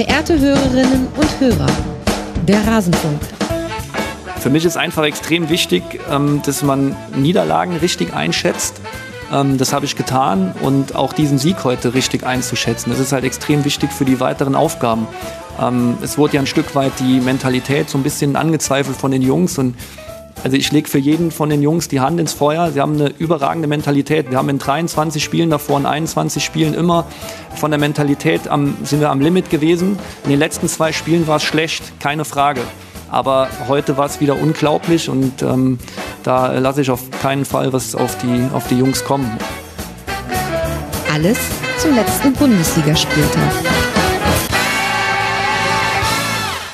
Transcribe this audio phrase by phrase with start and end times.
[0.00, 1.66] Verehrte Hörerinnen und Hörer,
[2.48, 3.20] der Rasenfunk.
[4.38, 8.80] Für mich ist einfach extrem wichtig, ähm, dass man Niederlagen richtig einschätzt.
[9.30, 12.88] Ähm, das habe ich getan und auch diesen Sieg heute richtig einzuschätzen.
[12.88, 15.06] Das ist halt extrem wichtig für die weiteren Aufgaben.
[15.60, 19.20] Ähm, es wurde ja ein Stück weit die Mentalität so ein bisschen angezweifelt von den
[19.20, 19.74] Jungs und
[20.42, 22.70] also ich lege für jeden von den Jungs die Hand ins Feuer.
[22.72, 24.30] Sie haben eine überragende Mentalität.
[24.30, 27.06] Wir haben in 23 Spielen davor, in 21 Spielen immer
[27.54, 29.98] von der Mentalität am, sind wir am Limit gewesen.
[30.24, 32.62] In den letzten zwei Spielen war es schlecht, keine Frage.
[33.10, 35.78] Aber heute war es wieder unglaublich und ähm,
[36.22, 39.30] da lasse ich auf keinen Fall was auf die, auf die Jungs kommen.
[41.12, 41.38] Alles
[41.78, 43.52] zum letzten Bundesligaspieltag.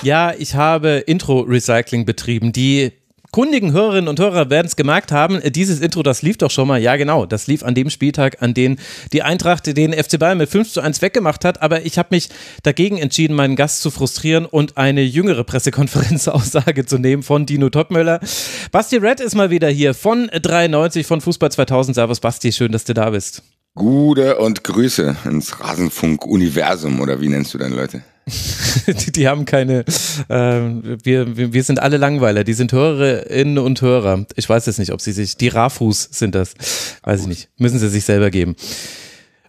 [0.03, 2.53] Ja, ich habe Intro-Recycling betrieben.
[2.53, 2.92] Die
[3.30, 6.80] kundigen Hörerinnen und Hörer werden es gemerkt haben, dieses Intro, das lief doch schon mal.
[6.80, 8.77] Ja, genau, das lief an dem Spieltag, an dem
[9.12, 11.62] die Eintracht den FC Bayern mit 5 zu 1 weggemacht hat.
[11.62, 12.28] Aber ich habe mich
[12.62, 18.20] dagegen entschieden, meinen Gast zu frustrieren und eine jüngere Pressekonferenzaussage zu nehmen von Dino Topmöller.
[18.73, 21.95] Basti Red ist mal wieder hier von 93 von Fußball 2000.
[21.95, 23.43] Servus Basti, schön, dass du da bist.
[23.77, 28.02] Gute und Grüße ins Rasenfunk-Universum oder wie nennst du deine Leute?
[28.86, 29.84] die, die, haben keine,
[30.28, 30.60] äh,
[31.05, 34.24] wir, wir sind alle Langweiler, die sind Hörerinnen und Hörer.
[34.34, 36.54] Ich weiß jetzt nicht, ob sie sich, die Rafus sind das,
[37.02, 38.56] weiß ich nicht, müssen sie sich selber geben.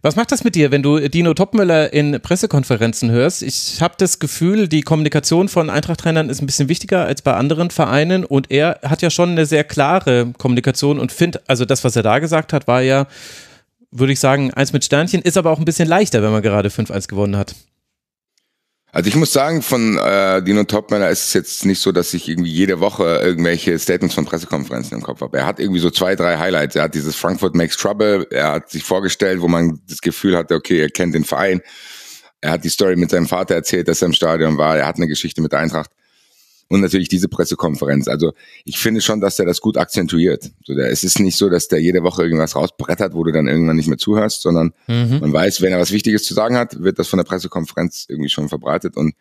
[0.02, 3.44] Was macht das mit dir, wenn du Dino Topmüller in Pressekonferenzen hörst?
[3.44, 7.72] Ich habe das Gefühl, die Kommunikation von Eintracht-Trainern ist ein bisschen wichtiger als bei anderen
[7.72, 11.96] Vereinen und er hat ja schon eine sehr klare Kommunikation und findet, also das, was
[11.96, 13.08] er da gesagt hat, war ja,
[13.92, 16.70] würde ich sagen, eins mit Sternchen, ist aber auch ein bisschen leichter, wenn man gerade
[16.70, 17.56] 5-1 gewonnen hat.
[18.92, 22.28] Also ich muss sagen, von äh, Dino Topmänner ist es jetzt nicht so, dass ich
[22.28, 25.38] irgendwie jede Woche irgendwelche Statements von Pressekonferenzen im Kopf habe.
[25.38, 26.76] Er hat irgendwie so zwei, drei Highlights.
[26.76, 30.56] Er hat dieses Frankfurt Makes Trouble, er hat sich vorgestellt, wo man das Gefühl hatte,
[30.56, 31.62] okay, er kennt den Verein.
[32.40, 34.78] Er hat die Story mit seinem Vater erzählt, dass er im Stadion war.
[34.78, 35.92] Er hat eine Geschichte mit Eintracht
[36.70, 38.08] und natürlich diese Pressekonferenz.
[38.08, 38.34] Also
[38.66, 40.52] ich finde schon, dass der das gut akzentuiert.
[40.66, 43.48] So, der, es ist nicht so, dass der jede Woche irgendwas rausbrettert, wo du dann
[43.48, 45.20] irgendwann nicht mehr zuhörst, sondern mhm.
[45.22, 48.30] man weiß, wenn er was Wichtiges zu sagen hat, wird das von der Pressekonferenz irgendwie
[48.30, 48.98] schon verbreitet.
[48.98, 49.16] Und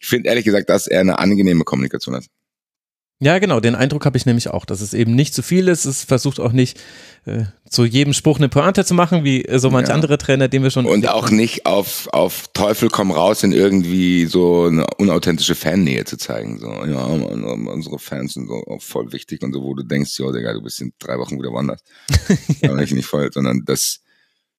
[0.00, 2.24] ich finde ehrlich gesagt, dass er eine angenehme Kommunikation hat.
[3.18, 5.86] Ja, genau, den Eindruck habe ich nämlich auch, dass es eben nicht zu viel ist.
[5.86, 6.78] Es versucht auch nicht
[7.24, 9.94] äh, zu jedem Spruch eine Pointe zu machen, wie äh, so manch ja.
[9.94, 10.84] andere Trainer, den wir schon.
[10.84, 16.18] Und auch nicht auf, auf Teufel komm raus in irgendwie so eine unauthentische Fannähe zu
[16.18, 16.58] zeigen.
[16.58, 20.52] So, ja, unsere Fans sind so voll wichtig und so, wo du denkst, ja, Digga,
[20.52, 21.80] du bist in drei Wochen wieder woanders.
[22.60, 22.74] ja.
[22.74, 24.00] Nicht, nicht voll, sondern das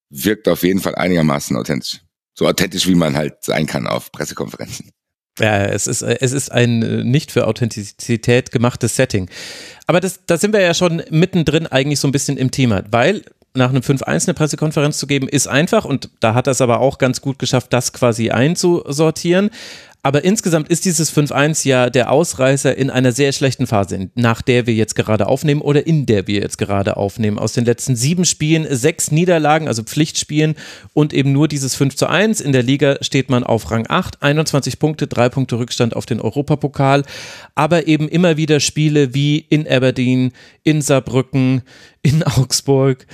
[0.10, 2.02] wirkt auf jeden Fall einigermaßen authentisch.
[2.34, 4.92] So authentisch, wie man halt sein kann auf Pressekonferenzen.
[5.40, 9.30] Ja, es ist, es ist ein äh, nicht für Authentizität gemachtes Setting.
[9.86, 13.24] Aber das, da sind wir ja schon mittendrin eigentlich so ein bisschen im Thema, weil
[13.58, 16.98] nach einem 5-1 eine Pressekonferenz zu geben, ist einfach und da hat das aber auch
[16.98, 19.50] ganz gut geschafft, das quasi einzusortieren.
[20.04, 24.66] Aber insgesamt ist dieses 5-1 ja der Ausreißer in einer sehr schlechten Phase, nach der
[24.66, 27.40] wir jetzt gerade aufnehmen oder in der wir jetzt gerade aufnehmen.
[27.40, 30.56] Aus den letzten sieben Spielen sechs Niederlagen, also Pflichtspielen
[30.94, 32.40] und eben nur dieses 5 zu 1.
[32.42, 36.22] In der Liga steht man auf Rang 8, 21 Punkte, drei Punkte Rückstand auf den
[36.22, 37.04] Europapokal.
[37.56, 40.32] Aber eben immer wieder Spiele wie in Aberdeen,
[40.64, 41.64] in Saarbrücken,
[42.02, 43.06] in Augsburg.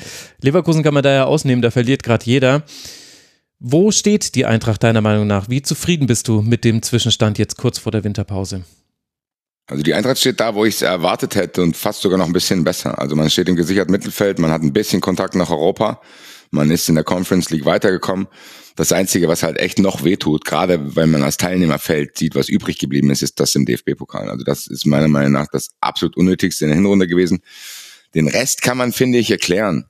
[0.41, 2.63] Leverkusen kann man da ja ausnehmen, da verliert gerade jeder.
[3.66, 5.47] Wo steht die Eintracht deiner Meinung nach?
[5.47, 8.66] Wie zufrieden bist du mit dem Zwischenstand jetzt kurz vor der Winterpause?
[9.68, 12.34] Also die Eintracht steht da, wo ich es erwartet hätte und fast sogar noch ein
[12.34, 13.00] bisschen besser.
[13.00, 16.02] Also man steht im gesicherten Mittelfeld, man hat ein bisschen Kontakt nach Europa,
[16.52, 18.28] man ist in der Conference League weitergekommen.
[18.75, 22.79] Das Einzige, was halt echt noch wehtut, gerade wenn man als Teilnehmerfeld sieht, was übrig
[22.79, 24.29] geblieben ist, ist das im DFB-Pokal.
[24.29, 27.40] Also das ist meiner Meinung nach das absolut Unnötigste in der Hinrunde gewesen.
[28.13, 29.85] Den Rest kann man, finde ich, erklären.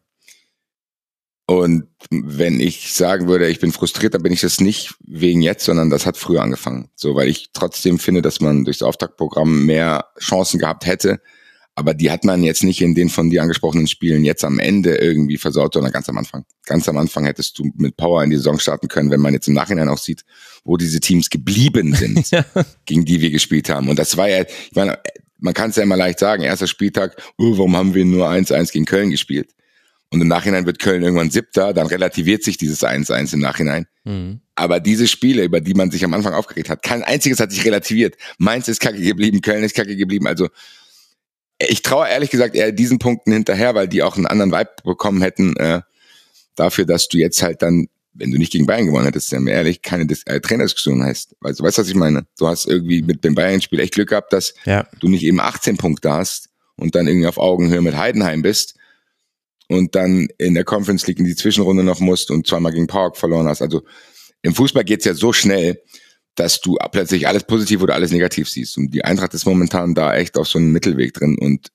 [1.46, 5.66] Und wenn ich sagen würde, ich bin frustriert, dann bin ich das nicht wegen jetzt,
[5.66, 6.90] sondern das hat früher angefangen.
[6.96, 11.20] So, weil ich trotzdem finde, dass man durchs Auftaktprogramm mehr Chancen gehabt hätte.
[11.76, 14.96] Aber die hat man jetzt nicht in den von dir angesprochenen Spielen jetzt am Ende
[14.96, 16.46] irgendwie versaut, sondern ganz am Anfang.
[16.66, 19.48] Ganz am Anfang hättest du mit Power in die Saison starten können, wenn man jetzt
[19.48, 20.24] im Nachhinein auch sieht,
[20.64, 22.46] wo diese Teams geblieben sind, ja.
[22.86, 23.90] gegen die wir gespielt haben.
[23.90, 25.00] Und das war ja, ich meine,
[25.40, 28.72] man kann es ja immer leicht sagen, erster Spieltag, oh, warum haben wir nur 1-1
[28.72, 29.50] gegen Köln gespielt?
[30.14, 33.88] Und im Nachhinein wird Köln irgendwann siebter, dann relativiert sich dieses 1-1 im Nachhinein.
[34.04, 34.42] Mhm.
[34.54, 37.66] Aber diese Spiele, über die man sich am Anfang aufgeregt hat, kein einziges hat sich
[37.66, 38.16] relativiert.
[38.38, 40.28] Mainz ist kacke geblieben, Köln ist kacke geblieben.
[40.28, 40.50] Also
[41.58, 45.24] ich traue ehrlich gesagt eher diesen Punkten hinterher, weil die auch einen anderen Vibe bekommen
[45.24, 45.82] hätten, äh,
[46.56, 49.82] dafür, dass du jetzt halt dann, wenn du nicht gegen Bayern gewonnen hättest, ja ehrlich,
[49.82, 51.36] keine Dis äh, Trainerdiskussion hast.
[51.40, 52.28] Weißt du, weißt, was ich meine?
[52.38, 54.86] Du hast irgendwie mit dem Bayern-Spiel echt Glück gehabt, dass ja.
[55.00, 58.76] du nicht eben 18 Punkte hast und dann irgendwie auf Augenhöhe mit Heidenheim bist,
[59.70, 63.18] und dann in der Conference League in die Zwischenrunde noch musst und zweimal gegen Park
[63.18, 63.62] verloren hast.
[63.62, 63.84] Also
[64.42, 65.82] im Fußball geht's ja so schnell,
[66.36, 68.78] dass du plötzlich alles positiv oder alles negativ siehst.
[68.78, 71.38] Und die Eintracht ist momentan da echt auf so einem Mittelweg drin.
[71.40, 71.70] Und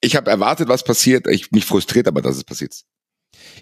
[0.00, 1.26] ich habe erwartet, was passiert.
[1.26, 2.82] Ich mich frustriert aber, dass es passiert.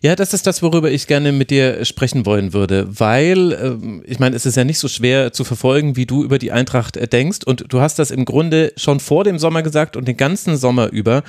[0.02, 4.18] Ja, das ist das, worüber ich gerne mit dir sprechen wollen würde, weil äh, ich
[4.18, 7.08] meine, es ist ja nicht so schwer zu verfolgen, wie du über die Eintracht äh,
[7.08, 10.56] denkst und du hast das im Grunde schon vor dem Sommer gesagt und den ganzen
[10.56, 11.22] Sommer über,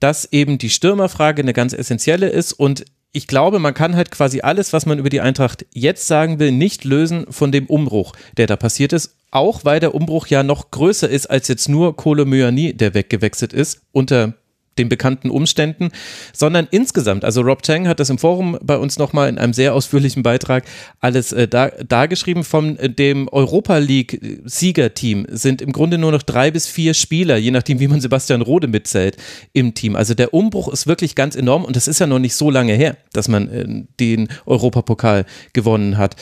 [0.00, 4.40] dass eben die Stürmerfrage eine ganz essentielle ist und ich glaube, man kann halt quasi
[4.40, 8.46] alles, was man über die Eintracht jetzt sagen will, nicht lösen von dem Umbruch, der
[8.46, 9.16] da passiert ist.
[9.32, 13.52] Auch weil der Umbruch ja noch größer ist als jetzt nur Kolo Myani, der weggewechselt
[13.52, 14.34] ist, unter
[14.80, 15.90] den bekannten Umständen,
[16.32, 19.74] sondern insgesamt, also Rob Chang hat das im Forum bei uns nochmal in einem sehr
[19.74, 20.64] ausführlichen Beitrag
[20.98, 22.42] alles äh, da, dargeschrieben.
[22.42, 27.36] Von äh, dem Europa League Siegerteam sind im Grunde nur noch drei bis vier Spieler,
[27.36, 29.16] je nachdem, wie man Sebastian Rode mitzählt,
[29.52, 29.94] im Team.
[29.94, 32.72] Also der Umbruch ist wirklich ganz enorm und das ist ja noch nicht so lange
[32.72, 36.16] her, dass man äh, den Europapokal gewonnen hat.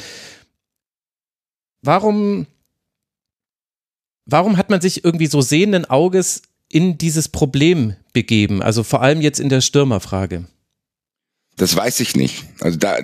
[1.82, 2.46] Warum
[4.26, 8.62] warum hat man sich irgendwie so sehenden Auges in dieses Problem begeben?
[8.62, 10.46] Also vor allem jetzt in der Stürmerfrage.
[11.56, 12.46] Das weiß ich nicht.
[12.58, 12.98] Also da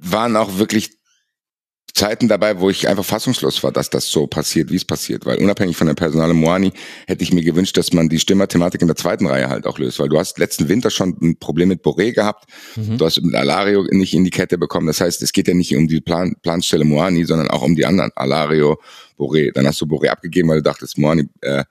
[0.00, 0.90] waren auch wirklich
[1.94, 5.24] Zeiten dabei, wo ich einfach fassungslos war, dass das so passiert, wie es passiert.
[5.24, 6.72] Weil unabhängig von der Personale Moani
[7.06, 10.00] hätte ich mir gewünscht, dass man die Stürmerthematik in der zweiten Reihe halt auch löst.
[10.00, 12.50] Weil du hast letzten Winter schon ein Problem mit Boré gehabt.
[12.74, 12.98] Mhm.
[12.98, 14.88] Du hast mit Alario nicht in die Kette bekommen.
[14.88, 17.86] Das heißt, es geht ja nicht um die Plan Planstelle Moani, sondern auch um die
[17.86, 18.10] anderen.
[18.16, 18.80] Alario,
[19.16, 19.52] Boré.
[19.52, 21.62] Dann hast du Boré abgegeben, weil du dachtest, Moani äh,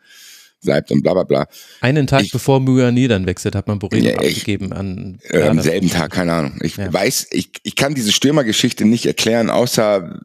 [0.61, 1.47] bleibt und bla bla bla.
[1.81, 5.19] Einen Tag ich, bevor Myani dann wechselt, hat man Borino ja, abgegeben an.
[5.29, 6.59] Äh, am selben Tag, keine Ahnung.
[6.61, 6.91] Ich ja.
[6.91, 10.21] weiß, ich, ich kann diese Stürmergeschichte nicht erklären, außer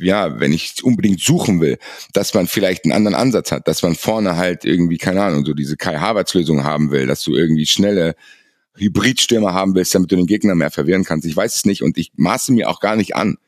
[0.00, 1.78] ja, wenn ich unbedingt suchen will,
[2.12, 5.54] dass man vielleicht einen anderen Ansatz hat, dass man vorne halt irgendwie, keine Ahnung, so
[5.54, 8.14] diese Kai Havertz Lösung haben will, dass du irgendwie schnelle
[8.76, 11.26] Hybridstürmer haben willst, damit du den Gegner mehr verwirren kannst.
[11.26, 13.38] Ich weiß es nicht und ich maße mir auch gar nicht an,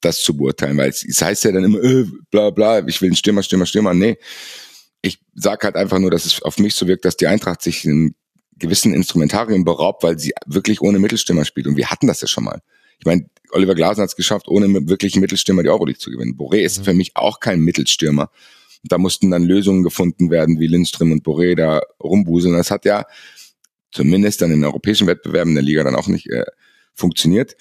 [0.00, 3.08] das zu beurteilen, weil es, es heißt ja dann immer, äh, bla bla, ich will
[3.08, 3.94] einen Stürmer, Stürmer, Stürmer.
[3.94, 4.18] Nee,
[5.02, 7.84] ich sage halt einfach nur, dass es auf mich so wirkt, dass die Eintracht sich
[7.84, 8.14] in
[8.56, 11.66] gewissen Instrumentarien beraubt, weil sie wirklich ohne Mittelstimmer spielt.
[11.66, 12.60] Und wir hatten das ja schon mal.
[12.98, 16.36] Ich meine, Oliver Glasner hat es geschafft, ohne wirklich Mittelstürmer die Euroleague zu gewinnen.
[16.36, 16.84] Boré ist mhm.
[16.84, 18.30] für mich auch kein Mittelstürmer.
[18.84, 22.54] Da mussten dann Lösungen gefunden werden, wie Lindström und Boré da rumbuseln.
[22.54, 23.06] Das hat ja
[23.92, 26.44] zumindest dann in europäischen Wettbewerben in der Liga dann auch nicht äh,
[26.94, 27.56] funktioniert.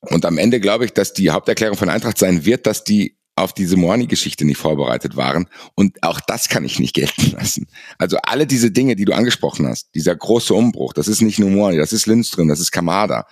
[0.00, 3.52] Und am Ende glaube ich, dass die Haupterklärung von Eintracht sein wird, dass die auf
[3.52, 5.48] diese Moani-Geschichte nicht vorbereitet waren.
[5.74, 7.66] Und auch das kann ich nicht gelten lassen.
[7.98, 11.50] Also alle diese Dinge, die du angesprochen hast, dieser große Umbruch, das ist nicht nur
[11.50, 13.26] Moani, das ist Lindström, das ist Kamada.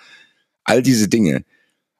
[0.64, 1.44] All diese Dinge,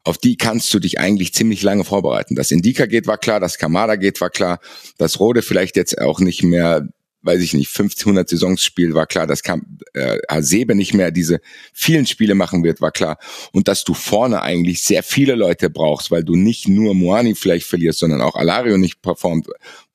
[0.05, 2.35] auf die kannst du dich eigentlich ziemlich lange vorbereiten.
[2.35, 4.59] Dass Indika geht, war klar, dass Kamada geht, war klar,
[4.97, 6.89] dass Rode vielleicht jetzt auch nicht mehr
[7.29, 11.41] weiß ich nicht, 1500 Saisons Spiel war klar, dass kam, äh, Hasebe nicht mehr diese
[11.75, 13.19] vielen Spiele machen wird, war klar.
[13.53, 17.67] Und dass du vorne eigentlich sehr viele Leute brauchst, weil du nicht nur Moani vielleicht
[17.67, 19.47] verlierst, sondern auch Alario nicht performt,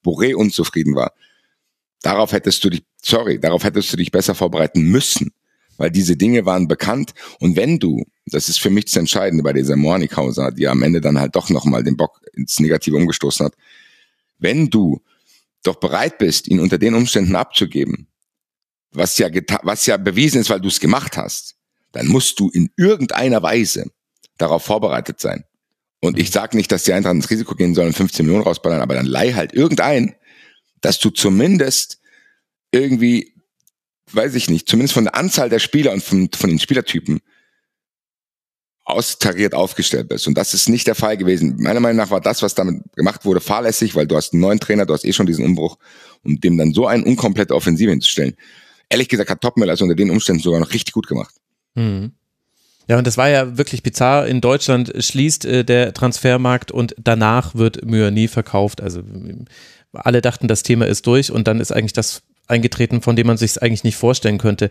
[0.05, 1.13] Boré unzufrieden war.
[2.03, 5.31] Darauf hättest du dich, sorry, darauf hättest du dich besser vorbereiten müssen,
[5.77, 7.13] weil diese Dinge waren bekannt.
[7.39, 11.01] Und wenn du, das ist für mich das Entscheidende bei dieser Moani-Causa, die am Ende
[11.01, 13.55] dann halt doch nochmal den Bock ins Negative umgestoßen hat,
[14.37, 15.01] wenn du
[15.63, 18.07] doch bereit bist, ihn unter den Umständen abzugeben,
[18.91, 19.29] was ja,
[19.63, 21.55] was ja bewiesen ist, weil du es gemacht hast,
[21.91, 23.91] dann musst du in irgendeiner Weise
[24.37, 25.45] darauf vorbereitet sein.
[26.01, 28.95] Und ich sage nicht, dass die Eintracht ins Risiko gehen sollen, 15 Millionen rausballern, aber
[28.95, 30.15] dann leih halt irgendein,
[30.81, 32.01] dass du zumindest
[32.71, 33.33] irgendwie,
[34.11, 37.21] weiß ich nicht, zumindest von der Anzahl der Spieler und von, von den Spielertypen
[38.85, 40.27] austariert aufgestellt bist.
[40.27, 41.55] Und das ist nicht der Fall gewesen.
[41.59, 44.59] Meiner Meinung nach war das, was damit gemacht wurde, fahrlässig, weil du hast einen neuen
[44.59, 45.77] Trainer, du hast eh schon diesen Umbruch,
[46.23, 48.35] um dem dann so einen unkomplette Offensive hinzustellen.
[48.89, 51.33] Ehrlich gesagt hat Topmüller also unter den Umständen sogar noch richtig gut gemacht.
[51.75, 52.11] Mhm.
[52.87, 54.27] Ja, und das war ja wirklich bizarr.
[54.27, 58.81] In Deutschland schließt äh, der Transfermarkt und danach wird nie verkauft.
[58.81, 59.01] Also
[59.93, 63.37] alle dachten, das Thema ist durch und dann ist eigentlich das eingetreten, von dem man
[63.37, 64.69] sich es eigentlich nicht vorstellen könnte.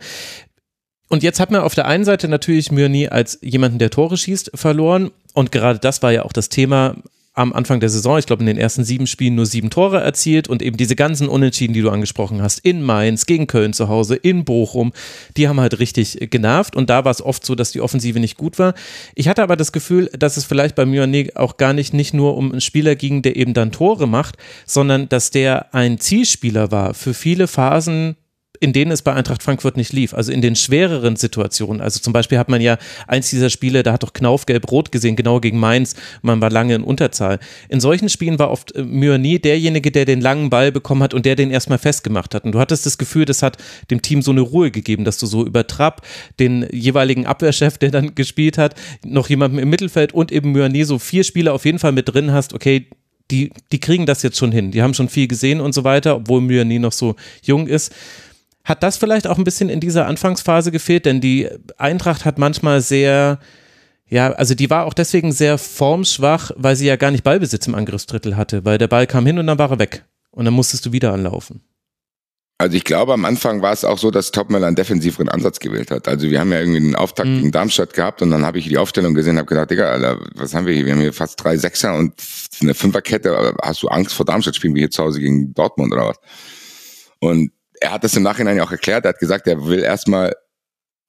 [1.08, 4.52] Und jetzt hat man auf der einen Seite natürlich Myrni als jemanden, der Tore schießt,
[4.54, 5.10] verloren.
[5.34, 6.96] Und gerade das war ja auch das Thema
[7.34, 10.48] am Anfang der Saison, ich glaube in den ersten sieben Spielen nur sieben Tore erzielt
[10.48, 14.16] und eben diese ganzen Unentschieden, die du angesprochen hast, in Mainz, gegen Köln zu Hause,
[14.16, 14.92] in Bochum,
[15.36, 18.36] die haben halt richtig genervt und da war es oft so, dass die Offensive nicht
[18.36, 18.74] gut war.
[19.14, 22.36] Ich hatte aber das Gefühl, dass es vielleicht bei Myoné auch gar nicht, nicht nur
[22.36, 26.92] um einen Spieler ging, der eben dann Tore macht, sondern dass der ein Zielspieler war
[26.92, 28.16] für viele Phasen
[28.62, 30.14] in denen es bei Eintracht Frankfurt nicht lief.
[30.14, 31.82] Also in den schwereren Situationen.
[31.82, 32.78] Also zum Beispiel hat man ja
[33.08, 35.96] eins dieser Spiele, da hat doch Knauf gelb-rot gesehen, genau gegen Mainz.
[36.22, 37.40] Man war lange in Unterzahl.
[37.68, 41.26] In solchen Spielen war oft äh, Myoni derjenige, der den langen Ball bekommen hat und
[41.26, 42.44] der den erstmal festgemacht hat.
[42.44, 43.56] Und du hattest das Gefühl, das hat
[43.90, 46.06] dem Team so eine Ruhe gegeben, dass du so über Trapp,
[46.38, 51.00] den jeweiligen Abwehrchef, der dann gespielt hat, noch jemanden im Mittelfeld und eben Myoni so
[51.00, 52.54] vier Spieler auf jeden Fall mit drin hast.
[52.54, 52.86] Okay,
[53.32, 54.70] die, die kriegen das jetzt schon hin.
[54.70, 57.92] Die haben schon viel gesehen und so weiter, obwohl Myani noch so jung ist.
[58.64, 61.06] Hat das vielleicht auch ein bisschen in dieser Anfangsphase gefehlt?
[61.06, 63.38] Denn die Eintracht hat manchmal sehr,
[64.08, 67.74] ja, also die war auch deswegen sehr formschwach, weil sie ja gar nicht Ballbesitz im
[67.74, 70.04] Angriffsdrittel hatte, weil der Ball kam hin und dann war er weg.
[70.30, 71.62] Und dann musstest du wieder anlaufen.
[72.62, 75.90] Also ich glaube, am Anfang war es auch so, dass Topmüller einen defensiveren Ansatz gewählt
[75.90, 76.06] hat.
[76.06, 77.38] Also wir haben ja irgendwie einen Auftakt mhm.
[77.38, 80.20] gegen Darmstadt gehabt und dann habe ich die Aufstellung gesehen und habe gedacht, Digga, Alter,
[80.36, 80.86] was haben wir hier?
[80.86, 82.14] Wir haben hier fast drei Sechser und
[82.60, 83.56] eine Fünferkette.
[83.60, 84.54] Hast du Angst vor Darmstadt?
[84.54, 86.18] Spielen wir hier zu Hause gegen Dortmund oder was?
[87.18, 87.50] Und
[87.82, 89.04] er hat das im Nachhinein ja auch erklärt.
[89.04, 90.34] Er hat gesagt, er will erstmal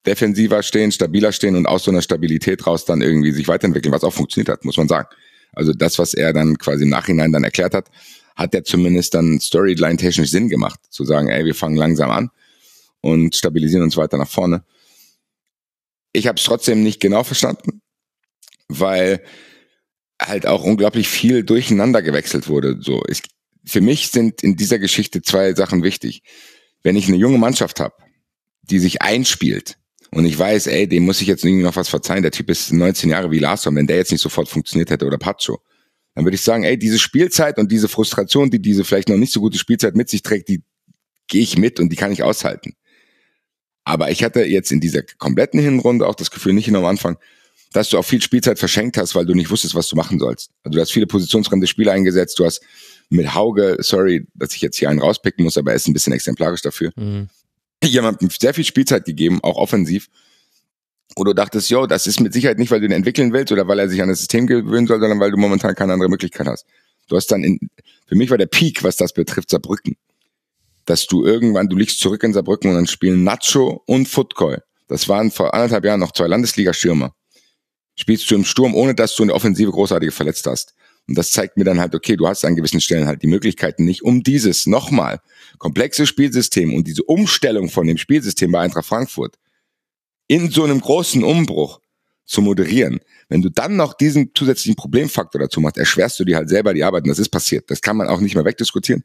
[0.08, 4.04] defensiver stehen, stabiler stehen und aus so einer Stabilität raus dann irgendwie sich weiterentwickeln, was
[4.04, 5.08] auch funktioniert hat, muss man sagen.
[5.54, 7.90] Also das, was er dann quasi im Nachhinein dann erklärt hat,
[8.36, 12.32] hat der zumindest dann Storyline-technisch Sinn gemacht, zu sagen, ey, wir fangen langsam an
[13.02, 14.64] und stabilisieren uns weiter nach vorne.
[16.12, 17.82] Ich habe es trotzdem nicht genau verstanden,
[18.68, 19.22] weil
[20.20, 22.78] halt auch unglaublich viel durcheinander gewechselt wurde.
[22.80, 23.22] So, ich,
[23.64, 26.24] für mich sind in dieser Geschichte zwei Sachen wichtig.
[26.84, 27.96] Wenn ich eine junge Mannschaft habe,
[28.62, 29.78] die sich einspielt
[30.12, 32.72] und ich weiß, ey, dem muss ich jetzt irgendwie noch was verzeihen, der Typ ist
[32.72, 35.62] 19 Jahre wie Larsson, wenn der jetzt nicht sofort funktioniert hätte oder Pacho,
[36.16, 39.34] dann würde ich sagen, ey, diese Spielzeit und diese Frustration, die diese vielleicht noch nicht
[39.34, 40.62] so gute Spielzeit mit sich trägt, die
[41.28, 42.76] gehe ich mit und die kann ich aushalten.
[43.86, 47.18] Aber ich hatte jetzt in dieser kompletten Hinrunde auch das Gefühl, nicht nur am Anfang,
[47.74, 50.52] dass du auch viel Spielzeit verschenkt hast, weil du nicht wusstest, was du machen sollst.
[50.64, 52.62] Also du hast viele positionsfremde Spiele eingesetzt, du hast
[53.14, 56.14] mit Hauge, sorry, dass ich jetzt hier einen rauspicken muss, aber er ist ein bisschen
[56.14, 57.30] exemplarisch dafür, mhm.
[57.84, 60.10] jemandem sehr viel Spielzeit gegeben, auch offensiv,
[61.16, 63.68] wo du dachtest, yo, das ist mit Sicherheit nicht, weil du ihn entwickeln willst oder
[63.68, 66.48] weil er sich an das System gewöhnen soll, sondern weil du momentan keine andere Möglichkeit
[66.48, 66.66] hast.
[67.08, 67.60] Du hast dann in,
[68.08, 69.96] für mich war der Peak, was das betrifft, Saarbrücken.
[70.86, 74.64] Dass du irgendwann, du liegst zurück in Saarbrücken und dann spielen Nacho und Footcall.
[74.88, 77.14] Das waren vor anderthalb Jahren noch zwei Landesliga-Stürmer.
[77.96, 80.74] Spielst du im Sturm, ohne dass du in der Offensive großartige verletzt hast.
[81.08, 83.84] Und das zeigt mir dann halt, okay, du hast an gewissen Stellen halt die Möglichkeiten
[83.84, 85.20] nicht, um dieses nochmal
[85.58, 89.38] komplexe Spielsystem und diese Umstellung von dem Spielsystem bei Eintracht Frankfurt
[90.28, 91.82] in so einem großen Umbruch
[92.26, 93.00] zu moderieren.
[93.28, 96.84] Wenn du dann noch diesen zusätzlichen Problemfaktor dazu machst, erschwerst du dir halt selber die
[96.84, 97.04] Arbeit.
[97.04, 97.70] Und das ist passiert.
[97.70, 99.04] Das kann man auch nicht mehr wegdiskutieren.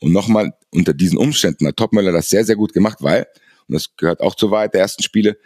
[0.00, 3.26] Und nochmal, unter diesen Umständen hat Topmöller das sehr, sehr gut gemacht, weil,
[3.66, 5.36] und das gehört auch zur Wahrheit der ersten Spiele,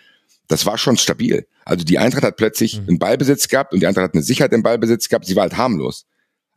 [0.48, 1.46] das war schon stabil.
[1.64, 2.88] Also die Eintracht hat plötzlich mhm.
[2.88, 5.26] einen Ballbesitz gehabt und die Eintracht hat eine Sicherheit im Ballbesitz gehabt.
[5.26, 6.06] Sie war halt harmlos.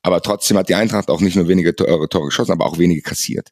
[0.01, 3.01] Aber trotzdem hat die Eintracht auch nicht nur wenige Tore, Tore geschossen, aber auch wenige
[3.01, 3.50] kassiert.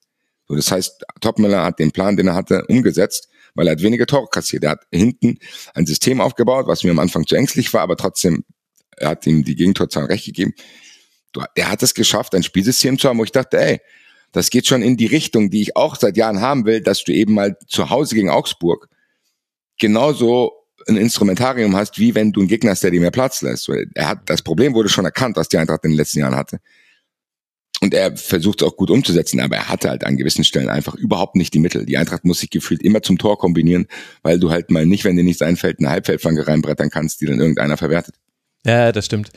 [0.47, 4.05] So, das heißt, Topmöller hat den Plan, den er hatte, umgesetzt weil er hat weniger
[4.05, 4.63] Tore kassiert.
[4.63, 5.39] Er hat hinten
[5.73, 8.43] ein System aufgebaut, was mir am Anfang zu ängstlich war, aber trotzdem,
[8.97, 10.53] er hat ihm die Gegentorzahl recht gegeben.
[11.55, 13.79] Er hat es geschafft, ein Spielsystem zu haben, wo ich dachte, ey,
[14.31, 17.13] das geht schon in die Richtung, die ich auch seit Jahren haben will, dass du
[17.13, 18.89] eben mal zu Hause gegen Augsburg
[19.77, 20.51] genauso
[20.87, 23.69] ein Instrumentarium hast, wie wenn du einen Gegner hast, der dir mehr Platz lässt.
[23.95, 26.59] Er hat, das Problem wurde schon erkannt, was die Eintracht in den letzten Jahren hatte.
[27.81, 30.95] Und er versucht es auch gut umzusetzen, aber er hatte halt an gewissen Stellen einfach
[30.95, 31.85] überhaupt nicht die Mittel.
[31.85, 33.87] Die Eintracht muss sich gefühlt immer zum Tor kombinieren,
[34.21, 37.39] weil du halt mal nicht, wenn dir nichts einfällt, eine Halbfeldflanke reinbrettern kannst, die dann
[37.39, 38.15] irgendeiner verwertet.
[38.65, 39.29] Ja, das stimmt.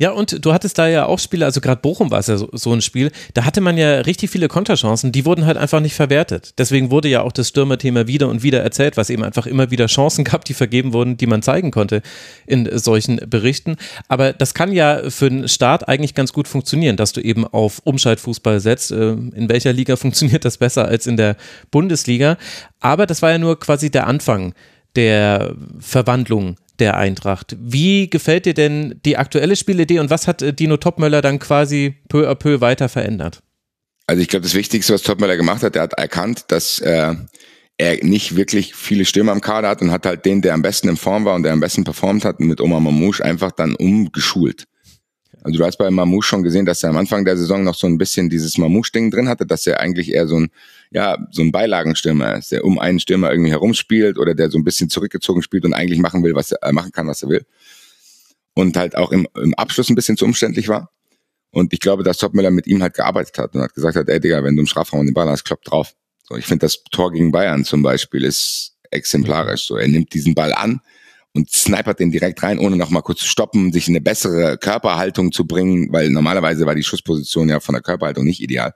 [0.00, 2.48] Ja, und du hattest da ja auch Spiele, also gerade Bochum war es ja so,
[2.52, 5.94] so, ein Spiel, da hatte man ja richtig viele Konterchancen, die wurden halt einfach nicht
[5.94, 6.54] verwertet.
[6.58, 9.86] Deswegen wurde ja auch das Stürmerthema wieder und wieder erzählt, was eben einfach immer wieder
[9.86, 12.02] Chancen gab, die vergeben wurden, die man zeigen konnte
[12.44, 13.76] in solchen Berichten.
[14.08, 17.82] Aber das kann ja für den Start eigentlich ganz gut funktionieren, dass du eben auf
[17.84, 18.90] Umschaltfußball setzt.
[18.90, 21.36] Äh, in welcher Liga funktioniert das besser als in der
[21.70, 22.36] Bundesliga?
[22.80, 24.54] Aber das war ja nur quasi der Anfang
[24.96, 27.56] der Verwandlung der Eintracht.
[27.60, 31.94] Wie gefällt dir denn die aktuelle Spielidee und was hat äh, Dino Topmöller dann quasi
[32.08, 33.40] peu à peu weiter verändert?
[34.08, 37.14] Also ich glaube, das Wichtigste, was Topmöller gemacht hat, er hat erkannt, dass äh,
[37.78, 40.88] er nicht wirklich viele Stürmer am Kader hat und hat halt den, der am besten
[40.88, 44.64] in Form war und der am besten performt hat, mit Omar Mamouche einfach dann umgeschult.
[45.44, 47.86] Also du hast bei Mamouche schon gesehen, dass er am Anfang der Saison noch so
[47.88, 50.50] ein bisschen dieses Mamouche-Ding drin hatte, dass er eigentlich eher so ein,
[50.92, 54.64] ja, so ein Beilagenstürmer ist, der um einen Stürmer irgendwie herumspielt oder der so ein
[54.64, 57.44] bisschen zurückgezogen spielt und eigentlich machen will, was er äh, machen kann, was er will.
[58.54, 60.90] Und halt auch im, im Abschluss ein bisschen zu umständlich war.
[61.50, 64.20] Und ich glaube, dass Topmüller mit ihm halt gearbeitet hat und hat gesagt hat, ey
[64.20, 65.94] Digga, wenn du im Strafraum den Ball hast, kloppt drauf.
[66.22, 69.66] So, ich finde das Tor gegen Bayern zum Beispiel ist exemplarisch.
[69.66, 70.80] So, er nimmt diesen Ball an,
[71.34, 74.58] und snipert den direkt rein, ohne noch mal kurz zu stoppen, sich in eine bessere
[74.58, 78.74] Körperhaltung zu bringen, weil normalerweise war die Schussposition ja von der Körperhaltung nicht ideal.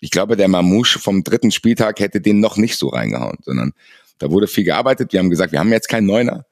[0.00, 3.72] Ich glaube, der Mamouche vom dritten Spieltag hätte den noch nicht so reingehauen, sondern
[4.18, 5.12] da wurde viel gearbeitet.
[5.12, 6.46] Wir haben gesagt, wir haben jetzt keinen Neuner,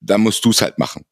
[0.00, 1.04] da musst du es halt machen.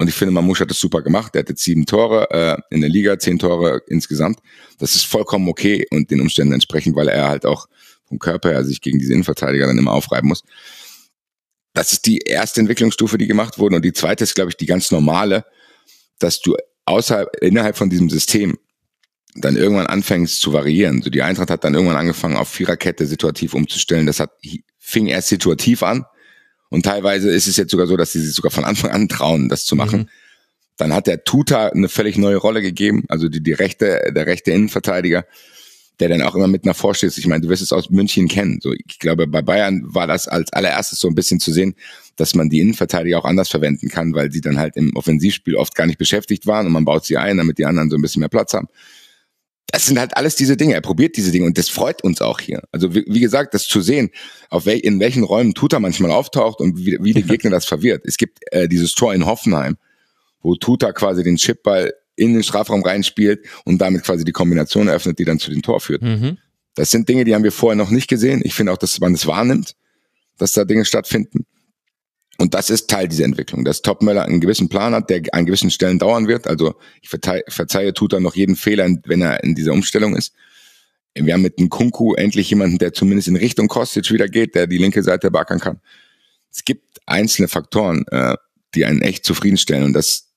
[0.00, 1.34] Und ich finde, Mamouche hat das super gemacht.
[1.34, 4.38] Der hatte sieben Tore äh, in der Liga, zehn Tore insgesamt.
[4.78, 7.66] Das ist vollkommen okay und den Umständen entsprechend, weil er halt auch
[8.04, 10.44] vom Körper her sich gegen diese Innenverteidiger dann immer aufreiben muss.
[11.74, 13.76] Das ist die erste Entwicklungsstufe, die gemacht wurde.
[13.76, 15.44] Und die zweite ist, glaube ich, die ganz normale,
[16.18, 16.56] dass du
[16.86, 18.58] außerhalb, innerhalb von diesem System
[19.34, 21.02] dann irgendwann anfängst zu variieren.
[21.02, 24.06] So die Eintracht hat dann irgendwann angefangen, auf Viererkette situativ umzustellen.
[24.06, 24.32] Das hat,
[24.78, 26.04] fing erst situativ an.
[26.70, 29.48] Und teilweise ist es jetzt sogar so, dass sie sich sogar von Anfang an trauen,
[29.48, 30.00] das zu machen.
[30.00, 30.08] Mhm.
[30.76, 34.52] Dann hat der Tuta eine völlig neue Rolle gegeben, also die, die rechte, der rechte
[34.52, 35.26] Innenverteidiger,
[36.00, 37.16] der dann auch immer mit nach vorsteht.
[37.18, 38.60] Ich meine, du wirst es aus München kennen.
[38.62, 41.74] So, ich glaube, bei Bayern war das als allererstes so ein bisschen zu sehen,
[42.16, 45.74] dass man die Innenverteidiger auch anders verwenden kann, weil sie dann halt im Offensivspiel oft
[45.74, 48.20] gar nicht beschäftigt waren und man baut sie ein, damit die anderen so ein bisschen
[48.20, 48.68] mehr Platz haben
[49.70, 50.74] das sind halt alles diese Dinge.
[50.74, 52.62] Er probiert diese Dinge und das freut uns auch hier.
[52.72, 54.10] Also wie, wie gesagt, das zu sehen,
[54.48, 58.04] auf wel, in welchen Räumen Tuta manchmal auftaucht und wie, wie der Gegner das verwirrt.
[58.06, 59.76] Es gibt äh, dieses Tor in Hoffenheim,
[60.40, 65.18] wo Tuta quasi den Chipball in den Strafraum reinspielt und damit quasi die Kombination eröffnet,
[65.18, 66.02] die dann zu dem Tor führt.
[66.02, 66.38] Mhm.
[66.74, 68.40] Das sind Dinge, die haben wir vorher noch nicht gesehen.
[68.44, 69.74] Ich finde auch, dass man es das wahrnimmt,
[70.36, 71.46] dass da Dinge stattfinden.
[72.40, 75.72] Und das ist Teil dieser Entwicklung, dass Topmöller einen gewissen Plan hat, der an gewissen
[75.72, 76.46] Stellen dauern wird.
[76.46, 80.32] Also ich verzeihe, verzeihe tut er noch jeden Fehler, wenn er in dieser Umstellung ist.
[81.14, 84.68] Wir haben mit dem Kunku endlich jemanden, der zumindest in Richtung Kostic wieder geht, der
[84.68, 85.80] die linke Seite backern kann.
[86.52, 88.36] Es gibt einzelne Faktoren, äh,
[88.74, 89.84] die einen echt zufriedenstellen.
[89.84, 90.27] Und das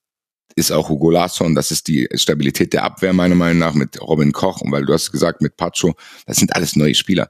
[0.56, 4.32] ist auch Hugo Larsson, das ist die Stabilität der Abwehr meiner Meinung nach mit Robin
[4.32, 4.62] Koch.
[4.62, 5.94] Und weil du hast gesagt, mit Pacho,
[6.26, 7.30] das sind alles neue Spieler.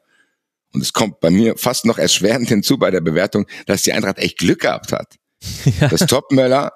[0.74, 4.18] Und es kommt bei mir fast noch erschwerend hinzu bei der Bewertung, dass die Eintracht
[4.18, 5.16] echt Glück gehabt hat.
[5.80, 5.88] Ja.
[5.88, 6.72] Dass Topmöller,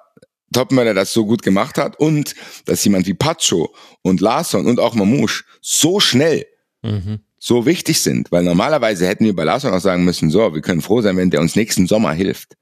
[0.52, 2.34] Topmöller das so gut gemacht hat und
[2.64, 3.72] dass jemand wie Pacho
[4.02, 6.46] und Larsson und auch Mamouche so schnell
[6.82, 7.20] mhm.
[7.38, 8.32] so wichtig sind.
[8.32, 11.30] Weil normalerweise hätten wir bei Larsson auch sagen müssen, so, wir können froh sein, wenn
[11.30, 12.56] der uns nächsten Sommer hilft.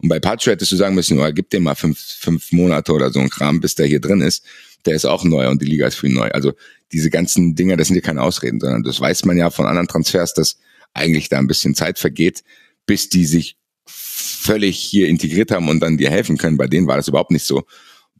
[0.00, 3.10] Und bei Pacho hättest du sagen müssen, oh, gib dem mal fünf, fünf Monate oder
[3.10, 4.44] so ein Kram, bis der hier drin ist.
[4.86, 6.30] Der ist auch neu und die Liga ist für ihn neu.
[6.30, 6.52] Also
[6.92, 9.88] diese ganzen Dinge, das sind ja keine Ausreden, sondern das weiß man ja von anderen
[9.88, 10.58] Transfers, dass
[10.94, 12.44] eigentlich da ein bisschen Zeit vergeht,
[12.86, 16.56] bis die sich völlig hier integriert haben und dann dir helfen können.
[16.56, 17.64] Bei denen war das überhaupt nicht so.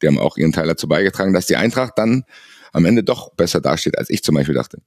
[0.03, 2.25] Die haben auch ihren Teil dazu beigetragen, dass die Eintracht dann
[2.73, 4.79] am Ende doch besser dasteht, als ich zum Beispiel dachte.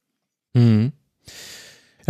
[0.54, 0.92] Mhm.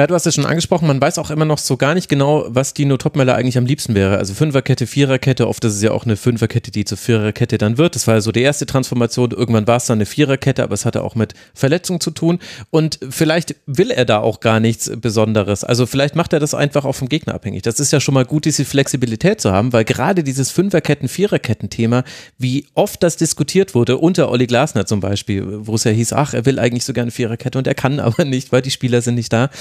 [0.01, 2.45] Ja, du hast es schon angesprochen, man weiß auch immer noch so gar nicht genau,
[2.47, 4.17] was Dino Topmeller eigentlich am liebsten wäre.
[4.17, 7.93] Also Fünferkette, Viererkette, oft ist es ja auch eine Fünferkette, die zur Viererkette dann wird.
[7.93, 9.29] Das war ja so die erste Transformation.
[9.29, 12.39] Irgendwann war es dann eine Viererkette, aber es hatte auch mit Verletzungen zu tun.
[12.71, 15.63] Und vielleicht will er da auch gar nichts Besonderes.
[15.63, 17.61] Also vielleicht macht er das einfach auch vom Gegner abhängig.
[17.61, 22.05] Das ist ja schon mal gut, diese Flexibilität zu haben, weil gerade dieses Fünferketten, Viererketten-Thema,
[22.39, 26.33] wie oft das diskutiert wurde, unter Olli Glasner zum Beispiel, wo es ja hieß, ach,
[26.33, 29.13] er will eigentlich so gerne Viererkette und er kann aber nicht, weil die Spieler sind
[29.13, 29.51] nicht da.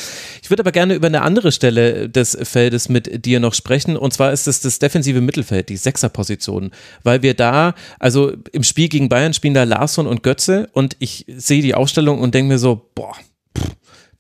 [0.43, 3.97] Ich würde aber gerne über eine andere Stelle des Feldes mit dir noch sprechen.
[3.97, 6.71] Und zwar ist es das defensive Mittelfeld, die Sechserposition.
[7.03, 10.69] Weil wir da, also im Spiel gegen Bayern spielen da Larsson und Götze.
[10.73, 13.15] Und ich sehe die Aufstellung und denke mir so, boah,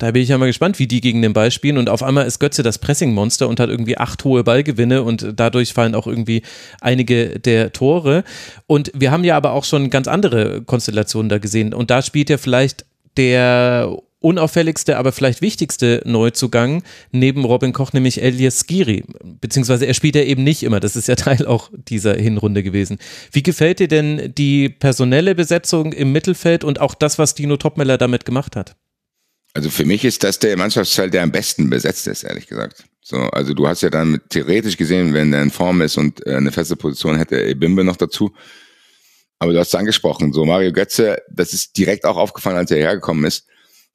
[0.00, 1.76] da bin ich ja mal gespannt, wie die gegen den Ball spielen.
[1.76, 5.74] Und auf einmal ist Götze das Pressing-Monster und hat irgendwie acht hohe Ballgewinne und dadurch
[5.74, 6.42] fallen auch irgendwie
[6.80, 8.24] einige der Tore.
[8.66, 11.74] Und wir haben ja aber auch schon ganz andere Konstellationen da gesehen.
[11.74, 12.86] Und da spielt ja vielleicht
[13.18, 19.04] der unauffälligste, aber vielleicht wichtigste Neuzugang neben Robin Koch, nämlich Elias Skiri.
[19.40, 20.78] Beziehungsweise er spielt ja eben nicht immer.
[20.78, 22.98] Das ist ja Teil auch dieser Hinrunde gewesen.
[23.32, 27.98] Wie gefällt dir denn die personelle Besetzung im Mittelfeld und auch das, was Dino Topmeller
[27.98, 28.76] damit gemacht hat?
[29.52, 32.84] Also für mich ist das der Mannschaftsteil, der am besten besetzt ist, ehrlich gesagt.
[33.02, 36.36] So, also du hast ja dann theoretisch gesehen, wenn er in Form ist und äh,
[36.36, 38.32] eine feste Position hätte, Ebimbe noch dazu.
[39.40, 42.76] Aber du hast es angesprochen, so Mario Götze, das ist direkt auch aufgefallen, als er
[42.76, 43.46] hergekommen ist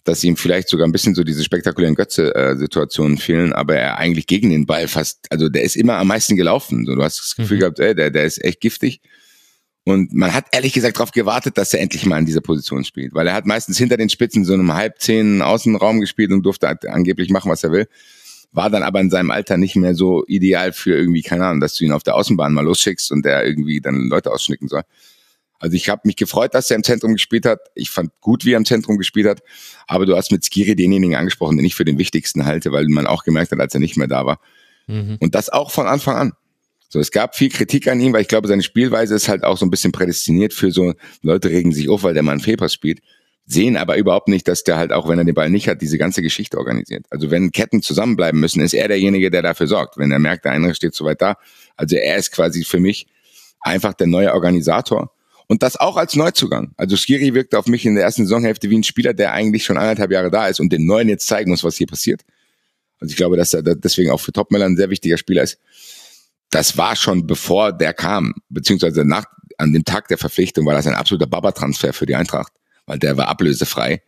[0.06, 4.52] dass ihm vielleicht sogar ein bisschen so diese spektakulären Götze-Situationen fehlen, aber er eigentlich gegen
[4.52, 6.86] den Ball fast, also der ist immer am meisten gelaufen.
[6.86, 7.62] Du hast das Gefühl mhm.
[7.62, 9.02] gehabt, ey, der, der ist echt giftig.
[9.84, 13.14] Und man hat ehrlich gesagt darauf gewartet, dass er endlich mal in dieser Position spielt,
[13.14, 16.68] weil er hat meistens hinter den Spitzen so einem halb zehn Außenraum gespielt und durfte
[16.88, 17.88] angeblich machen, was er will.
[18.52, 21.76] War dann aber in seinem Alter nicht mehr so ideal für irgendwie, keine Ahnung, dass
[21.76, 24.84] du ihn auf der Außenbahn mal losschickst und der irgendwie dann Leute ausschnicken soll.
[25.60, 27.60] Also ich habe mich gefreut, dass er im Zentrum gespielt hat.
[27.76, 29.42] Ich fand gut, wie er im Zentrum gespielt hat.
[29.88, 33.08] Aber du hast mit Skiri denjenigen angesprochen, den ich für den wichtigsten halte, weil man
[33.08, 34.40] auch gemerkt hat, als er nicht mehr da war.
[34.88, 35.18] Mhm.
[35.20, 36.34] Und das auch von Anfang an.
[36.90, 39.58] So, es gab viel Kritik an ihm, weil ich glaube, seine Spielweise ist halt auch
[39.58, 43.00] so ein bisschen prädestiniert für so, Leute regen sich auf, weil der Mann Febers spielt,
[43.46, 45.98] sehen aber überhaupt nicht, dass der halt auch, wenn er den Ball nicht hat, diese
[45.98, 47.06] ganze Geschichte organisiert.
[47.10, 49.98] Also wenn Ketten zusammenbleiben müssen, ist er derjenige, der dafür sorgt.
[49.98, 51.36] Wenn er merkt, der eine steht zu weit da.
[51.76, 53.08] Also er ist quasi für mich
[53.60, 55.12] einfach der neue Organisator
[55.48, 56.74] und das auch als Neuzugang.
[56.78, 59.78] Also Skiri wirkte auf mich in der ersten Saisonhälfte wie ein Spieler, der eigentlich schon
[59.78, 62.22] anderthalb Jahre da ist und den Neuen jetzt zeigen muss, was hier passiert.
[63.00, 65.60] Also ich glaube, dass er deswegen auch für Topmöller ein sehr wichtiger Spieler ist.
[66.50, 69.26] Das war schon bevor der kam, beziehungsweise nach,
[69.58, 72.54] an dem Tag der Verpflichtung war das ein absoluter Baba-Transfer für die Eintracht,
[72.86, 74.02] weil der war ablösefrei.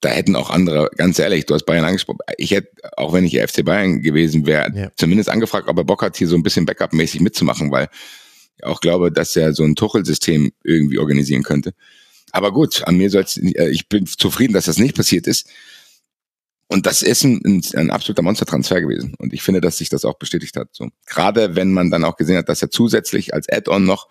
[0.00, 3.40] Da hätten auch andere, ganz ehrlich, du hast Bayern angesprochen, ich hätte, auch wenn ich
[3.40, 4.90] FC Bayern gewesen wäre, ja.
[4.96, 7.88] zumindest angefragt, ob er Bock hat, hier so ein bisschen Backup-mäßig mitzumachen, weil
[8.62, 11.74] auch glaube, dass er so ein Tuchel-System irgendwie organisieren könnte.
[12.32, 15.48] Aber gut, an mir soll's, äh, ich bin zufrieden, dass das nicht passiert ist.
[16.68, 19.14] Und das ist ein, ein, ein absoluter Monstertransfer gewesen.
[19.18, 20.68] Und ich finde, dass sich das auch bestätigt hat.
[20.72, 20.88] So.
[21.06, 24.08] Gerade wenn man dann auch gesehen hat, dass er zusätzlich als Add-on noch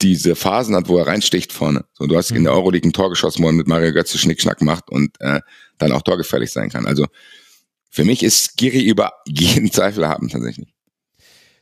[0.00, 1.84] diese Phasen hat, wo er reinsticht vorne.
[1.92, 2.38] So, du hast mhm.
[2.38, 5.40] in der Euroleague ein Tor geschossen, wo er mit Mario Götze Schnickschnack macht und äh,
[5.76, 6.86] dann auch torgefährlich sein kann.
[6.86, 7.06] Also
[7.90, 10.72] für mich ist Giri über jeden Zweifel haben tatsächlich.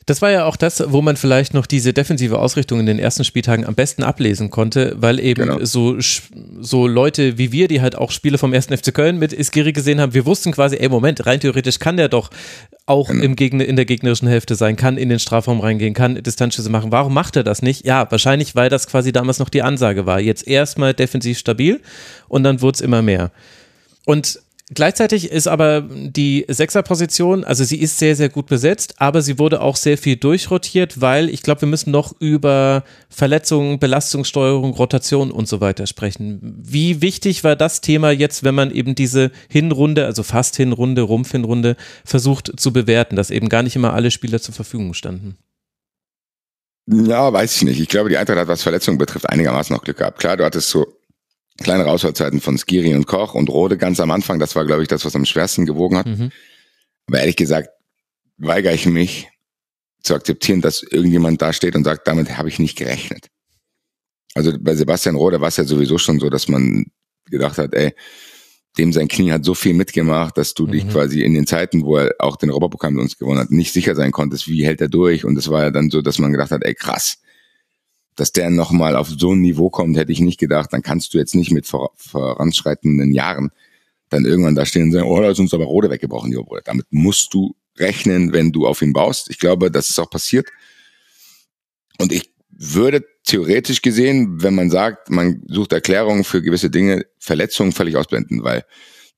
[0.08, 3.24] Das war ja auch das, wo man vielleicht noch diese defensive Ausrichtung in den ersten
[3.24, 5.62] Spieltagen am besten ablesen konnte, weil eben genau.
[5.62, 5.98] so,
[6.60, 10.00] so Leute wie wir, die halt auch Spiele vom ersten FC Köln mit Iskiri gesehen
[10.00, 12.30] haben, wir wussten quasi, ey Moment, rein theoretisch kann der doch
[12.86, 13.22] auch genau.
[13.22, 16.90] im Gegner, in der gegnerischen Hälfte sein, kann in den Strafraum reingehen, kann Distanzschüsse machen.
[16.90, 17.84] Warum macht er das nicht?
[17.84, 20.20] Ja, wahrscheinlich, weil das quasi damals noch die Ansage war.
[20.20, 21.82] Jetzt erstmal defensiv stabil
[22.28, 23.30] und dann wurde es immer mehr.
[24.06, 24.40] Und
[24.74, 29.62] Gleichzeitig ist aber die Sechserposition, also sie ist sehr, sehr gut besetzt, aber sie wurde
[29.62, 35.48] auch sehr viel durchrotiert, weil ich glaube, wir müssen noch über Verletzungen, Belastungssteuerung, Rotation und
[35.48, 36.40] so weiter sprechen.
[36.42, 41.76] Wie wichtig war das Thema jetzt, wenn man eben diese Hinrunde, also fast Hinrunde, Rumpfhinrunde,
[42.04, 45.38] versucht zu bewerten, dass eben gar nicht immer alle Spieler zur Verfügung standen?
[46.86, 47.80] Ja, weiß ich nicht.
[47.80, 50.18] Ich glaube, die Eintracht hat, was Verletzungen betrifft, einigermaßen noch Glück gehabt.
[50.18, 50.97] Klar, du hattest so
[51.62, 54.38] kleine Ausfallzeiten von Skiri und Koch und Rode ganz am Anfang.
[54.38, 56.06] Das war, glaube ich, das, was am schwersten gewogen hat.
[56.06, 56.30] Mhm.
[57.06, 57.68] Aber ehrlich gesagt,
[58.36, 59.28] weigere ich mich
[60.02, 63.28] zu akzeptieren, dass irgendjemand da steht und sagt, damit habe ich nicht gerechnet.
[64.34, 66.86] Also bei Sebastian Rode war es ja sowieso schon so, dass man
[67.26, 67.92] gedacht hat, ey,
[68.76, 70.72] dem sein Knie hat so viel mitgemacht, dass du mhm.
[70.72, 73.72] dich quasi in den Zeiten, wo er auch den Europapokal mit uns gewonnen hat, nicht
[73.72, 75.24] sicher sein konntest, wie hält er durch.
[75.24, 77.18] Und es war ja dann so, dass man gedacht hat, ey krass,
[78.18, 80.72] dass der nochmal auf so ein Niveau kommt, hätte ich nicht gedacht.
[80.72, 83.50] Dann kannst du jetzt nicht mit vor, voranschreitenden Jahren
[84.08, 86.62] dann irgendwann da stehen und sagen, oh, da ist uns aber Rode weggebrochen, lieber Bruder.
[86.64, 89.30] Damit musst du rechnen, wenn du auf ihn baust.
[89.30, 90.48] Ich glaube, das ist auch passiert.
[91.98, 97.72] Und ich würde theoretisch gesehen, wenn man sagt, man sucht Erklärungen für gewisse Dinge, Verletzungen
[97.72, 98.64] völlig ausblenden, weil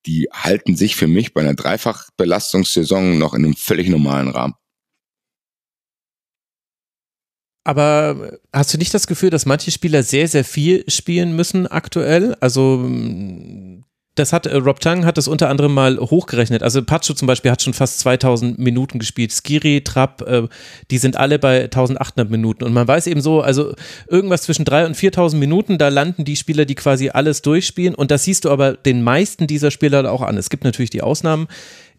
[0.06, 4.54] die halten sich für mich bei einer Dreifachbelastungssaison noch in einem völlig normalen Rahmen.
[7.64, 12.36] Aber hast du nicht das Gefühl, dass manche Spieler sehr, sehr viel spielen müssen aktuell?
[12.40, 12.88] Also
[14.20, 16.62] das hat äh, Rob Chang hat das unter anderem mal hochgerechnet.
[16.62, 19.32] Also Pacho zum Beispiel hat schon fast 2000 Minuten gespielt.
[19.32, 20.48] Skiri, Trapp, äh,
[20.90, 22.64] die sind alle bei 1800 Minuten.
[22.64, 23.74] Und man weiß eben so, also
[24.08, 27.94] irgendwas zwischen 3 und 4000 Minuten, da landen die Spieler, die quasi alles durchspielen.
[27.94, 30.36] Und das siehst du aber den meisten dieser Spieler auch an.
[30.36, 31.48] Es gibt natürlich die Ausnahmen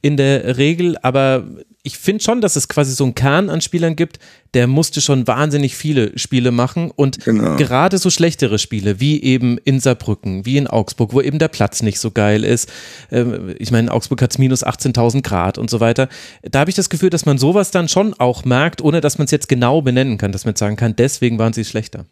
[0.01, 1.43] in der Regel, aber
[1.83, 4.19] ich finde schon, dass es quasi so einen Kern an Spielern gibt,
[4.53, 7.55] der musste schon wahnsinnig viele Spiele machen und genau.
[7.55, 11.81] gerade so schlechtere Spiele, wie eben in Saarbrücken, wie in Augsburg, wo eben der Platz
[11.81, 12.71] nicht so geil ist.
[13.11, 16.07] Ähm, ich meine, in Augsburg hat es minus 18.000 Grad und so weiter.
[16.43, 19.25] Da habe ich das Gefühl, dass man sowas dann schon auch merkt, ohne dass man
[19.25, 22.05] es jetzt genau benennen kann, dass man sagen kann, deswegen waren sie schlechter.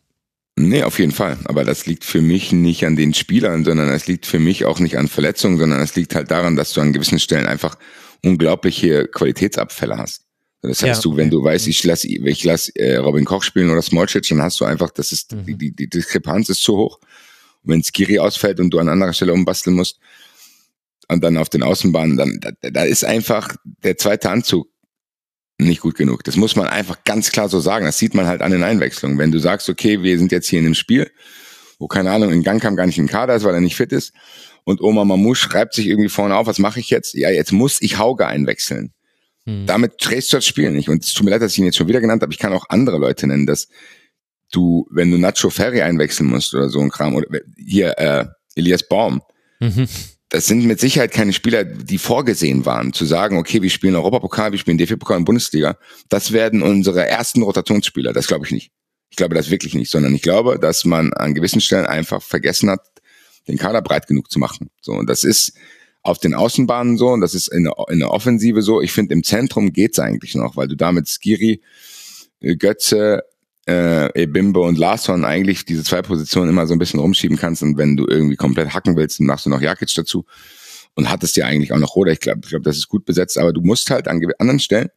[0.62, 1.38] Nee, auf jeden Fall.
[1.46, 4.80] Aber das liegt für mich nicht an den Spielern, sondern es liegt für mich auch
[4.80, 7.78] nicht an Verletzungen, sondern es liegt halt daran, dass du an gewissen Stellen einfach
[8.26, 10.26] unglaubliche Qualitätsabfälle hast.
[10.62, 13.70] Das heißt, ja, du, wenn du weißt, ich lass, ich lass äh, Robin Koch spielen
[13.70, 15.58] oder Smolcic, dann hast du einfach, das ist, mhm.
[15.58, 17.00] die, die Diskrepanz ist zu hoch.
[17.64, 19.98] Und wenn Skiri ausfällt und du an anderer Stelle umbasteln musst,
[21.08, 24.70] und dann auf den Außenbahnen, dann, da, da ist einfach der zweite Anzug
[25.60, 26.24] nicht gut genug.
[26.24, 27.86] Das muss man einfach ganz klar so sagen.
[27.86, 29.18] Das sieht man halt an den Einwechslungen.
[29.18, 31.12] Wenn du sagst, okay, wir sind jetzt hier in einem Spiel,
[31.78, 33.92] wo keine Ahnung, in Gang kam gar nicht in Kader ist, weil er nicht fit
[33.92, 34.14] ist,
[34.64, 37.14] und Oma Mamouche schreibt sich irgendwie vorne auf, was mache ich jetzt?
[37.16, 38.94] Ja, jetzt muss ich Hauge einwechseln.
[39.46, 39.66] Hm.
[39.66, 40.90] Damit drehst du das Spiel nicht.
[40.90, 42.32] Und es tut mir leid, dass ich ihn jetzt schon wieder genannt habe.
[42.32, 43.68] Ich kann auch andere Leute nennen, dass
[44.52, 48.88] du, wenn du Nacho Ferry einwechseln musst oder so ein Kram, oder hier äh, Elias
[48.88, 49.22] Baum,
[49.60, 49.88] mhm
[50.30, 54.52] das sind mit Sicherheit keine Spieler, die vorgesehen waren, zu sagen, okay, wir spielen Europapokal,
[54.52, 55.78] wir spielen DFB-Pokal und Bundesliga.
[56.08, 58.14] Das werden unsere ersten Rotationsspieler.
[58.14, 58.72] Das glaube ich nicht.
[59.10, 62.70] Ich glaube das wirklich nicht, sondern ich glaube, dass man an gewissen Stellen einfach vergessen
[62.70, 62.82] hat,
[63.48, 64.70] den Kader breit genug zu machen.
[64.82, 65.54] So, und das ist
[66.04, 68.82] auf den Außenbahnen so und das ist in der, in der Offensive so.
[68.82, 71.62] Ich finde, im Zentrum geht's eigentlich noch, weil du damit Skiri,
[72.40, 73.24] äh, Götze,
[73.70, 77.78] äh, Ebimbe und Larsson eigentlich diese zwei Positionen immer so ein bisschen rumschieben kannst und
[77.78, 80.26] wenn du irgendwie komplett hacken willst, dann machst du noch Jakic dazu
[80.96, 82.12] und hattest ja eigentlich auch noch Roder.
[82.12, 84.90] Ich glaube, ich glaube, das ist gut besetzt, aber du musst halt an anderen Stellen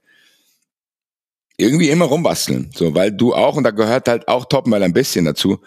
[1.59, 5.27] irgendwie immer rumbasteln, so, weil du auch, und da gehört halt auch Topmöller ein bisschen
[5.27, 5.61] dazu,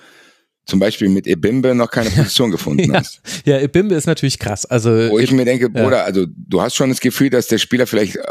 [0.66, 3.22] zum Beispiel mit Ebimbe noch keine Position gefunden ja, hast.
[3.46, 4.66] Ja, Ebimbe ist natürlich krass.
[4.66, 6.04] Also, Wo ich mir denke, Bruder, ja.
[6.04, 8.22] also du hast schon das Gefühl, dass der Spieler vielleicht äh,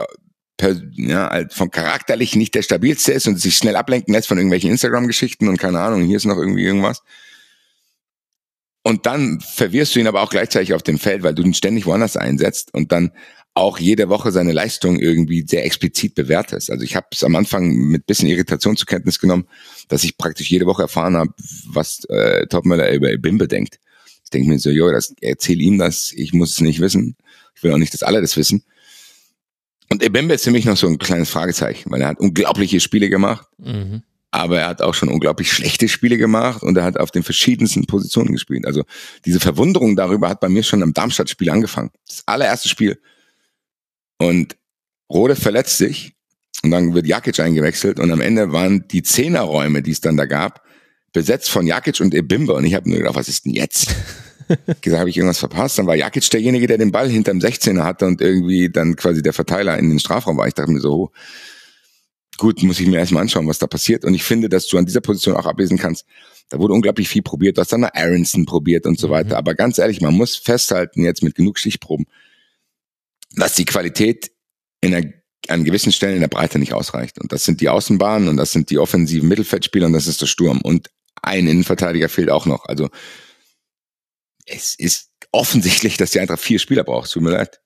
[0.92, 4.70] ja, halt vom charakterlich nicht der stabilste ist und sich schnell ablenken lässt von irgendwelchen
[4.70, 7.03] Instagram-Geschichten und keine Ahnung, hier ist noch irgendwie irgendwas.
[8.83, 11.87] Und dann verwirrst du ihn aber auch gleichzeitig auf dem Feld, weil du ihn ständig
[11.87, 13.12] woanders einsetzt und dann
[13.55, 16.70] auch jede Woche seine Leistung irgendwie sehr explizit bewertest.
[16.70, 19.46] Also ich habe es am Anfang mit bisschen Irritation zur Kenntnis genommen,
[19.88, 21.33] dass ich praktisch jede Woche erfahren habe,
[21.66, 23.79] was äh, Topmöller über Bimbe denkt.
[24.24, 27.16] Ich denke mir so, jo, das, erzähl ihm das, ich muss es nicht wissen.
[27.55, 28.64] Ich will auch nicht, dass alle das wissen.
[29.94, 33.09] Und Ebembe ist für mich noch so ein kleines Fragezeichen, weil er hat unglaubliche Spiele
[33.09, 34.02] gemacht, mhm.
[34.33, 37.87] aber er hat auch schon unglaublich schlechte Spiele gemacht und er hat auf den verschiedensten
[37.87, 38.66] Positionen gespielt.
[38.66, 38.83] Also
[39.24, 41.92] diese Verwunderung darüber hat bei mir schon am Darmstadt-Spiel angefangen.
[42.09, 43.00] Das allererste Spiel.
[44.18, 44.57] Und
[45.09, 46.16] Rode verletzt sich
[46.64, 50.24] und dann wird Jakic eingewechselt und am Ende waren die Zehnerräume, die es dann da
[50.26, 50.64] gab,
[51.12, 53.94] besetzt von Jakic und Ebimbe und ich habe nur gedacht, was ist denn jetzt?
[54.80, 55.78] gesagt, habe ich irgendwas verpasst?
[55.78, 59.33] Dann war Jakic derjenige, der den Ball hinterm 16er hatte und irgendwie dann quasi der
[59.33, 60.46] Verteiler in den Strafraum war.
[60.46, 61.11] Ich dachte mir so, oh,
[62.38, 64.04] gut, muss ich mir erstmal anschauen, was da passiert.
[64.04, 66.04] Und ich finde, dass du an dieser Position auch ablesen kannst,
[66.50, 67.57] da wurde unglaublich viel probiert.
[67.57, 69.12] Du hast dann nach Aronson probiert und so mhm.
[69.12, 69.37] weiter.
[69.37, 72.07] Aber ganz ehrlich, man muss festhalten, jetzt mit genug Stichproben,
[73.37, 74.30] dass die Qualität
[74.80, 75.11] in einer,
[75.48, 77.20] an gewissen Stellen in der Breite nicht ausreicht.
[77.20, 80.26] Und das sind die Außenbahnen und das sind die offensiven Mittelfeldspieler und das ist der
[80.26, 80.61] Sturm.
[80.61, 80.90] Und
[81.22, 82.66] ein Innenverteidiger fehlt auch noch.
[82.66, 82.90] Also
[84.46, 87.11] es ist offensichtlich, dass die Eintracht vier Spieler braucht.
[87.11, 87.61] Tut mir leid.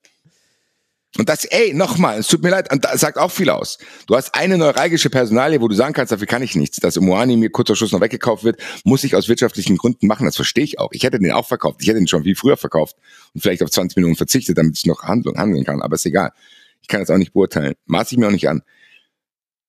[1.17, 3.79] Und das, ey, nochmal, es tut mir leid, und das sagt auch viel aus.
[4.05, 6.77] Du hast eine neuralgische Personalie, wo du sagen kannst, dafür kann ich nichts.
[6.77, 10.25] Dass Moani mir kurzer Schluss noch weggekauft wird, muss ich aus wirtschaftlichen Gründen machen.
[10.25, 10.89] Das verstehe ich auch.
[10.91, 11.77] Ich hätte den auch verkauft.
[11.81, 12.95] Ich hätte den schon viel früher verkauft
[13.33, 15.81] und vielleicht auf 20 Minuten verzichtet, damit ich noch Handlung handeln kann.
[15.81, 16.31] Aber ist egal.
[16.81, 17.73] Ich kann das auch nicht beurteilen.
[17.87, 18.61] Maß ich mir auch nicht an.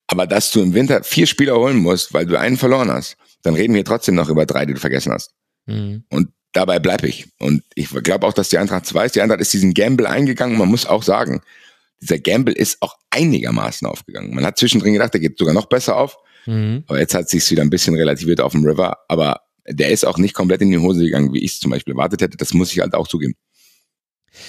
[0.09, 3.55] Aber dass du im Winter vier Spieler holen musst, weil du einen verloren hast, dann
[3.55, 5.33] reden wir trotzdem noch über drei, die du vergessen hast.
[5.67, 6.05] Mhm.
[6.11, 7.29] Und dabei bleibe ich.
[7.39, 9.15] Und ich glaube auch, dass die Eintracht 2 ist.
[9.15, 10.59] Die Eintracht ist diesen Gamble eingegangen.
[10.59, 11.43] Man muss auch sagen,
[12.01, 14.35] dieser Gamble ist auch einigermaßen aufgegangen.
[14.35, 16.17] Man hat zwischendrin gedacht, der geht sogar noch besser auf.
[16.47, 16.85] Mhm.
[16.87, 18.99] Aber jetzt hat sich wieder ein bisschen relativiert auf dem River.
[19.09, 21.95] Aber der ist auch nicht komplett in die Hose gegangen, wie ich es zum Beispiel
[21.95, 22.37] erwartet hätte.
[22.37, 23.35] Das muss ich halt auch zugeben.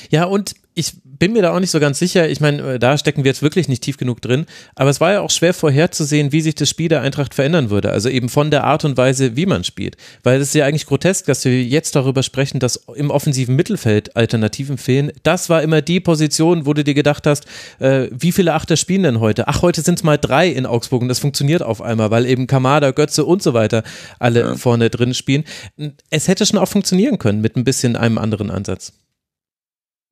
[0.10, 2.30] Ja, und ich bin mir da auch nicht so ganz sicher.
[2.30, 4.46] Ich meine, äh, da stecken wir jetzt wirklich nicht tief genug drin.
[4.74, 7.92] Aber es war ja auch schwer vorherzusehen, wie sich das Spiel der Eintracht verändern würde.
[7.92, 9.98] Also eben von der Art und Weise, wie man spielt.
[10.24, 14.16] Weil es ist ja eigentlich grotesk, dass wir jetzt darüber sprechen, dass im offensiven Mittelfeld
[14.16, 15.12] Alternativen fehlen.
[15.24, 17.46] Das war immer die Position, wo du dir gedacht hast,
[17.80, 19.48] äh, wie viele Achter spielen denn heute?
[19.50, 22.48] Ach, heute sind es mal drei in Augsburg und das funktioniert auf einmal, weil eben
[22.48, 23.84] Kamada, Götze und so weiter
[24.20, 24.56] alle ja.
[24.56, 25.44] vorne drin spielen.
[26.10, 28.94] Es hätte schon auch funktionieren können mit ein bisschen einem anderen Ansatz.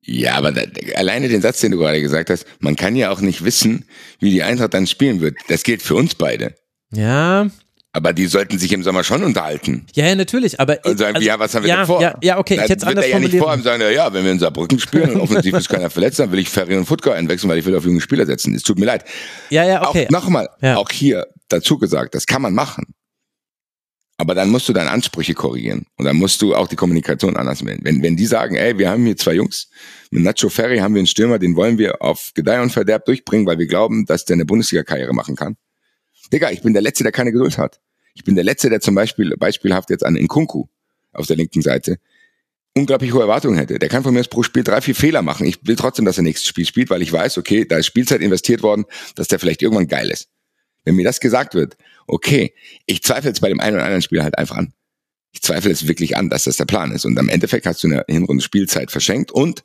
[0.02, 0.62] Ja, aber da,
[0.96, 3.84] alleine den Satz, den du gerade gesagt hast, man kann ja auch nicht wissen,
[4.18, 5.36] wie die Eintracht dann spielen wird.
[5.48, 6.54] Das gilt für uns beide.
[6.92, 7.48] Ja.
[7.92, 9.84] Aber die sollten sich im Sommer schon unterhalten.
[9.94, 10.60] Ja, ja, natürlich.
[10.60, 12.00] Aber und sagen, also, ja, was haben wir ja, denn vor?
[12.00, 14.24] Ja, ja okay, ich hätte es anders er ja nicht vor und sagen, ja, wenn
[14.24, 17.12] wir in Saarbrücken spielen und offensiv ist keiner verletzt, dann will ich Ferry und Futka
[17.12, 18.54] einwechseln, weil ich will auf junge Spieler setzen.
[18.54, 19.04] Es tut mir leid.
[19.50, 20.06] Ja, ja, okay.
[20.10, 20.76] Nochmal, ja.
[20.76, 22.94] auch hier dazu gesagt, das kann man machen.
[24.20, 25.86] Aber dann musst du deine Ansprüche korrigieren.
[25.96, 27.80] Und dann musst du auch die Kommunikation anders wählen.
[27.82, 29.70] Wenn, wenn die sagen, ey, wir haben hier zwei Jungs,
[30.10, 33.46] mit Nacho Ferry haben wir einen Stürmer, den wollen wir auf Gedeih und Verderb durchbringen,
[33.46, 35.56] weil wir glauben, dass der eine Bundesliga-Karriere machen kann.
[36.34, 37.80] Digga, ich bin der Letzte, der keine Geduld hat.
[38.12, 40.66] Ich bin der Letzte, der zum Beispiel, beispielhaft jetzt an Nkunku
[41.14, 41.96] auf der linken Seite,
[42.76, 43.78] unglaublich hohe Erwartungen hätte.
[43.78, 45.46] Der kann von mir aus pro Spiel drei, vier Fehler machen.
[45.46, 48.20] Ich will trotzdem, dass er nächstes Spiel spielt, weil ich weiß, okay, da ist Spielzeit
[48.20, 50.28] investiert worden, dass der vielleicht irgendwann geil ist.
[50.84, 51.78] Wenn mir das gesagt wird,
[52.10, 52.54] okay,
[52.86, 54.72] ich zweifle jetzt bei dem einen oder anderen Spieler halt einfach an.
[55.32, 57.04] Ich zweifle es wirklich an, dass das der Plan ist.
[57.04, 59.62] Und am Endeffekt hast du eine Hinrunde Spielzeit verschenkt und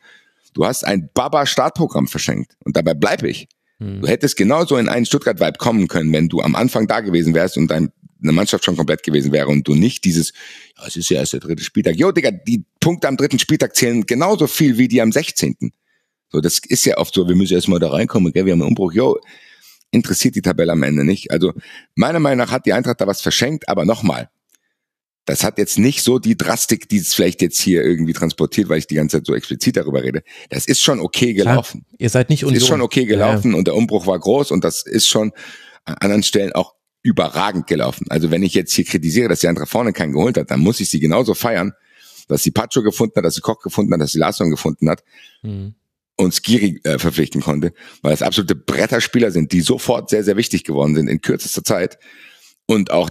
[0.53, 2.55] du hast ein Baba-Startprogramm verschenkt.
[2.63, 3.47] Und dabei bleibe ich.
[3.79, 4.01] Hm.
[4.01, 7.58] Du hättest genauso in einen Stuttgart-Vibe kommen können, wenn du am Anfang da gewesen wärst
[7.58, 10.34] und deine Mannschaft schon komplett gewesen wäre und du nicht dieses,
[10.77, 11.95] ja, es ist ja erst der dritte Spieltag.
[11.95, 15.73] Jo, Digga, die Punkte am dritten Spieltag zählen genauso viel wie die am 16.
[16.31, 18.62] So, das ist ja oft so, wir müssen erst mal da reinkommen, gell, wir haben
[18.62, 18.93] einen Umbruch.
[18.93, 19.19] Jo,
[19.91, 21.32] interessiert die Tabelle am Ende nicht.
[21.32, 21.54] Also
[21.95, 24.30] meiner Meinung nach hat die Eintracht da was verschenkt, aber nochmal,
[25.26, 28.78] das hat jetzt nicht so die Drastik, die es vielleicht jetzt hier irgendwie transportiert, weil
[28.78, 30.24] ich die ganze Zeit so explizit darüber rede.
[30.50, 31.86] Das ist schon okay gelaufen.
[31.88, 32.54] Klar, ihr seid nicht Union.
[32.54, 33.58] Das ist schon okay gelaufen ja.
[33.58, 35.32] und der Umbruch war groß und das ist schon
[35.84, 38.06] an anderen Stellen auch überragend gelaufen.
[38.10, 40.80] Also wenn ich jetzt hier kritisiere, dass die Eintracht vorne keinen geholt hat, dann muss
[40.80, 41.74] ich sie genauso feiern,
[42.28, 45.04] dass sie Pacho gefunden hat, dass sie Koch gefunden hat, dass sie Larsson gefunden hat.
[45.41, 45.76] Mhm
[46.17, 50.63] und Skiri äh, verpflichten konnte, weil es absolute Bretterspieler sind, die sofort sehr, sehr wichtig
[50.63, 51.97] geworden sind in kürzester Zeit
[52.67, 53.10] und auch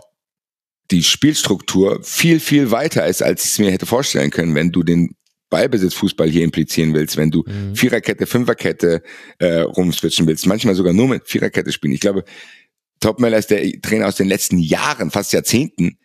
[0.90, 4.82] die Spielstruktur viel, viel weiter ist, als ich es mir hätte vorstellen können, wenn du
[4.82, 5.16] den
[5.50, 7.76] Ballbesitzfußball hier implizieren willst, wenn du mhm.
[7.76, 9.02] Viererkette, Fünferkette
[9.38, 11.94] äh, rumswitchen willst, manchmal sogar nur mit Viererkette spielen.
[11.94, 12.24] Ich glaube,
[13.00, 15.98] Topmeller ist der Trainer aus den letzten Jahren, fast Jahrzehnten,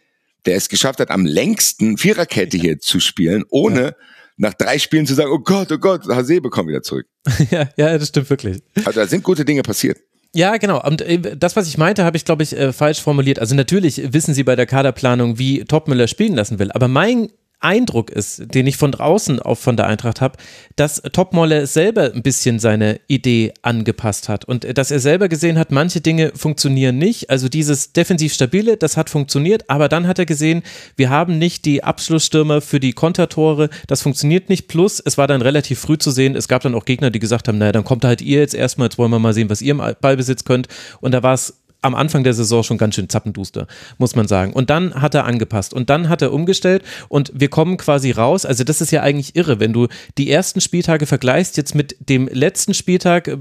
[0.46, 3.96] der es geschafft hat, am längsten Viererkette hier zu spielen, ohne ja
[4.40, 7.06] nach drei Spielen zu sagen, oh Gott, oh Gott, Hasebe kommt wieder zurück.
[7.52, 8.62] ja, ja, das stimmt wirklich.
[8.86, 9.98] Also da sind gute Dinge passiert.
[10.34, 10.82] Ja, genau.
[10.82, 13.40] Und äh, das, was ich meinte, habe ich, glaube ich, äh, falsch formuliert.
[13.40, 16.72] Also natürlich wissen sie bei der Kaderplanung, wie Topmüller spielen lassen will.
[16.72, 20.38] Aber mein Eindruck ist, den ich von draußen auch von der Eintracht habe,
[20.76, 25.72] dass Topmolle selber ein bisschen seine Idee angepasst hat und dass er selber gesehen hat,
[25.72, 27.30] manche Dinge funktionieren nicht.
[27.30, 30.64] Also dieses defensiv stabile, das hat funktioniert, aber dann hat er gesehen,
[30.96, 34.68] wir haben nicht die Abschlussstürmer für die Kontertore, das funktioniert nicht.
[34.68, 37.48] Plus, es war dann relativ früh zu sehen, es gab dann auch Gegner, die gesagt
[37.48, 39.72] haben, naja, dann kommt halt ihr jetzt erstmal, jetzt wollen wir mal sehen, was ihr
[39.72, 40.68] im Ballbesitz könnt.
[41.02, 44.54] Und da war es am Anfang der Saison schon ganz schön zappenduster, muss man sagen.
[44.54, 48.46] Und dann hat er angepasst und dann hat er umgestellt und wir kommen quasi raus.
[48.46, 49.88] Also das ist ja eigentlich irre, wenn du
[50.18, 53.38] die ersten Spieltage vergleichst jetzt mit dem letzten Spieltag äh,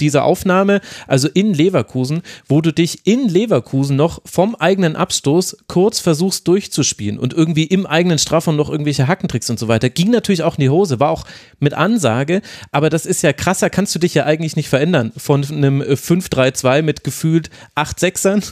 [0.00, 6.00] dieser Aufnahme, also in Leverkusen, wo du dich in Leverkusen noch vom eigenen Abstoß kurz
[6.00, 9.90] versuchst durchzuspielen und irgendwie im eigenen Strafraum noch irgendwelche Hackentricks und so weiter.
[9.90, 11.24] Ging natürlich auch in die Hose, war auch
[11.60, 15.44] mit Ansage, aber das ist ja krasser, kannst du dich ja eigentlich nicht verändern von
[15.44, 18.42] einem 5-3-2 mit gefühlt acht Sechsern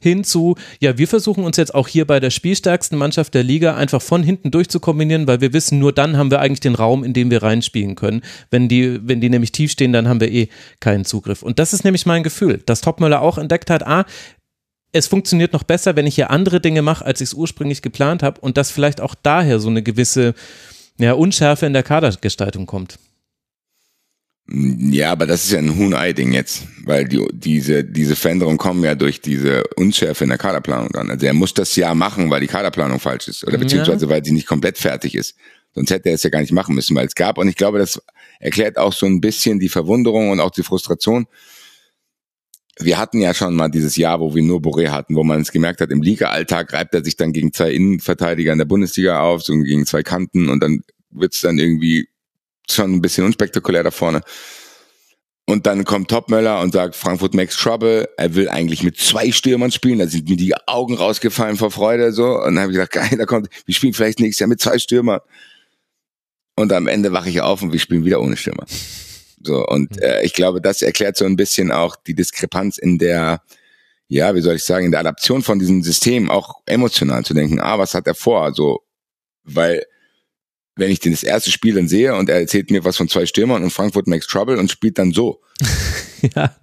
[0.00, 3.74] hin zu, ja, wir versuchen uns jetzt auch hier bei der spielstärksten Mannschaft der Liga
[3.74, 7.12] einfach von hinten durchzukombinieren, weil wir wissen, nur dann haben wir eigentlich den Raum, in
[7.12, 8.22] dem wir reinspielen können.
[8.50, 10.48] Wenn die, wenn die nämlich tief stehen, dann haben wir eh
[10.80, 11.42] keinen Zugriff.
[11.42, 14.04] Und das ist nämlich mein Gefühl, dass Topmöller auch entdeckt hat, ah,
[14.92, 18.22] es funktioniert noch besser, wenn ich hier andere Dinge mache, als ich es ursprünglich geplant
[18.22, 20.34] habe und dass vielleicht auch daher so eine gewisse
[20.98, 22.98] ja, Unschärfe in der Kadergestaltung kommt.
[24.48, 28.94] Ja, aber das ist ja ein Huhn-Ei-Ding jetzt, weil die, diese, diese Veränderungen kommen ja
[28.94, 31.10] durch diese Unschärfe in der Kaderplanung dann.
[31.10, 34.10] Also er muss das ja machen, weil die Kaderplanung falsch ist oder beziehungsweise ja.
[34.10, 35.34] weil sie nicht komplett fertig ist.
[35.74, 37.38] Sonst hätte er es ja gar nicht machen müssen, weil es gab.
[37.38, 38.00] Und ich glaube, das
[38.38, 41.26] erklärt auch so ein bisschen die Verwunderung und auch die Frustration.
[42.78, 45.50] Wir hatten ja schon mal dieses Jahr, wo wir nur Boré hatten, wo man es
[45.50, 49.42] gemerkt hat, im Liga-Alltag reibt er sich dann gegen zwei Innenverteidiger in der Bundesliga auf,
[49.42, 52.08] so gegen zwei Kanten und dann wird's dann irgendwie
[52.70, 54.22] schon ein bisschen unspektakulär da vorne.
[55.48, 58.08] Und dann kommt Topmöller und sagt, Frankfurt makes trouble.
[58.16, 60.00] Er will eigentlich mit zwei Stürmern spielen.
[60.00, 62.12] Da sind mir die Augen rausgefallen vor Freude.
[62.12, 62.26] so.
[62.36, 64.78] Und dann habe ich gedacht, geil, da kommt, wir spielen vielleicht nächstes Jahr mit zwei
[64.78, 65.20] Stürmern.
[66.56, 68.64] Und am Ende wache ich auf und wir spielen wieder ohne Stürmer.
[69.42, 73.42] So, und äh, ich glaube, das erklärt so ein bisschen auch die Diskrepanz in der,
[74.08, 77.60] ja, wie soll ich sagen, in der Adaption von diesem System, auch emotional zu denken,
[77.60, 78.52] ah, was hat er vor?
[78.54, 78.80] So,
[79.44, 79.84] weil
[80.76, 83.26] wenn ich den das erste Spiel dann sehe und er erzählt mir was von zwei
[83.26, 85.42] Stürmern und Frankfurt makes trouble und spielt dann so.
[86.36, 86.54] ja.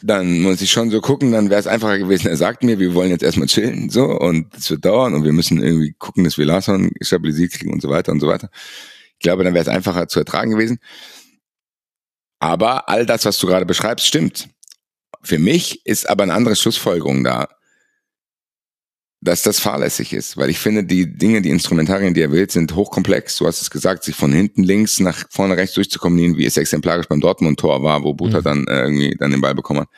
[0.00, 2.28] Dann muss ich schon so gucken, dann wäre es einfacher gewesen.
[2.28, 5.32] Er sagt mir, wir wollen jetzt erstmal chillen, so, und es wird dauern und wir
[5.32, 8.48] müssen irgendwie gucken, dass wir Larson stabilisiert kriegen und so weiter und so weiter.
[9.14, 10.78] Ich glaube, dann wäre es einfacher zu ertragen gewesen.
[12.38, 14.48] Aber all das, was du gerade beschreibst, stimmt.
[15.22, 17.48] Für mich ist aber eine andere Schlussfolgerung da
[19.20, 22.74] dass das fahrlässig ist, weil ich finde, die Dinge, die Instrumentarien, die er wählt, sind
[22.76, 23.36] hochkomplex.
[23.36, 27.08] Du hast es gesagt, sich von hinten links nach vorne rechts durchzukombinieren, wie es exemplarisch
[27.08, 28.44] beim Dortmund-Tor war, wo Buter mhm.
[28.44, 29.88] dann äh, irgendwie dann den Ball bekommen hat.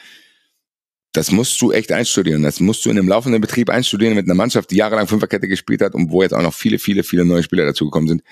[1.13, 2.43] Das musst du echt einstudieren.
[2.43, 5.83] Das musst du in einem laufenden Betrieb einstudieren mit einer Mannschaft, die jahrelang Fünferkette gespielt
[5.83, 8.23] hat und wo jetzt auch noch viele, viele, viele neue Spieler dazugekommen sind.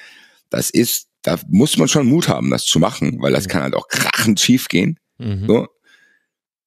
[0.49, 3.51] Das ist, da muss man schon Mut haben, das zu machen, weil das mhm.
[3.51, 4.99] kann halt auch krachend schief gehen.
[5.19, 5.47] Mhm.
[5.47, 5.67] So.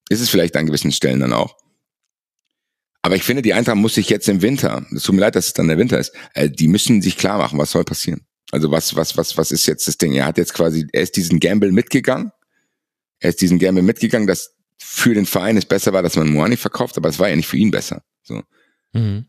[0.10, 1.56] Ist es vielleicht an gewissen Stellen dann auch.
[3.02, 5.48] Aber ich finde, die Eintracht muss sich jetzt im Winter, es tut mir leid, dass
[5.48, 8.22] es dann der Winter ist, äh, die müssen sich klar machen, was soll passieren.
[8.52, 10.14] Also was, was, was, was ist jetzt das Ding?
[10.14, 12.32] Er hat jetzt quasi, er ist diesen Gamble mitgegangen.
[13.20, 16.58] Er ist diesen Gamble mitgegangen, dass für den Verein es besser war, dass man Moani
[16.58, 18.04] verkauft, aber es war ja nicht für ihn besser.
[18.24, 18.44] So.
[18.94, 19.26] Mhm.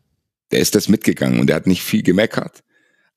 [0.51, 2.63] Der ist das mitgegangen und der hat nicht viel gemeckert.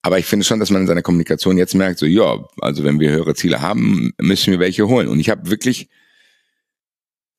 [0.02, 3.00] Aber ich finde schon, dass man in seiner Kommunikation jetzt merkt, so, ja, also wenn
[3.00, 5.08] wir höhere Ziele haben, müssen wir welche holen.
[5.08, 5.88] Und ich habe wirklich,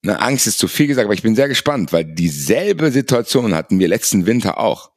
[0.07, 3.77] na, Angst ist zu viel gesagt, aber ich bin sehr gespannt, weil dieselbe Situation hatten
[3.77, 4.91] wir letzten Winter auch.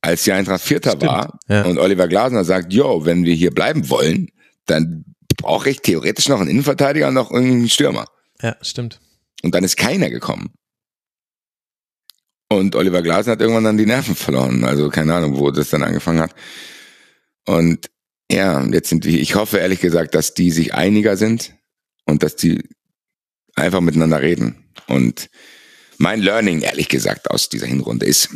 [0.00, 1.62] Als die Eintracht Vierter Stimmt, war ja.
[1.62, 4.28] und Oliver Glasner sagt, jo, wenn wir hier bleiben wollen,
[4.66, 5.04] dann
[5.36, 8.06] brauche ich theoretisch noch einen Innenverteidiger und noch einen Stürmer.
[8.42, 8.98] Ja, stimmt.
[9.44, 10.50] Und dann ist keiner gekommen.
[12.48, 14.64] Und Oliver Glasner hat irgendwann dann die Nerven verloren.
[14.64, 16.34] Also keine Ahnung, wo das dann angefangen hat.
[17.46, 17.88] Und
[18.32, 21.54] ja, jetzt sind die, ich hoffe ehrlich gesagt, dass die sich einiger sind
[22.04, 22.64] und dass die
[23.58, 24.70] einfach miteinander reden.
[24.86, 25.28] Und
[25.98, 28.30] mein Learning, ehrlich gesagt, aus dieser Hinrunde ist,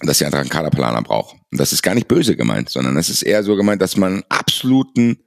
[0.00, 1.36] dass ihr einen Kaderplaner braucht.
[1.50, 4.22] Und das ist gar nicht böse gemeint, sondern es ist eher so gemeint, dass man
[4.28, 5.18] absoluten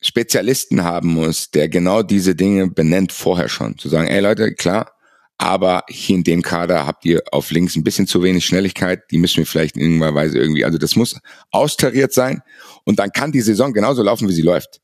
[0.00, 3.76] Spezialisten haben muss, der genau diese Dinge benennt vorher schon.
[3.78, 4.92] Zu sagen, ey Leute, klar,
[5.38, 9.18] aber hier in dem Kader habt ihr auf links ein bisschen zu wenig Schnelligkeit, die
[9.18, 11.18] müssen wir vielleicht in irgendeiner Weise irgendwie, also das muss
[11.50, 12.42] austariert sein
[12.84, 14.80] und dann kann die Saison genauso laufen, wie sie läuft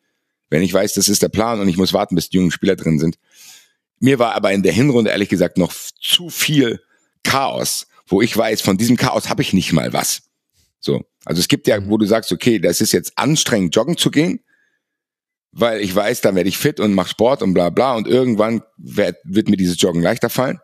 [0.53, 2.77] wenn ich weiß, das ist der Plan und ich muss warten, bis die jungen Spieler
[2.77, 3.17] drin sind.
[3.99, 6.83] Mir war aber in der Hinrunde ehrlich gesagt noch zu viel
[7.25, 10.23] Chaos, wo ich weiß, von diesem Chaos habe ich nicht mal was.
[10.79, 11.05] So.
[11.25, 14.41] Also es gibt ja, wo du sagst, okay, das ist jetzt anstrengend, joggen zu gehen,
[15.53, 18.63] weil ich weiß, dann werde ich fit und mache Sport und bla bla und irgendwann
[18.77, 20.59] wird, wird mir dieses Joggen leichter fallen.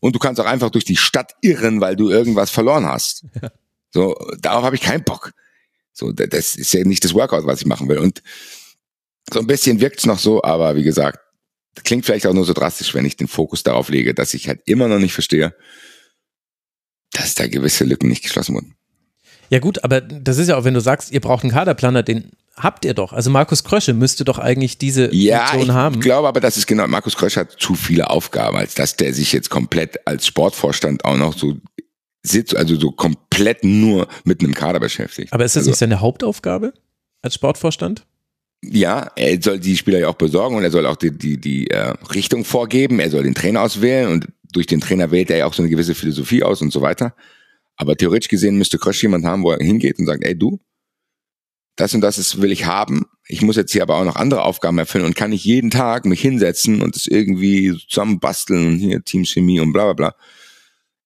[0.00, 3.24] Und du kannst auch einfach durch die Stadt irren, weil du irgendwas verloren hast.
[3.42, 3.50] Ja.
[3.92, 5.32] So, darauf habe ich keinen Bock.
[5.92, 7.98] So, das ist ja nicht das Workout, was ich machen will.
[7.98, 8.22] Und
[9.32, 11.18] so ein bisschen wirkt's noch so, aber wie gesagt,
[11.84, 14.60] klingt vielleicht auch nur so drastisch, wenn ich den Fokus darauf lege, dass ich halt
[14.66, 15.54] immer noch nicht verstehe,
[17.12, 18.74] dass da gewisse Lücken nicht geschlossen wurden.
[19.50, 22.30] Ja gut, aber das ist ja auch, wenn du sagst, ihr braucht einen Kaderplaner, den
[22.56, 23.12] habt ihr doch.
[23.12, 25.96] Also Markus Krösche müsste doch eigentlich diese ja, Funktion haben.
[25.96, 29.12] Ich glaube aber, dass es genau, Markus Krösche hat zu viele Aufgaben, als dass der
[29.12, 31.56] sich jetzt komplett als Sportvorstand auch noch so
[32.22, 35.32] sitzt, also so komplett nur mit einem Kader beschäftigt.
[35.32, 36.74] Aber ist das also, nicht seine Hauptaufgabe
[37.22, 38.06] als Sportvorstand?
[38.62, 41.70] Ja, er soll die Spieler ja auch besorgen und er soll auch die, die, die
[41.70, 45.46] äh, Richtung vorgeben, er soll den Trainer auswählen und durch den Trainer wählt er ja
[45.46, 47.14] auch so eine gewisse Philosophie aus und so weiter.
[47.76, 50.60] Aber theoretisch gesehen müsste Krösch jemand haben, wo er hingeht und sagt, ey du,
[51.76, 53.06] das und das ist, will ich haben.
[53.26, 56.04] Ich muss jetzt hier aber auch noch andere Aufgaben erfüllen und kann nicht jeden Tag
[56.04, 60.14] mich hinsetzen und es irgendwie zusammenbasteln und hier Teamchemie und bla bla bla.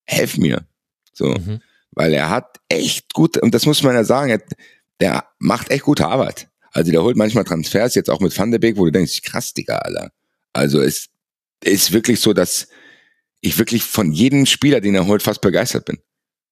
[0.05, 0.66] Helf mir.
[1.12, 1.26] So.
[1.26, 1.61] Mhm.
[1.92, 4.42] Weil er hat echt gut, und das muss man ja sagen,
[5.00, 6.48] der macht echt gute Arbeit.
[6.75, 9.55] Also der holt manchmal Transfers, jetzt auch mit Van de Beek, wo du denkst, krass,
[9.55, 10.11] Digga, Alter.
[10.53, 11.07] Also es
[11.62, 12.68] ist wirklich so, dass
[13.41, 15.99] ich wirklich von jedem Spieler, den er holt, fast begeistert bin.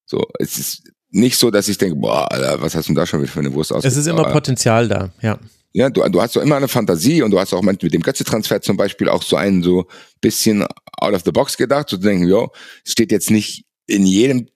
[0.06, 3.06] So, es ist nicht so, dass ich denke, boah, Alter, was hast du denn da
[3.06, 3.84] schon wieder für eine Wurst aus?
[3.84, 5.38] Es ist immer Potenzial da, ja.
[5.74, 8.60] Ja, du, du hast so immer eine Fantasie und du hast auch mit dem Götze-Transfer
[8.60, 9.86] zum Beispiel auch so einen so
[10.20, 10.66] bisschen
[10.98, 12.52] out of the box gedacht, so zu denken, jo,
[12.84, 14.48] steht jetzt nicht in jedem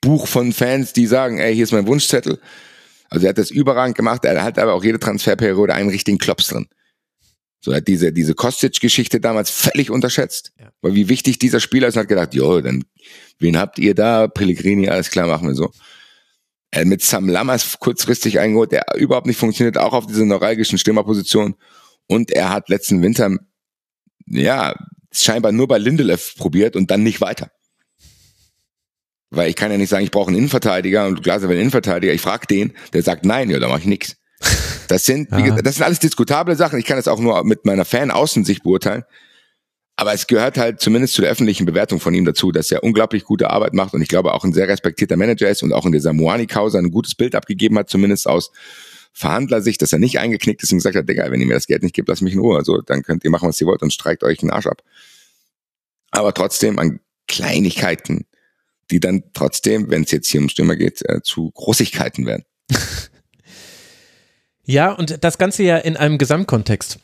[0.00, 2.40] Buch von Fans, die sagen, ey, hier ist mein Wunschzettel.
[3.12, 6.48] Also er hat das überragend gemacht, er hat aber auch jede Transferperiode einen richtigen Klops
[6.48, 6.66] drin.
[7.60, 10.52] So er hat diese, diese Kostic-Geschichte damals völlig unterschätzt.
[10.58, 10.70] Ja.
[10.80, 12.84] Weil wie wichtig dieser Spieler ist, und hat gedacht, jo, dann,
[13.38, 14.28] wen habt ihr da?
[14.28, 15.70] Pellegrini, alles klar, machen wir so.
[16.70, 21.54] Er mit Sam Lammers kurzfristig eingeholt, der überhaupt nicht funktioniert, auch auf dieser neuralgischen Stürmerposition.
[22.06, 23.36] Und er hat letzten Winter,
[24.26, 24.74] ja,
[25.12, 27.50] scheinbar nur bei Lindelöf probiert und dann nicht weiter.
[29.34, 32.12] Weil ich kann ja nicht sagen, ich brauche einen Innenverteidiger und Glaser will einen Innenverteidiger.
[32.12, 34.16] Ich frage den, der sagt nein, ja, da mache ich nix.
[34.88, 36.78] Das sind, wie gesagt, das sind alles diskutable Sachen.
[36.78, 39.04] Ich kann das auch nur mit meiner Fan-Außensicht beurteilen.
[39.96, 43.24] Aber es gehört halt zumindest zu der öffentlichen Bewertung von ihm dazu, dass er unglaublich
[43.24, 45.92] gute Arbeit macht und ich glaube auch ein sehr respektierter Manager ist und auch in
[45.92, 48.52] dieser Moani-Causa ein gutes Bild abgegeben hat, zumindest aus
[49.14, 51.82] Verhandlersicht, dass er nicht eingeknickt ist und gesagt hat, Digga, wenn ihr mir das Geld
[51.82, 52.58] nicht gebt, lasst mich in Ruhe.
[52.58, 54.82] Also, dann könnt ihr machen, was ihr wollt und streikt euch den Arsch ab.
[56.10, 58.26] Aber trotzdem an Kleinigkeiten,
[58.92, 62.44] die dann trotzdem, wenn es jetzt hier um Stürmer geht, äh, zu Großigkeiten werden.
[64.64, 67.00] Ja, und das Ganze ja in einem Gesamtkontext.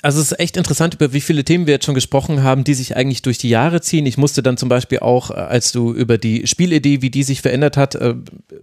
[0.00, 2.74] Also es ist echt interessant, über wie viele Themen wir jetzt schon gesprochen haben, die
[2.74, 4.06] sich eigentlich durch die Jahre ziehen.
[4.06, 7.42] Ich musste dann zum Beispiel auch, äh, als du über die Spielidee, wie die sich
[7.42, 8.14] verändert hat, äh,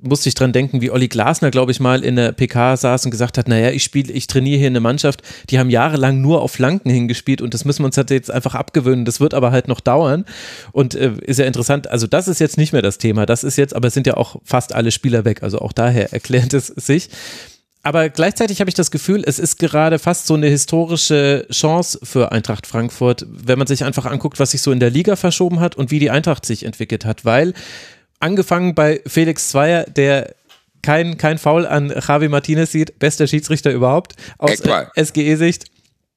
[0.01, 3.11] musste ich dran denken, wie Olli Glasner, glaube ich, mal in der PK saß und
[3.11, 6.51] gesagt hat, naja, ich spiele, ich trainiere hier eine Mannschaft, die haben jahrelang nur auf
[6.51, 9.05] Flanken hingespielt und das müssen wir uns halt jetzt einfach abgewöhnen.
[9.05, 10.25] Das wird aber halt noch dauern
[10.71, 11.89] und äh, ist ja interessant.
[11.89, 13.25] Also das ist jetzt nicht mehr das Thema.
[13.25, 15.43] Das ist jetzt, aber es sind ja auch fast alle Spieler weg.
[15.43, 17.09] Also auch daher erklärt es sich
[17.81, 22.31] aber gleichzeitig habe ich das Gefühl, es ist gerade fast so eine historische Chance für
[22.31, 25.75] Eintracht Frankfurt, wenn man sich einfach anguckt, was sich so in der Liga verschoben hat
[25.75, 27.53] und wie die Eintracht sich entwickelt hat, weil
[28.19, 30.35] angefangen bei Felix Zweier, der
[30.81, 34.61] kein, kein Foul an Javi Martinez sieht, bester Schiedsrichter überhaupt aus
[34.95, 35.65] SGE-Sicht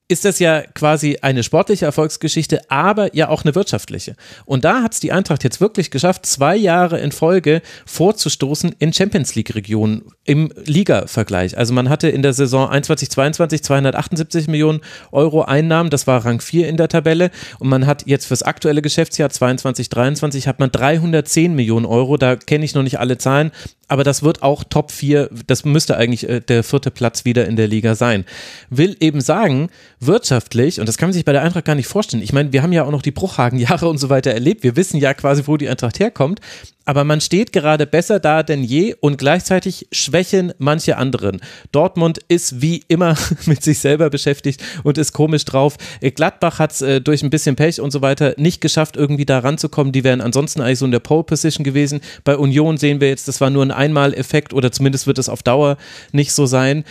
[0.09, 4.15] ist das ja quasi eine sportliche Erfolgsgeschichte, aber ja auch eine wirtschaftliche.
[4.45, 8.91] Und da hat es die Eintracht jetzt wirklich geschafft, zwei Jahre in Folge vorzustoßen in
[8.91, 11.57] Champions League-Regionen im Liga-Vergleich.
[11.57, 14.81] Also man hatte in der Saison 21-22 278 Millionen
[15.11, 17.31] Euro Einnahmen, das war Rang 4 in der Tabelle.
[17.59, 22.65] Und man hat jetzt fürs aktuelle Geschäftsjahr 22-23 hat man 310 Millionen Euro, da kenne
[22.65, 23.51] ich noch nicht alle Zahlen,
[23.93, 27.55] aber das wird auch Top 4, das müsste eigentlich äh, der vierte Platz wieder in
[27.55, 28.25] der Liga sein.
[28.71, 29.69] Will eben sagen,
[29.99, 32.63] wirtschaftlich, und das kann man sich bei der Eintracht gar nicht vorstellen, ich meine, wir
[32.63, 35.57] haben ja auch noch die Bruchhagen-Jahre und so weiter erlebt, wir wissen ja quasi, wo
[35.57, 36.41] die Eintracht herkommt,
[36.85, 41.39] aber man steht gerade besser da denn je und gleichzeitig schwächen manche anderen.
[41.71, 43.15] Dortmund ist wie immer
[43.45, 45.77] mit sich selber beschäftigt und ist komisch drauf.
[46.01, 49.39] Gladbach hat es äh, durch ein bisschen Pech und so weiter nicht geschafft, irgendwie da
[49.39, 49.93] ranzukommen.
[49.93, 52.01] Die wären ansonsten eigentlich so in der Pole Position gewesen.
[52.23, 55.43] Bei Union sehen wir jetzt, das war nur ein Einmaleffekt oder zumindest wird es auf
[55.43, 55.77] Dauer
[56.11, 56.83] nicht so sein.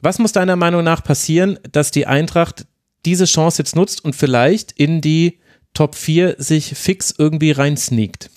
[0.00, 2.66] Was muss deiner Meinung nach passieren, dass die Eintracht
[3.04, 5.38] diese Chance jetzt nutzt und vielleicht in die
[5.74, 8.30] Top 4 sich fix irgendwie reinsneakt?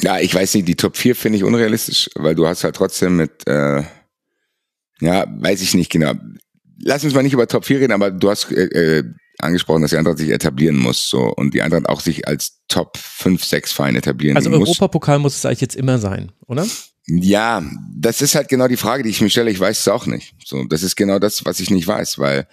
[0.00, 3.16] Ja, ich weiß nicht, die Top 4 finde ich unrealistisch, weil du hast halt trotzdem
[3.16, 3.82] mit, äh,
[5.00, 6.14] ja, weiß ich nicht genau.
[6.82, 9.04] Lass uns mal nicht über Top 4 reden, aber du hast äh, äh,
[9.38, 12.96] angesprochen, dass die Eintracht sich etablieren muss so und die Eintracht auch sich als Top
[12.96, 14.60] 5, 6 Verein etablieren also muss.
[14.60, 16.66] Also Europapokal muss es eigentlich jetzt immer sein, oder?
[17.12, 17.62] Ja,
[17.96, 19.50] das ist halt genau die Frage, die ich mir stelle.
[19.50, 20.34] Ich weiß es auch nicht.
[20.44, 22.46] So, das ist genau das, was ich nicht weiß, weil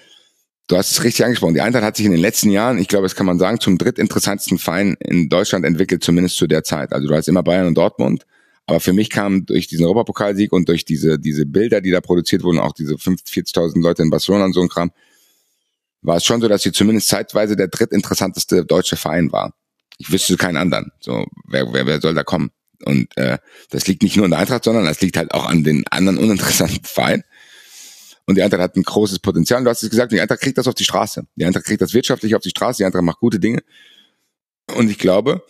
[0.70, 1.53] Du hast es richtig angesprochen.
[1.53, 3.78] Die Eintracht hat sich in den letzten Jahren, ich glaube, das kann man sagen, zum
[3.78, 6.91] drittinteressantesten Verein in Deutschland entwickelt, zumindest zu der Zeit.
[6.91, 8.26] Also du hast immer Bayern und Dortmund,
[8.66, 12.43] Aber für mich kam durch diesen Europapokalsieg und durch diese, diese Bilder, die da produziert
[12.43, 14.91] wurden, auch diese 40.000 Leute in Barcelona und so ein Kram,
[16.01, 19.53] war es schon so, dass sie zumindest zeitweise der drittinteressanteste deutsche Verein war.
[19.97, 20.91] Ich wüsste keinen anderen.
[20.99, 22.51] So, wer, wer, wer soll da kommen?
[22.86, 23.38] Und äh,
[23.69, 26.17] das liegt nicht nur an der Eintracht, sondern das liegt halt auch an den anderen
[26.17, 27.23] uninteressanten Vereinen.
[28.25, 29.63] Und die Eintracht hat ein großes Potenzial.
[29.63, 31.25] Du hast es gesagt, die Eintracht kriegt das auf die Straße.
[31.36, 32.78] Die Eintracht kriegt das wirtschaftlich auf die Straße.
[32.78, 33.63] Die Eintracht macht gute Dinge.
[34.75, 35.45] Und ich glaube,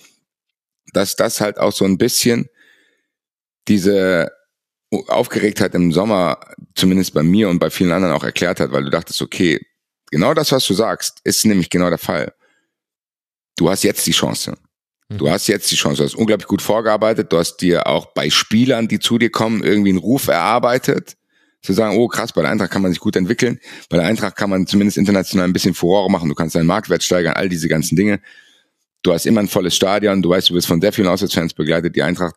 [0.93, 2.49] dass das halt auch so ein bisschen
[3.67, 4.31] diese
[5.07, 6.39] Aufgeregtheit im Sommer,
[6.75, 9.59] zumindest bei mir und bei vielen anderen auch erklärt hat, weil du dachtest, okay,
[10.11, 12.33] genau das, was du sagst, ist nämlich genau der Fall.
[13.57, 14.55] Du hast jetzt die Chance.
[15.09, 15.97] Du hast jetzt die Chance.
[15.97, 17.31] Du hast unglaublich gut vorgearbeitet.
[17.31, 21.15] Du hast dir auch bei Spielern, die zu dir kommen, irgendwie einen Ruf erarbeitet.
[21.61, 23.59] Zu sagen, oh krass, bei der Eintracht kann man sich gut entwickeln.
[23.89, 26.29] Bei der Eintracht kann man zumindest international ein bisschen Furore machen.
[26.29, 28.19] Du kannst deinen Marktwert steigern, all diese ganzen Dinge.
[29.01, 30.21] Du hast immer ein volles Stadion.
[30.21, 31.95] Du weißt, du wirst von sehr vielen Auswärtsfans begleitet.
[31.95, 32.35] Die Eintracht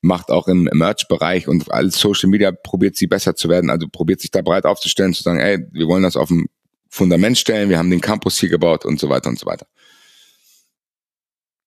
[0.00, 3.70] macht auch im Merch-Bereich und alles Social Media probiert sie besser zu werden.
[3.70, 6.48] Also probiert sich da breit aufzustellen, zu sagen, ey, wir wollen das auf dem
[6.88, 7.68] Fundament stellen.
[7.68, 9.66] Wir haben den Campus hier gebaut und so weiter und so weiter.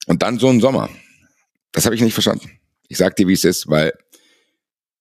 [0.06, 0.90] Und dann so ein Sommer.
[1.72, 2.50] Das habe ich nicht verstanden.
[2.88, 3.94] Ich sag dir, wie es ist, weil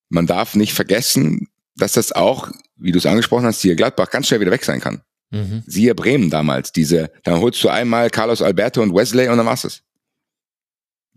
[0.08, 4.26] man darf nicht vergessen, dass das auch, wie du es angesprochen hast, hier Gladbach ganz
[4.26, 5.02] schnell wieder weg sein kann.
[5.30, 5.62] Mhm.
[5.66, 9.64] Siehe Bremen damals, diese, dann holst du einmal Carlos Alberto und Wesley und dann machst
[9.64, 9.82] es.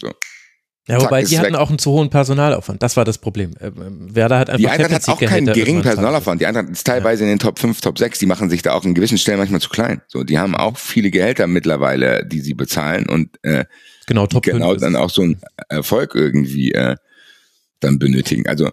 [0.01, 0.11] So.
[0.87, 1.59] Ja, wobei die hatten weg.
[1.59, 2.81] auch einen zu hohen Personalaufwand.
[2.81, 3.51] Das war das Problem.
[3.59, 6.39] Äh, Werder hat einfach Die Eintracht hat auch keinen geringen Personalaufwand.
[6.39, 7.29] Die Eintracht ist teilweise ja.
[7.29, 8.19] in den Top 5, Top 6.
[8.19, 10.01] Die machen sich da auch in gewissen Stellen manchmal zu klein.
[10.07, 13.65] So, die haben auch viele Gehälter mittlerweile, die sie bezahlen und äh,
[14.05, 16.95] genau, Top genau dann auch so einen Erfolg irgendwie äh,
[17.81, 18.47] dann benötigen.
[18.47, 18.71] Also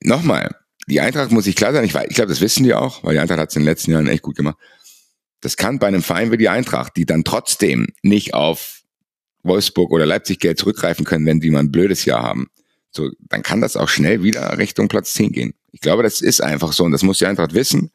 [0.00, 0.54] nochmal,
[0.86, 1.84] die Eintracht muss sich klar sein.
[1.84, 3.92] Ich, ich glaube, das wissen die auch, weil die Eintracht hat es in den letzten
[3.92, 4.56] Jahren echt gut gemacht.
[5.42, 8.77] Das kann bei einem Verein wie die Eintracht, die dann trotzdem nicht auf
[9.42, 12.48] Wolfsburg oder Leipzig Geld zurückgreifen können, wenn die mal ein blödes Jahr haben.
[12.90, 15.54] So, dann kann das auch schnell wieder Richtung Platz 10 gehen.
[15.72, 17.90] Ich glaube, das ist einfach so und das muss die Eintracht wissen.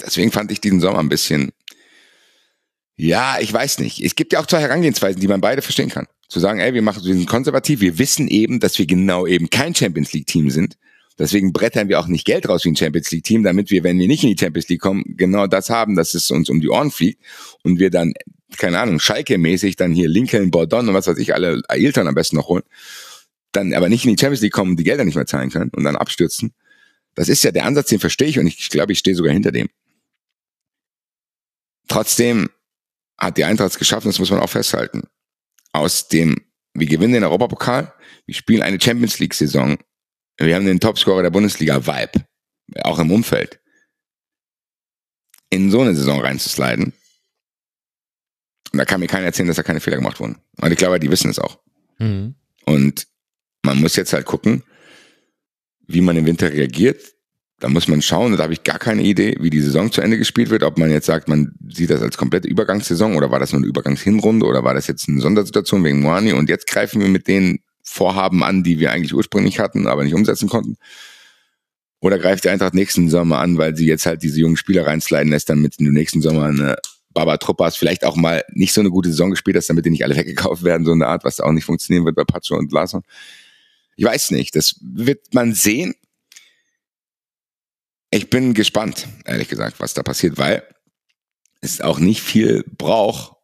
[0.00, 1.52] Deswegen fand ich diesen Sommer ein bisschen,
[2.96, 4.02] ja, ich weiß nicht.
[4.02, 6.06] Es gibt ja auch zwei Herangehensweisen, die man beide verstehen kann.
[6.28, 9.50] Zu sagen, ey, wir machen, wir sind konservativ, wir wissen eben, dass wir genau eben
[9.50, 10.76] kein Champions League Team sind.
[11.18, 13.98] Deswegen brettern wir auch nicht Geld raus wie ein Champions League Team, damit wir, wenn
[13.98, 16.68] wir nicht in die Champions League kommen, genau das haben, dass es uns um die
[16.68, 17.22] Ohren fliegt
[17.62, 18.14] und wir dann
[18.58, 22.36] keine Ahnung, Schalke-mäßig dann hier Lincoln, Bordon und was weiß ich, alle Ailton am besten
[22.36, 22.64] noch holen,
[23.52, 25.84] dann aber nicht in die Champions League kommen, die Gelder nicht mehr zahlen können und
[25.84, 26.52] dann abstürzen.
[27.14, 29.52] Das ist ja der Ansatz, den verstehe ich und ich, glaube, ich stehe sogar hinter
[29.52, 29.68] dem.
[31.88, 32.50] Trotzdem
[33.18, 35.04] hat die Eintracht es geschafft, das muss man auch festhalten.
[35.72, 36.36] Aus dem,
[36.72, 37.92] wir gewinnen den Europapokal,
[38.26, 39.78] wir spielen eine Champions League-Saison,
[40.38, 42.26] wir haben den Topscorer der Bundesliga, Vibe,
[42.82, 43.60] auch im Umfeld.
[45.50, 46.92] In so eine Saison reinzusliden,
[48.74, 50.36] und da kann mir keiner erzählen, dass da keine Fehler gemacht wurden.
[50.60, 51.60] Und ich glaube, die wissen es auch.
[52.00, 52.34] Mhm.
[52.64, 53.06] Und
[53.62, 54.64] man muss jetzt halt gucken,
[55.86, 57.00] wie man im Winter reagiert.
[57.60, 60.18] Da muss man schauen, da habe ich gar keine Idee, wie die Saison zu Ende
[60.18, 60.64] gespielt wird.
[60.64, 63.68] Ob man jetzt sagt, man sieht das als komplette Übergangssaison oder war das nur eine
[63.68, 67.60] Übergangshinrunde oder war das jetzt eine Sondersituation wegen Moani und jetzt greifen wir mit den
[67.84, 70.76] Vorhaben an, die wir eigentlich ursprünglich hatten, aber nicht umsetzen konnten.
[72.00, 75.30] Oder greift die Eintracht nächsten Sommer an, weil sie jetzt halt diese jungen Spieler reinsliden
[75.30, 76.76] lässt, damit in den nächsten Sommer eine
[77.14, 80.04] Baba Truppas vielleicht auch mal nicht so eine gute Saison gespielt hast, damit die nicht
[80.04, 83.02] alle weggekauft werden, so eine Art, was auch nicht funktionieren wird bei Pacho und Larsson.
[83.96, 85.94] Ich weiß nicht, das wird man sehen.
[88.10, 90.62] Ich bin gespannt, ehrlich gesagt, was da passiert, weil
[91.60, 93.36] es auch nicht viel braucht,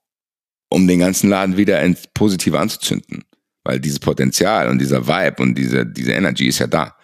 [0.69, 3.25] um den ganzen Laden wieder ins Positive anzuzünden.
[3.63, 6.97] Weil dieses Potenzial und dieser Vibe und diese, diese Energy ist ja da.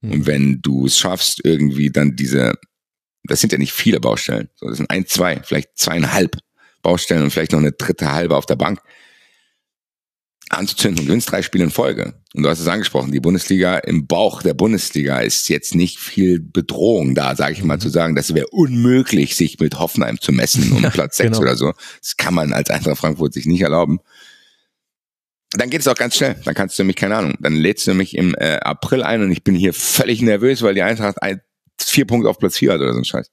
[0.00, 0.12] Mhm.
[0.12, 2.54] Und wenn du es schaffst, irgendwie dann diese
[3.24, 4.48] das sind ja nicht viele Baustellen.
[4.54, 6.36] So, das sind ein, zwei, vielleicht zweieinhalb
[6.82, 8.80] Baustellen und vielleicht noch eine dritte halbe auf der Bank
[10.50, 12.14] anzuzünden und gewinnst drei Spiele in Folge.
[12.34, 16.38] Und du hast es angesprochen, die Bundesliga im Bauch der Bundesliga ist jetzt nicht viel
[16.38, 17.80] Bedrohung da, sage ich mal, mhm.
[17.80, 21.42] zu sagen, das wäre unmöglich, sich mit Hoffenheim zu messen um Platz sechs genau.
[21.42, 21.72] oder so.
[22.00, 24.00] Das kann man als Eintracht Frankfurt sich nicht erlauben.
[25.52, 26.36] Dann geht es auch ganz schnell.
[26.44, 29.30] Dann kannst du nämlich, keine Ahnung, dann lädst du mich im äh, April ein und
[29.30, 31.40] ich bin hier völlig nervös, weil die Eintracht ein,
[31.78, 33.30] vier Punkte auf Platz vier hat oder so ein Scheiß.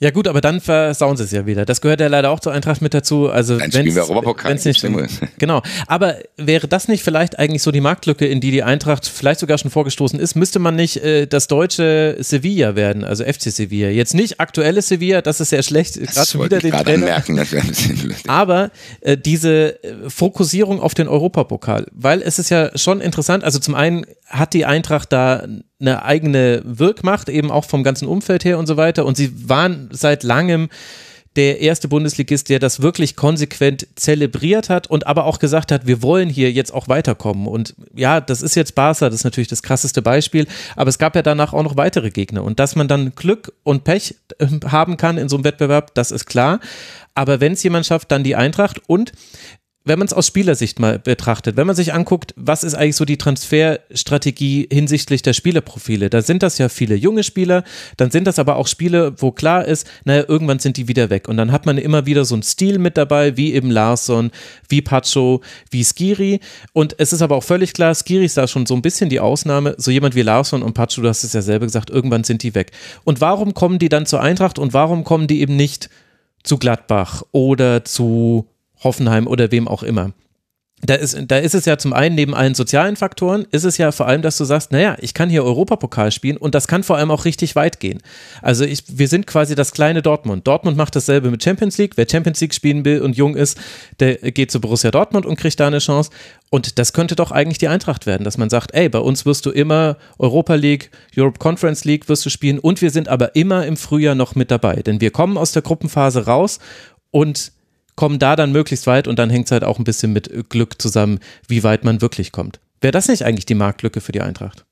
[0.00, 1.64] Ja gut, aber dann versauen sie es ja wieder.
[1.64, 3.28] Das gehört ja leider auch zur Eintracht mit dazu.
[3.28, 4.50] Also Europapokal.
[4.50, 4.84] Wenn's nicht,
[5.38, 5.62] genau.
[5.86, 9.58] Aber wäre das nicht vielleicht eigentlich so die Marktlücke, in die die Eintracht vielleicht sogar
[9.58, 10.34] schon vorgestoßen ist?
[10.34, 13.88] Müsste man nicht äh, das deutsche Sevilla werden, also FC Sevilla?
[13.88, 15.94] Jetzt nicht aktuelles Sevilla, das ist sehr schlecht.
[15.94, 17.06] Gerade schon wieder den Trainer.
[17.06, 18.70] Merken, das ein bisschen Aber
[19.00, 23.44] äh, diese äh, Fokussierung auf den Europapokal, weil es ist ja schon interessant.
[23.44, 25.46] Also zum einen hat die Eintracht da
[25.80, 29.06] eine eigene Wirkmacht, eben auch vom ganzen Umfeld her und so weiter.
[29.06, 30.68] Und sie waren seit langem
[31.36, 36.02] der erste Bundesligist, der das wirklich konsequent zelebriert hat und aber auch gesagt hat, wir
[36.02, 37.46] wollen hier jetzt auch weiterkommen.
[37.46, 41.14] Und ja, das ist jetzt Barca, das ist natürlich das krasseste Beispiel, aber es gab
[41.14, 42.42] ja danach auch noch weitere Gegner.
[42.42, 46.10] Und dass man dann Glück und Pech äh, haben kann in so einem Wettbewerb, das
[46.10, 46.58] ist klar.
[47.14, 48.80] Aber wenn es jemand schafft, dann die Eintracht.
[48.88, 49.12] Und
[49.88, 53.04] wenn man es aus Spielersicht mal betrachtet, wenn man sich anguckt, was ist eigentlich so
[53.04, 57.64] die Transferstrategie hinsichtlich der Spielerprofile, da sind das ja viele junge Spieler,
[57.96, 61.28] dann sind das aber auch Spiele, wo klar ist, naja, irgendwann sind die wieder weg.
[61.28, 64.30] Und dann hat man immer wieder so einen Stil mit dabei, wie eben Larsson,
[64.68, 66.40] wie Pacho, wie Skiri.
[66.72, 69.20] Und es ist aber auch völlig klar, Skiri ist da schon so ein bisschen die
[69.20, 69.74] Ausnahme.
[69.78, 72.54] So jemand wie Larsson und Pacho, du hast es ja selber gesagt, irgendwann sind die
[72.54, 72.72] weg.
[73.04, 75.88] Und warum kommen die dann zur Eintracht und warum kommen die eben nicht
[76.42, 78.46] zu Gladbach oder zu
[78.82, 80.12] Hoffenheim oder wem auch immer.
[80.80, 83.90] Da ist, da ist es ja zum einen neben allen sozialen Faktoren, ist es ja
[83.90, 86.96] vor allem, dass du sagst, naja, ich kann hier Europapokal spielen und das kann vor
[86.96, 88.00] allem auch richtig weit gehen.
[88.42, 90.46] Also ich, wir sind quasi das kleine Dortmund.
[90.46, 91.96] Dortmund macht dasselbe mit Champions League.
[91.96, 93.58] Wer Champions League spielen will und jung ist,
[93.98, 96.10] der geht zu Borussia Dortmund und kriegt da eine Chance.
[96.48, 99.46] Und das könnte doch eigentlich die Eintracht werden, dass man sagt, ey, bei uns wirst
[99.46, 103.66] du immer Europa League, Europe Conference League wirst du spielen und wir sind aber immer
[103.66, 104.76] im Frühjahr noch mit dabei.
[104.76, 106.60] Denn wir kommen aus der Gruppenphase raus
[107.10, 107.50] und
[107.98, 110.80] kommen da dann möglichst weit und dann hängt es halt auch ein bisschen mit Glück
[110.80, 111.18] zusammen,
[111.48, 112.60] wie weit man wirklich kommt.
[112.80, 114.64] Wäre das nicht eigentlich die Marktlücke für die Eintracht?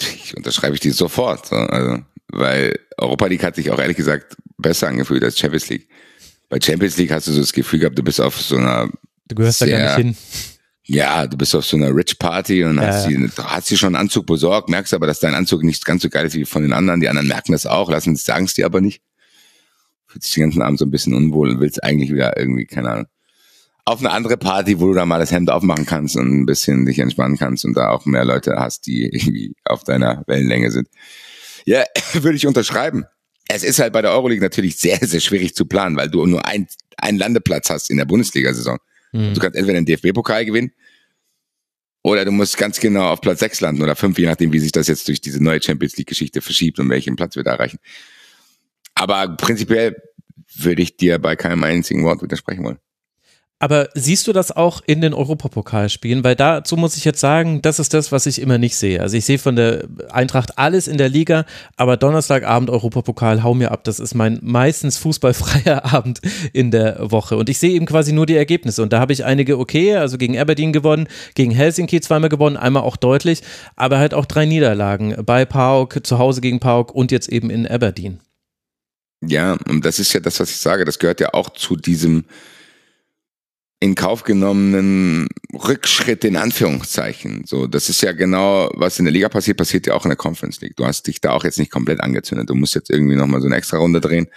[0.00, 1.52] Ich unterschreibe ich die sofort.
[1.52, 5.86] Also, weil Europa League hat sich auch ehrlich gesagt besser angefühlt als Champions League.
[6.48, 8.88] Bei Champions League hast du so das Gefühl gehabt, du bist auf so einer.
[9.28, 10.16] Du gehörst sehr, da gar nicht hin.
[10.84, 13.94] Ja, du bist auf so einer Rich Party und ja, hast, die, hast dir schon
[13.94, 16.62] einen Anzug besorgt, merkst aber, dass dein Anzug nicht ganz so geil ist wie von
[16.62, 17.00] den anderen.
[17.00, 19.02] Die anderen merken das auch, lassen sagen es dir aber nicht
[20.10, 22.90] fühlt sich den ganzen Abend so ein bisschen unwohl und willst eigentlich wieder irgendwie, keine
[22.90, 23.06] Ahnung,
[23.84, 26.84] auf eine andere Party, wo du da mal das Hemd aufmachen kannst und ein bisschen
[26.84, 30.88] dich entspannen kannst und da auch mehr Leute hast, die irgendwie auf deiner Wellenlänge sind.
[31.64, 33.04] Ja, würde ich unterschreiben.
[33.48, 36.44] Es ist halt bei der Euroleague natürlich sehr, sehr schwierig zu planen, weil du nur
[36.46, 36.66] ein,
[36.98, 38.78] einen Landeplatz hast in der Bundesliga-Saison.
[39.12, 39.34] Mhm.
[39.34, 40.72] Du kannst entweder den DFB-Pokal gewinnen
[42.02, 44.72] oder du musst ganz genau auf Platz 6 landen oder 5, je nachdem, wie sich
[44.72, 47.78] das jetzt durch diese neue Champions League-Geschichte verschiebt und welchen Platz wir da erreichen.
[48.94, 49.96] Aber prinzipiell
[50.56, 52.78] würde ich dir bei keinem einzigen Wort widersprechen wollen.
[53.62, 56.24] Aber siehst du das auch in den Europapokalspielen?
[56.24, 59.02] Weil dazu muss ich jetzt sagen, das ist das, was ich immer nicht sehe.
[59.02, 61.44] Also ich sehe von der Eintracht alles in der Liga,
[61.76, 63.84] aber Donnerstagabend Europapokal, hau mir ab.
[63.84, 66.22] Das ist mein meistens fußballfreier Abend
[66.54, 67.36] in der Woche.
[67.36, 68.82] Und ich sehe eben quasi nur die Ergebnisse.
[68.82, 72.82] Und da habe ich einige okay, also gegen Aberdeen gewonnen, gegen Helsinki zweimal gewonnen, einmal
[72.84, 73.42] auch deutlich,
[73.76, 77.66] aber halt auch drei Niederlagen bei Pauk, zu Hause gegen Pauk und jetzt eben in
[77.66, 78.20] Aberdeen.
[79.22, 80.84] Ja, und das ist ja das, was ich sage.
[80.84, 82.24] Das gehört ja auch zu diesem
[83.82, 87.44] in Kauf genommenen Rückschritt in Anführungszeichen.
[87.46, 90.16] So, das ist ja genau, was in der Liga passiert, passiert ja auch in der
[90.16, 90.76] Conference League.
[90.76, 92.50] Du hast dich da auch jetzt nicht komplett angezündet.
[92.50, 94.28] Du musst jetzt irgendwie nochmal so eine extra Runde drehen.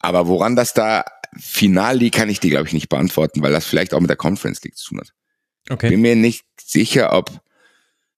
[0.00, 1.04] Aber woran das da
[1.36, 4.16] final liegt, kann ich dir, glaube ich, nicht beantworten, weil das vielleicht auch mit der
[4.16, 5.14] Conference League zu tun hat.
[5.70, 5.90] Okay.
[5.90, 7.40] Bin mir nicht sicher, ob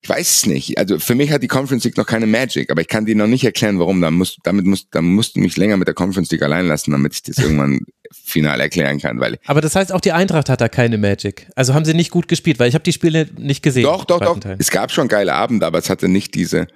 [0.02, 0.78] ich weiß es nicht.
[0.78, 3.26] Also für mich hat die Conference League noch keine Magic, aber ich kann dir noch
[3.26, 4.00] nicht erklären, warum.
[4.00, 6.92] Da musst, damit musst, da musst du mich länger mit der Conference League allein lassen,
[6.92, 7.80] damit ich das irgendwann
[8.12, 9.20] final erklären kann.
[9.20, 11.48] Weil aber das heißt, auch die Eintracht hat da keine Magic.
[11.54, 13.82] Also haben sie nicht gut gespielt, weil ich habe die Spiele nicht gesehen.
[13.82, 14.38] Doch, doch, doch.
[14.58, 16.66] Es gab schon geile Abende, aber es hatte nicht diese,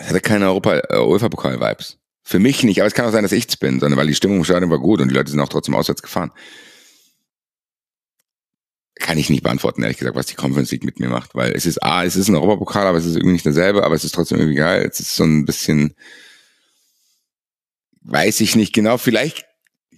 [0.00, 1.98] es hatte keine Europa, äh, UEFA-Pokal-Vibes.
[2.24, 4.38] Für mich nicht, aber es kann auch sein, dass ich's bin, sondern weil die Stimmung
[4.38, 6.32] im Stadion war gut und die Leute sind auch trotzdem auswärts gefahren
[8.96, 11.66] kann ich nicht beantworten, ehrlich gesagt, was die Conference League mit mir macht, weil es
[11.66, 14.14] ist, ah, es ist ein Europapokal, aber es ist irgendwie nicht dasselbe, aber es ist
[14.14, 14.88] trotzdem irgendwie geil.
[14.90, 15.94] Es ist so ein bisschen,
[18.02, 19.46] weiß ich nicht genau, vielleicht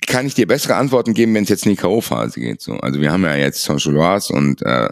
[0.06, 2.60] kann ich dir bessere Antworten geben, wenn es jetzt in die K.O.-Phase geht.
[2.60, 2.74] So.
[2.74, 4.88] Also wir haben ja jetzt Saint-Gilloise und äh,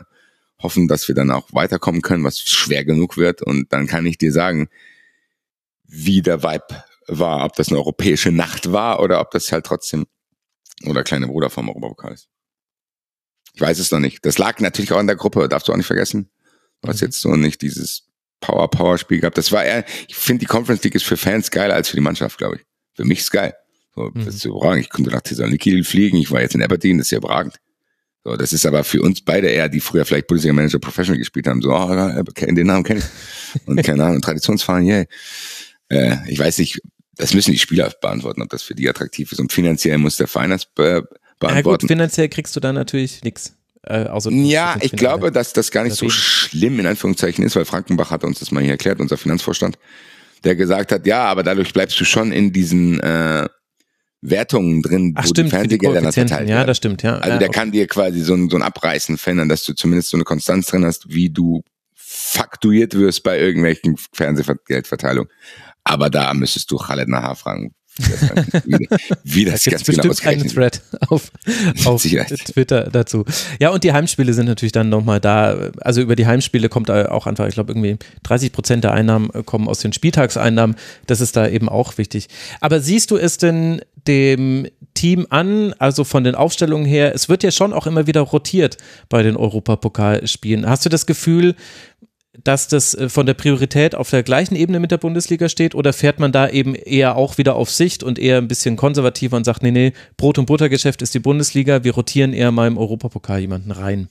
[0.63, 3.43] hoffen, dass wir dann auch weiterkommen können, was schwer genug wird.
[3.43, 4.69] Und dann kann ich dir sagen,
[5.85, 10.07] wie der Vibe war, ob das eine europäische Nacht war oder ob das halt trotzdem
[10.87, 12.29] oder kleine Bruder vom Europapokal ist.
[13.55, 14.25] Ich weiß es noch nicht.
[14.27, 16.29] Das lag natürlich auch in der Gruppe, darfst du auch nicht vergessen.
[16.83, 17.07] Du hast mhm.
[17.07, 18.09] jetzt so nicht dieses
[18.41, 19.39] Power-Power-Spiel gehabt.
[19.39, 22.03] Das war eher, ich finde die Conference League ist für Fans geiler als für die
[22.03, 22.63] Mannschaft, glaube ich.
[22.95, 23.55] Für mich ist geil.
[23.95, 24.25] So, mhm.
[24.25, 24.85] Das ist überragend.
[24.85, 27.57] Ich konnte nach Thessaloniki fliegen, ich war jetzt in Aberdeen, das ist ja überragend.
[28.25, 31.61] So, das ist aber für uns beide eher, die früher vielleicht Bundesliga-Manager Professional gespielt haben,
[31.61, 33.69] so, oh, den Namen kenne ich.
[33.69, 35.05] Und keine Ahnung, Traditionsfahren, yeah.
[35.91, 36.81] Äh, ich weiß nicht,
[37.17, 39.41] das müssen die Spieler beantworten, ob das für die attraktiv ist.
[39.41, 40.67] Und finanziell muss der Verein das
[41.39, 41.69] beantworten.
[41.69, 43.57] Ja gut, finanziell kriegst du da natürlich nichts.
[43.83, 47.65] Äh, also ja, ich glaube, dass das gar nicht so schlimm in Anführungszeichen ist, weil
[47.65, 49.79] Frankenbach hat uns das mal hier erklärt, unser Finanzvorstand,
[50.45, 53.49] der gesagt hat, ja, aber dadurch bleibst du schon in diesen äh,
[54.21, 57.17] Wertungen drin, Ach, wo stimmt, die Fernsehgelder dann verteilt Ja, das stimmt, ja.
[57.17, 57.59] Also ja, der okay.
[57.59, 60.67] kann dir quasi so ein, so ein Abreißen verändern, dass du zumindest so eine Konstanz
[60.67, 61.63] drin hast, wie du
[61.95, 65.31] faktuiert wirst bei irgendwelchen Fernsehgeldverteilungen.
[65.85, 67.75] Aber da müsstest du Khaled nachher fragen,
[69.23, 71.31] wie, das da ganz genau bestimmt einen Thread auf,
[71.85, 73.25] auf Twitter dazu.
[73.61, 75.71] Ja, und die Heimspiele sind natürlich dann nochmal da.
[75.81, 79.31] Also über die Heimspiele kommt da auch einfach, ich glaube, irgendwie 30 Prozent der Einnahmen
[79.45, 80.77] kommen aus den Spieltagseinnahmen.
[81.07, 82.29] Das ist da eben auch wichtig.
[82.61, 87.43] Aber siehst du es denn dem Team an, also von den Aufstellungen her, es wird
[87.43, 88.77] ja schon auch immer wieder rotiert
[89.09, 90.69] bei den Europapokalspielen.
[90.69, 91.55] Hast du das Gefühl,
[92.43, 95.93] dass das äh, von der Priorität auf der gleichen Ebene mit der Bundesliga steht oder
[95.93, 99.45] fährt man da eben eher auch wieder auf Sicht und eher ein bisschen konservativer und
[99.45, 103.41] sagt, nee, nee, Brot- und Buttergeschäft ist die Bundesliga, wir rotieren eher mal im Europapokal
[103.41, 104.09] jemanden rein?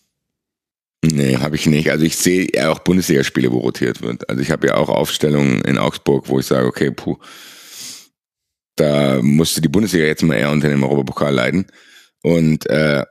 [1.06, 1.92] Nee, habe ich nicht.
[1.92, 4.30] Also ich sehe eher auch Bundesligaspiele, wo rotiert wird.
[4.30, 7.18] Also ich habe ja auch Aufstellungen in Augsburg, wo ich sage, okay, puh,
[8.78, 11.66] da musste die Bundesliga jetzt mal eher unter dem Europapokal leiden.
[12.22, 13.04] Und äh,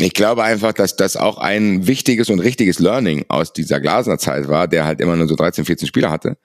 [0.00, 4.48] ich glaube einfach, dass das auch ein wichtiges und richtiges Learning aus dieser Glasner Zeit
[4.48, 6.38] war, der halt immer nur so 13, 14 Spieler hatte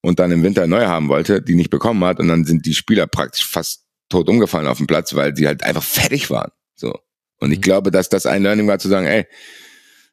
[0.00, 2.74] und dann im Winter neue haben wollte, die nicht bekommen hat und dann sind die
[2.74, 6.52] Spieler praktisch fast tot umgefallen auf dem Platz, weil sie halt einfach fertig waren.
[6.76, 6.94] So.
[7.40, 7.62] Und ich mhm.
[7.62, 9.26] glaube, dass das ein Learning war zu sagen, ey,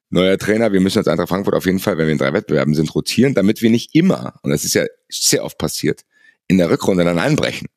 [0.09, 2.73] neuer Trainer, wir müssen als Eintracht Frankfurt auf jeden Fall, wenn wir in drei Wettbewerben
[2.73, 6.01] sind, rotieren, damit wir nicht immer, und das ist ja sehr oft passiert,
[6.47, 7.67] in der Rückrunde dann einbrechen.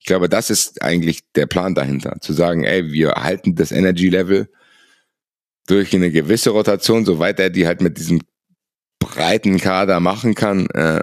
[0.00, 2.16] Ich glaube, das ist eigentlich der Plan dahinter.
[2.20, 4.50] Zu sagen, ey, wir halten das Energy Level
[5.66, 8.20] durch eine gewisse Rotation, soweit er die halt mit diesem
[8.98, 11.00] breiten Kader machen kann, äh,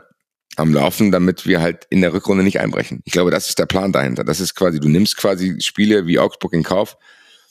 [0.57, 3.01] am Laufen, damit wir halt in der Rückrunde nicht einbrechen.
[3.05, 4.23] Ich glaube, das ist der Plan dahinter.
[4.23, 6.97] Das ist quasi, du nimmst quasi Spiele wie Augsburg in Kauf,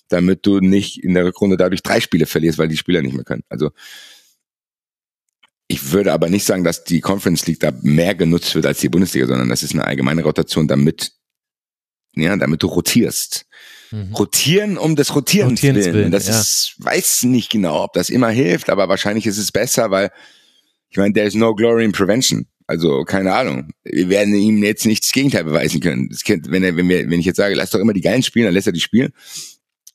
[0.09, 3.25] damit du nicht in der Rückrunde dadurch drei Spiele verlierst, weil die Spieler nicht mehr
[3.25, 3.45] können.
[3.49, 3.71] Also
[5.69, 8.89] ich würde aber nicht sagen, dass die Conference League da mehr genutzt wird als die
[8.89, 11.13] Bundesliga, sondern das ist eine allgemeine Rotation, damit
[12.17, 13.47] ja, damit du rotierst.
[13.91, 14.15] Mhm.
[14.15, 15.95] Rotieren um des Rotierens, Rotierens willen.
[15.95, 16.11] willen.
[16.11, 16.39] Das ja.
[16.39, 20.11] ist, weiß nicht genau, ob das immer hilft, aber wahrscheinlich ist es besser, weil
[20.89, 22.47] ich meine, there is no glory in prevention.
[22.67, 23.71] Also keine Ahnung.
[23.85, 26.09] Wir werden ihm jetzt nicht das Gegenteil beweisen können.
[26.09, 28.23] Das kennt, wenn, er, wenn, wir, wenn ich jetzt sage, lass doch immer die Geilen
[28.23, 29.13] spielen, dann lässt er die spielen.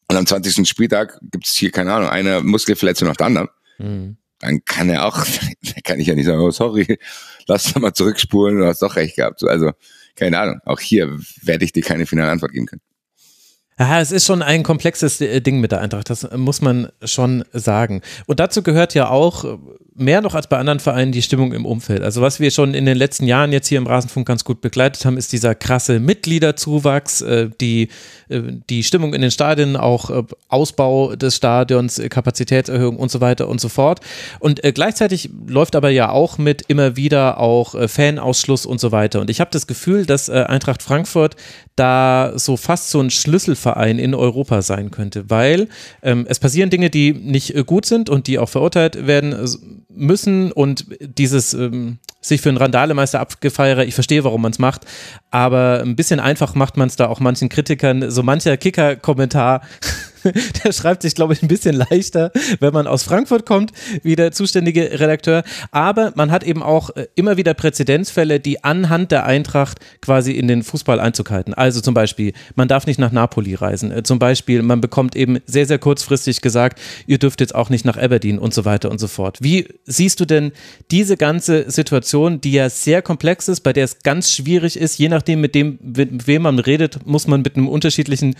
[0.07, 0.67] Und am 20.
[0.67, 3.49] Spieltag gibt es hier, keine Ahnung, eine Muskelverletzung nach der anderen.
[3.77, 4.17] Mhm.
[4.39, 5.25] Dann kann er auch,
[5.83, 6.97] kann ich ja nicht sagen, oh sorry,
[7.47, 9.43] lass doch mal zurückspulen, du hast doch recht gehabt.
[9.43, 9.71] Also
[10.15, 12.81] keine Ahnung, auch hier werde ich dir keine finale Antwort geben können.
[13.81, 17.43] Ja, es ist schon ein komplexes äh, Ding mit der Eintracht, das muss man schon
[17.51, 18.01] sagen.
[18.27, 19.57] Und dazu gehört ja auch äh,
[19.95, 22.03] mehr noch als bei anderen Vereinen die Stimmung im Umfeld.
[22.03, 25.03] Also was wir schon in den letzten Jahren jetzt hier im Rasenfunk ganz gut begleitet
[25.03, 27.89] haben, ist dieser krasse Mitgliederzuwachs, äh, die,
[28.29, 33.67] die Stimmung in den Stadien, auch Ausbau des Stadions, Kapazitätserhöhung und so weiter und so
[33.67, 33.99] fort.
[34.39, 39.19] Und gleichzeitig läuft aber ja auch mit immer wieder auch Fanausschluss und so weiter.
[39.19, 41.35] Und ich habe das Gefühl, dass Eintracht Frankfurt
[41.75, 45.67] da so fast so ein Schlüsselverein in Europa sein könnte, weil
[46.03, 49.35] ähm, es passieren Dinge, die nicht äh, gut sind und die auch verurteilt werden
[49.89, 50.51] müssen.
[50.51, 54.85] Und dieses ähm, sich für einen Randalemeister abgefeiere, ich verstehe, warum man es macht,
[55.31, 59.61] aber ein bisschen einfach macht man es da auch manchen Kritikern, so mancher Kicker-Kommentar
[60.63, 63.71] der schreibt sich, glaube ich, ein bisschen leichter, wenn man aus Frankfurt kommt,
[64.03, 65.43] wie der zuständige Redakteur.
[65.71, 70.47] Aber man hat eben auch äh, immer wieder Präzedenzfälle, die anhand der Eintracht quasi in
[70.47, 71.53] den Fußball Einzug halten.
[71.53, 73.91] Also zum Beispiel, man darf nicht nach Napoli reisen.
[73.91, 77.85] Äh, zum Beispiel, man bekommt eben sehr, sehr kurzfristig gesagt, ihr dürft jetzt auch nicht
[77.85, 79.37] nach Aberdeen und so weiter und so fort.
[79.41, 80.51] Wie siehst du denn
[80.91, 85.09] diese ganze Situation, die ja sehr komplex ist, bei der es ganz schwierig ist, je
[85.09, 88.35] nachdem, mit dem, mit wem man redet, muss man mit einem unterschiedlichen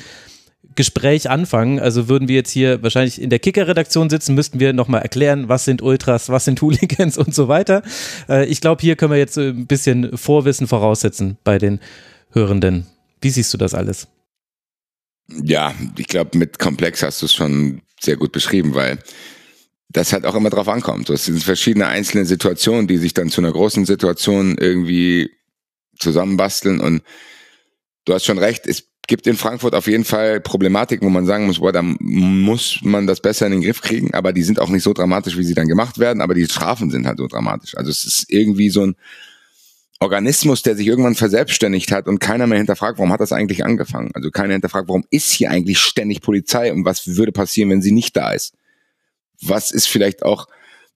[0.75, 1.79] Gespräch anfangen.
[1.79, 5.65] Also würden wir jetzt hier wahrscheinlich in der Kicker-Redaktion sitzen, müssten wir nochmal erklären, was
[5.65, 7.83] sind Ultras, was sind Hooligans und so weiter.
[8.29, 11.79] Äh, ich glaube, hier können wir jetzt ein bisschen Vorwissen voraussetzen bei den
[12.31, 12.87] Hörenden.
[13.21, 14.07] Wie siehst du das alles?
[15.27, 18.99] Ja, ich glaube, mit komplex hast du es schon sehr gut beschrieben, weil
[19.89, 21.09] das halt auch immer drauf ankommt.
[21.09, 25.29] Es sind verschiedene einzelne Situationen, die sich dann zu einer großen Situation irgendwie
[25.99, 27.03] zusammenbasteln und
[28.05, 31.45] du hast schon recht, es gibt in Frankfurt auf jeden Fall Problematiken, wo man sagen
[31.45, 34.69] muss, boah, da muss man das besser in den Griff kriegen, aber die sind auch
[34.69, 37.75] nicht so dramatisch, wie sie dann gemacht werden, aber die Strafen sind halt so dramatisch.
[37.75, 38.95] Also es ist irgendwie so ein
[39.99, 44.09] Organismus, der sich irgendwann verselbstständigt hat und keiner mehr hinterfragt, warum hat das eigentlich angefangen?
[44.13, 47.91] Also keiner hinterfragt, warum ist hier eigentlich ständig Polizei und was würde passieren, wenn sie
[47.91, 48.53] nicht da ist?
[49.41, 50.47] Was ist vielleicht auch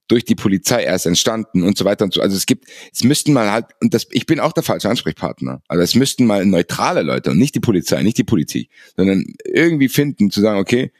[0.08, 2.20] durch die Polizei erst entstanden und so weiter und so.
[2.20, 5.62] Also es gibt, es müssten mal halt, und das, ich bin auch der falsche Ansprechpartner.
[5.68, 9.88] Also es müssten mal neutrale Leute und nicht die Polizei, nicht die Politik, sondern irgendwie
[9.88, 10.92] finden, zu sagen, okay,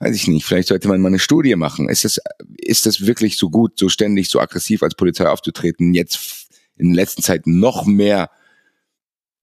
[0.00, 1.88] weiß ich nicht, vielleicht sollte man mal eine Studie machen.
[1.88, 2.20] Ist das,
[2.56, 6.96] ist das wirklich so gut, so ständig, so aggressiv als Polizei aufzutreten, jetzt in der
[6.96, 8.28] letzten Zeit noch mehr,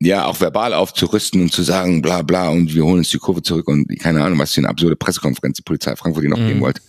[0.01, 3.41] ja, auch verbal aufzurüsten und zu sagen, bla, bla, und wir holen uns die Kurve
[3.41, 6.47] zurück und keine Ahnung, was für eine absurde Pressekonferenz die Polizei Frankfurt die noch mhm.
[6.47, 6.81] geben wollte.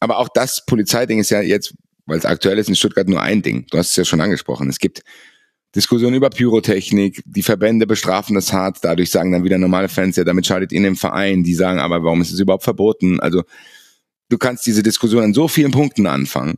[0.00, 1.74] Aber auch das Polizeiding ist ja jetzt,
[2.06, 3.66] weil es aktuell ist, in Stuttgart nur ein Ding.
[3.70, 4.68] Du hast es ja schon angesprochen.
[4.68, 5.02] Es gibt
[5.76, 10.24] Diskussion über Pyrotechnik, die Verbände bestrafen das hart, dadurch sagen dann wieder normale Fans, ja,
[10.24, 13.20] damit schadet ihnen im Verein, die sagen, aber warum ist es überhaupt verboten?
[13.20, 13.44] Also
[14.30, 16.56] du kannst diese Diskussion an so vielen Punkten anfangen.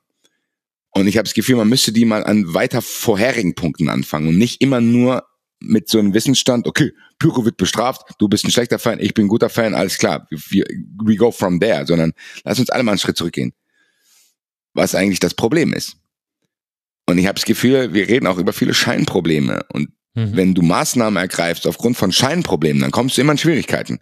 [0.92, 4.38] Und ich habe das Gefühl, man müsste die mal an weiter vorherigen Punkten anfangen und
[4.38, 5.24] nicht immer nur
[5.64, 9.26] mit so einem Wissensstand, okay, Pyro wird bestraft, du bist ein schlechter Fan, ich bin
[9.26, 10.64] ein guter Fan, alles klar, we,
[11.04, 12.12] we go from there, sondern
[12.44, 13.52] lass uns alle mal einen Schritt zurückgehen.
[14.74, 15.96] Was eigentlich das Problem ist.
[17.06, 19.64] Und ich habe das Gefühl, wir reden auch über viele Scheinprobleme.
[19.72, 20.36] Und mhm.
[20.36, 24.00] wenn du Maßnahmen ergreifst aufgrund von Scheinproblemen, dann kommst du immer in Schwierigkeiten.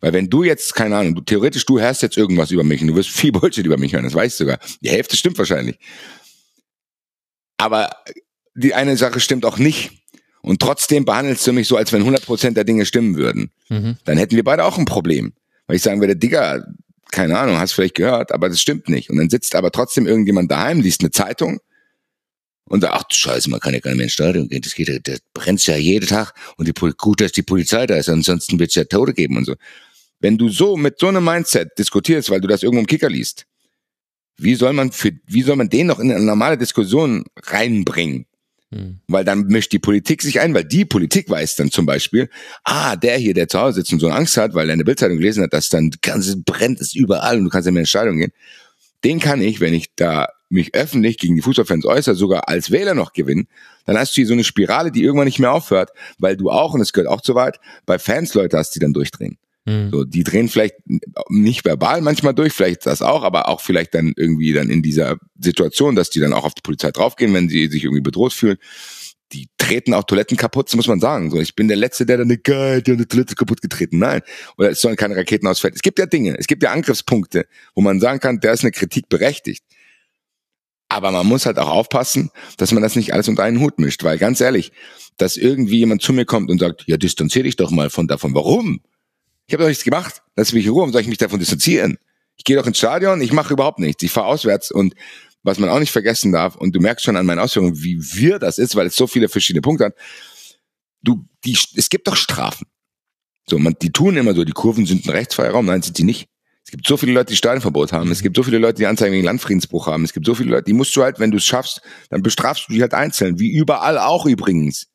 [0.00, 2.88] Weil wenn du jetzt, keine Ahnung, du, theoretisch, du hörst jetzt irgendwas über mich und
[2.88, 4.58] du wirst viel Bullshit über mich hören, das weißt du sogar.
[4.80, 5.78] Die Hälfte stimmt wahrscheinlich.
[7.56, 7.90] Aber
[8.54, 10.03] die eine Sache stimmt auch nicht.
[10.44, 13.50] Und trotzdem behandelst du mich so, als wenn 100% der Dinge stimmen würden.
[13.70, 13.96] Mhm.
[14.04, 15.32] Dann hätten wir beide auch ein Problem.
[15.66, 16.62] Weil ich sagen würde, Digga,
[17.10, 19.08] keine Ahnung, hast vielleicht gehört, aber das stimmt nicht.
[19.08, 21.60] Und dann sitzt aber trotzdem irgendjemand daheim, liest eine Zeitung
[22.66, 24.74] und sagt, ach du Scheiße, man kann ja gar nicht mehr ins Stadion gehen, das
[24.74, 28.58] geht, das brennt ja jeden Tag und die, gut, dass die Polizei da ist, ansonsten
[28.58, 29.54] wird es ja Tode geben und so.
[30.20, 33.46] Wenn du so mit so einem Mindset diskutierst, weil du das irgendwo im Kicker liest,
[34.36, 38.26] wie soll man für, wie soll man den noch in eine normale Diskussion reinbringen?
[38.74, 38.98] Hm.
[39.06, 42.28] Weil dann mischt die Politik sich ein, weil die Politik weiß dann zum Beispiel,
[42.64, 45.18] ah, der hier, der zu Hause sitzt und so Angst hat, weil er eine Bildzeitung
[45.18, 48.32] gelesen hat, dass dann ganze brennt es überall und du kannst in Stadion gehen.
[49.04, 52.94] Den kann ich, wenn ich da mich öffentlich gegen die Fußballfans äußere, sogar als Wähler
[52.94, 53.46] noch gewinnen,
[53.86, 56.74] dann hast du hier so eine Spirale, die irgendwann nicht mehr aufhört, weil du auch,
[56.74, 59.38] und es gehört auch zu weit, bei Fans Leute hast, die dann durchdrehen.
[59.64, 59.90] Mhm.
[59.90, 60.74] So, die drehen vielleicht
[61.28, 65.16] nicht verbal manchmal durch, vielleicht das auch, aber auch vielleicht dann irgendwie dann in dieser
[65.38, 68.58] Situation, dass die dann auch auf die Polizei draufgehen, wenn sie sich irgendwie bedroht fühlen.
[69.32, 71.30] Die treten auch Toiletten kaputt, muss man sagen.
[71.30, 73.98] So, ich bin der Letzte, der dann eine geil, die eine Toilette kaputt getreten.
[73.98, 74.20] Nein.
[74.58, 75.74] Oder es sollen keine Raketen ausfällen.
[75.74, 78.70] Es gibt ja Dinge, es gibt ja Angriffspunkte, wo man sagen kann, da ist eine
[78.70, 79.64] Kritik berechtigt.
[80.88, 84.04] Aber man muss halt auch aufpassen, dass man das nicht alles unter einen Hut mischt,
[84.04, 84.70] weil ganz ehrlich,
[85.16, 88.34] dass irgendwie jemand zu mir kommt und sagt, ja, distanzier dich doch mal von davon.
[88.34, 88.80] Warum?
[89.46, 90.22] Ich habe doch nichts gemacht.
[90.36, 90.80] Lass mich in Ruhe.
[90.80, 91.98] Warum soll ich mich davon distanzieren?
[92.36, 94.02] Ich gehe doch ins Stadion, ich mache überhaupt nichts.
[94.02, 94.94] Ich fahre auswärts und
[95.44, 98.38] was man auch nicht vergessen darf, und du merkst schon an meinen Ausführungen, wie wir
[98.38, 99.94] das ist, weil es so viele verschiedene Punkte hat.
[101.02, 102.66] Du, die, es gibt doch Strafen.
[103.48, 105.66] So, man, die tun immer so, die Kurven sind ein rechtsfreier Raum.
[105.66, 106.28] Nein, sind sie nicht.
[106.64, 108.10] Es gibt so viele Leute, die Stadionverbot haben.
[108.10, 110.02] Es gibt so viele Leute, die Anzeigen wegen Landfriedensbruch haben.
[110.02, 112.68] Es gibt so viele Leute, die musst du halt, wenn du es schaffst, dann bestrafst
[112.68, 113.38] du die halt einzeln.
[113.38, 114.86] Wie überall auch übrigens.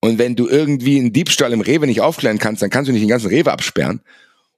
[0.00, 3.02] Und wenn du irgendwie einen Diebstahl im Rewe nicht aufklären kannst, dann kannst du nicht
[3.02, 4.00] den ganzen Rewe absperren.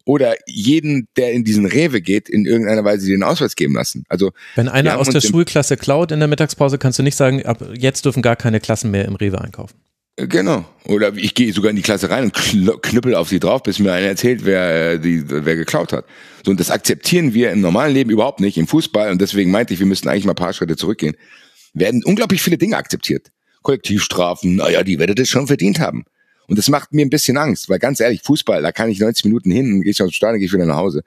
[0.05, 4.05] Oder jeden, der in diesen Rewe geht, in irgendeiner Weise den Ausweis geben lassen.
[4.09, 7.63] Also wenn einer aus der Schulklasse klaut in der Mittagspause, kannst du nicht sagen, ab
[7.75, 9.77] jetzt dürfen gar keine Klassen mehr im Rewe einkaufen.
[10.17, 10.65] Genau.
[10.87, 12.35] Oder ich gehe sogar in die Klasse rein und
[12.83, 16.05] knüppel auf sie drauf, bis mir einer erzählt, wer, äh, die, wer geklaut hat.
[16.45, 19.11] So, und das akzeptieren wir im normalen Leben überhaupt nicht, im Fußball.
[19.11, 21.15] Und deswegen meinte ich, wir müssten eigentlich mal ein paar Schritte zurückgehen.
[21.73, 23.31] Werden unglaublich viele Dinge akzeptiert.
[23.63, 26.05] Kollektivstrafen, naja, die werdet ihr schon verdient haben.
[26.47, 29.25] Und das macht mir ein bisschen Angst, weil ganz ehrlich, Fußball, da kann ich 90
[29.27, 31.03] Minuten hin, gehe ich aus dem Stadion, gehe ich wieder nach Hause.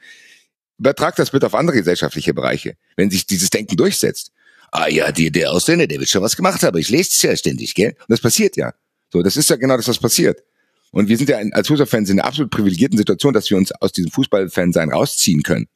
[0.79, 4.31] Übertrag das bitte auf andere gesellschaftliche Bereiche, wenn sich dieses Denken durchsetzt.
[4.71, 7.35] Ah ja, die, der Ausländer, der wird schon was gemacht haben, ich lese es ja
[7.35, 7.89] ständig, gell?
[7.89, 8.73] Und das passiert ja.
[9.11, 10.43] So, das ist ja genau das, was passiert.
[10.91, 13.91] Und wir sind ja als Fußballfans in einer absolut privilegierten Situation, dass wir uns aus
[13.91, 15.67] diesem Fußballfansein rausziehen können.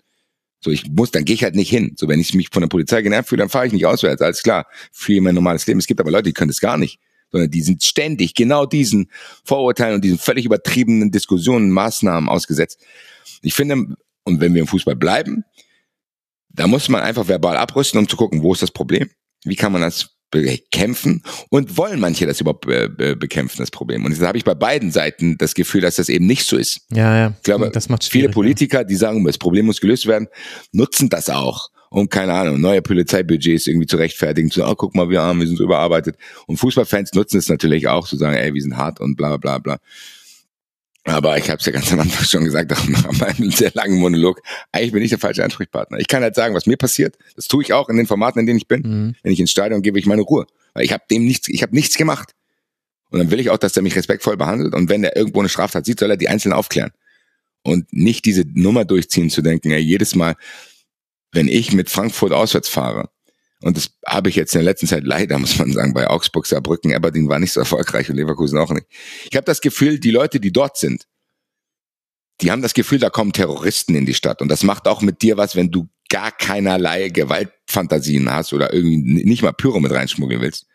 [0.59, 1.93] So, ich muss, dann gehe ich halt nicht hin.
[1.97, 4.21] So, wenn ich mich von der Polizei genervt fühle, dann fahre ich nicht auswärts.
[4.21, 5.79] Alles klar, für mein normales Leben.
[5.79, 6.99] Es gibt aber Leute, die können das gar nicht.
[7.31, 9.11] Sondern die sind ständig genau diesen
[9.43, 12.81] Vorurteilen und diesen völlig übertriebenen Diskussionen, Maßnahmen ausgesetzt.
[13.41, 15.43] Ich finde, und wenn wir im Fußball bleiben,
[16.49, 19.09] da muss man einfach verbal abrüsten, um zu gucken, wo ist das Problem?
[19.43, 24.05] Wie kann man das bekämpfen und wollen manche das überhaupt bekämpfen, das Problem.
[24.05, 26.81] Und da habe ich bei beiden Seiten das Gefühl, dass das eben nicht so ist.
[26.91, 27.33] Ja, ja.
[27.37, 30.27] Ich glaube, das macht viele Politiker, die sagen, das Problem muss gelöst werden,
[30.71, 34.95] nutzen das auch, um, keine Ahnung, neue Polizeibudgets irgendwie zu rechtfertigen, zu sagen, oh, guck
[34.95, 36.17] mal, wir haben, wir sind so überarbeitet.
[36.45, 39.57] Und Fußballfans nutzen es natürlich auch, zu sagen, ey, wir sind hart und bla bla
[39.59, 39.79] bla.
[41.07, 43.97] Aber ich habe es ja ganz am Anfang schon gesagt, auch nach meinem sehr langen
[43.97, 44.41] Monolog,
[44.73, 45.99] eigentlich bin ich der falsche Ansprechpartner.
[45.99, 47.17] Ich kann halt sagen, was mir passiert.
[47.37, 48.81] Das tue ich auch in den Formaten, in denen ich bin.
[48.81, 49.15] Mhm.
[49.23, 50.45] Wenn ich ins Stadion gehe, ich meine Ruhe.
[50.73, 52.33] Weil ich habe dem nichts, ich habe nichts gemacht.
[53.09, 54.73] Und dann will ich auch, dass er mich respektvoll behandelt.
[54.73, 56.91] Und wenn er irgendwo eine Straftat sieht, soll er die Einzelnen aufklären.
[57.63, 60.35] Und nicht diese Nummer durchziehen zu denken, ey, jedes Mal,
[61.31, 63.09] wenn ich mit Frankfurt auswärts fahre,
[63.61, 66.45] und das habe ich jetzt in der letzten Zeit leider, muss man sagen, bei Augsburg,
[66.45, 68.87] Saarbrücken, Aberdeen war nicht so erfolgreich und Leverkusen auch nicht.
[69.29, 71.07] Ich habe das Gefühl, die Leute, die dort sind,
[72.41, 74.43] die haben das Gefühl, da kommen Terroristen in die Stadt.
[74.43, 78.97] Und das macht auch mit dir was, wenn du gar keinerlei Gewaltfantasien hast oder irgendwie
[78.97, 80.67] nicht mal Pyro mit reinschmuggeln willst.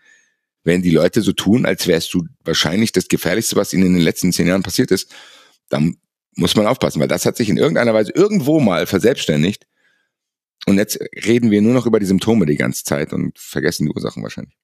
[0.64, 4.02] Wenn die Leute so tun, als wärst du wahrscheinlich das Gefährlichste, was ihnen in den
[4.02, 5.12] letzten zehn Jahren passiert ist,
[5.68, 5.96] dann
[6.34, 9.66] muss man aufpassen, weil das hat sich in irgendeiner Weise irgendwo mal verselbstständigt
[10.66, 13.92] und jetzt reden wir nur noch über die Symptome die ganze Zeit und vergessen die
[13.92, 14.54] Ursachen wahrscheinlich.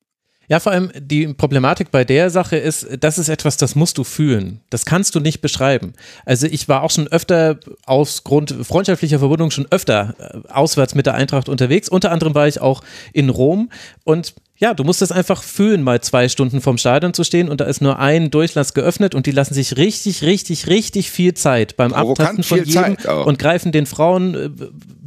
[0.50, 4.04] Ja, vor allem die Problematik bei der Sache ist, das ist etwas, das musst du
[4.04, 4.62] fühlen.
[4.70, 5.92] Das kannst du nicht beschreiben.
[6.24, 11.04] Also ich war auch schon öfter aus Grund freundschaftlicher Verbindung schon öfter äh, auswärts mit
[11.04, 11.90] der Eintracht unterwegs.
[11.90, 12.82] Unter anderem war ich auch
[13.12, 13.68] in Rom
[14.04, 17.60] und ja, du musst es einfach fühlen, mal zwei Stunden vorm Stadion zu stehen und
[17.60, 21.76] da ist nur ein Durchlass geöffnet und die lassen sich richtig, richtig, richtig viel Zeit
[21.76, 24.50] beim Abtasten von jedem und greifen den Frauen, äh,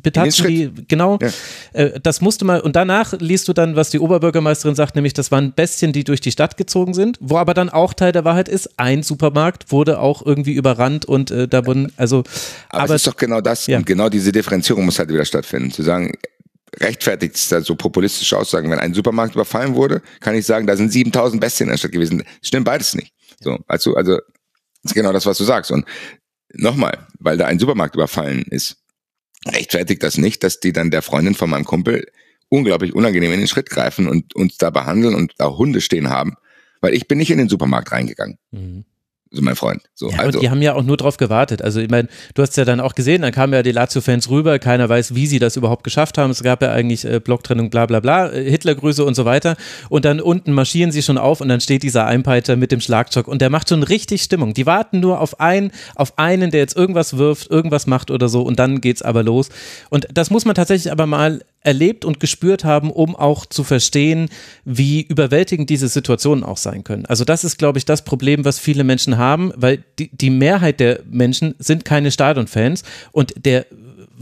[0.02, 1.20] betasten die, genau.
[1.22, 1.30] Ja.
[1.74, 5.32] Äh, das musste mal, und danach liest du dann, was die Oberbürgermeisterin sagt, nämlich das
[5.32, 8.47] waren Bestien, die durch die Stadt gezogen sind, wo aber dann auch Teil der Wahrheit
[8.47, 12.24] ist, ein Supermarkt wurde auch irgendwie überrannt und äh, da wurden, also.
[12.70, 13.78] Aber, aber es ist doch genau das, ja.
[13.78, 16.14] und genau diese Differenzierung muss halt wieder stattfinden, zu sagen,
[16.80, 18.70] rechtfertigt es da so populistische Aussagen.
[18.72, 21.92] Wenn ein Supermarkt überfallen wurde, kann ich sagen, da sind 7000 Bestien in der Stadt
[21.92, 22.24] gewesen.
[22.42, 23.14] Stimmt beides nicht.
[23.40, 24.20] So, also, also,
[24.84, 25.72] ist genau das, was du sagst.
[25.72, 25.86] Und
[26.54, 28.78] nochmal, weil da ein Supermarkt überfallen ist,
[29.46, 32.08] rechtfertigt das nicht, dass die dann der Freundin von meinem Kumpel
[32.50, 36.36] unglaublich unangenehm in den Schritt greifen und uns da behandeln und da Hunde stehen haben.
[36.82, 38.38] Weil ich bin nicht in den Supermarkt reingegangen.
[38.52, 38.86] Mhm
[39.34, 39.82] so mein Freund.
[39.96, 40.40] So, ja, also.
[40.40, 41.62] die haben ja auch nur drauf gewartet.
[41.62, 44.60] Also ich meine, du hast ja dann auch gesehen, dann kamen ja die Lazio-Fans rüber,
[44.60, 46.32] keiner weiß, wie sie das überhaupt geschafft haben.
[46.32, 49.56] Es gab ja eigentlich äh, Blocktrennung, bla bla bla, äh, Hitlergrüße und so weiter.
[49.88, 53.30] Und dann unten marschieren sie schon auf und dann steht dieser Einpeiter mit dem Schlagstock
[53.30, 54.54] und der macht schon richtig Stimmung.
[54.54, 58.42] Die warten nur auf einen, auf einen, der jetzt irgendwas wirft, irgendwas macht oder so
[58.42, 59.48] und dann geht's aber los.
[59.90, 64.30] Und das muss man tatsächlich aber mal erlebt und gespürt haben, um auch zu verstehen,
[64.66, 67.05] wie überwältigend diese Situationen auch sein können.
[67.05, 70.80] Also das ist, glaube ich, das Problem, was viele Menschen haben, weil die, die Mehrheit
[70.80, 73.66] der Menschen sind keine Stadionfans und der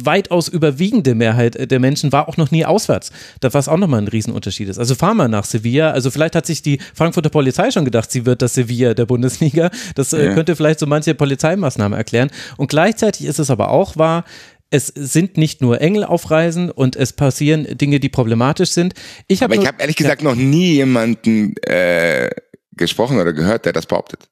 [0.05, 3.11] weitaus überwiegende Mehrheit der Menschen war auch noch nie auswärts.
[3.39, 4.79] Da was auch nochmal ein Riesenunterschied ist.
[4.79, 5.91] Also fahr mal nach Sevilla.
[5.91, 9.69] Also vielleicht hat sich die Frankfurter Polizei schon gedacht, sie wird das Sevilla der Bundesliga.
[9.95, 10.33] Das äh, ja.
[10.33, 12.29] könnte vielleicht so manche Polizeimaßnahmen erklären.
[12.57, 14.23] Und gleichzeitig ist es aber auch wahr,
[14.70, 18.93] es sind nicht nur Engel auf Reisen und es passieren Dinge, die problematisch sind.
[19.28, 22.30] Ich hab Aber ich habe ehrlich gesagt ja, noch nie jemanden äh,
[22.74, 24.30] gesprochen oder gehört, der das behauptet.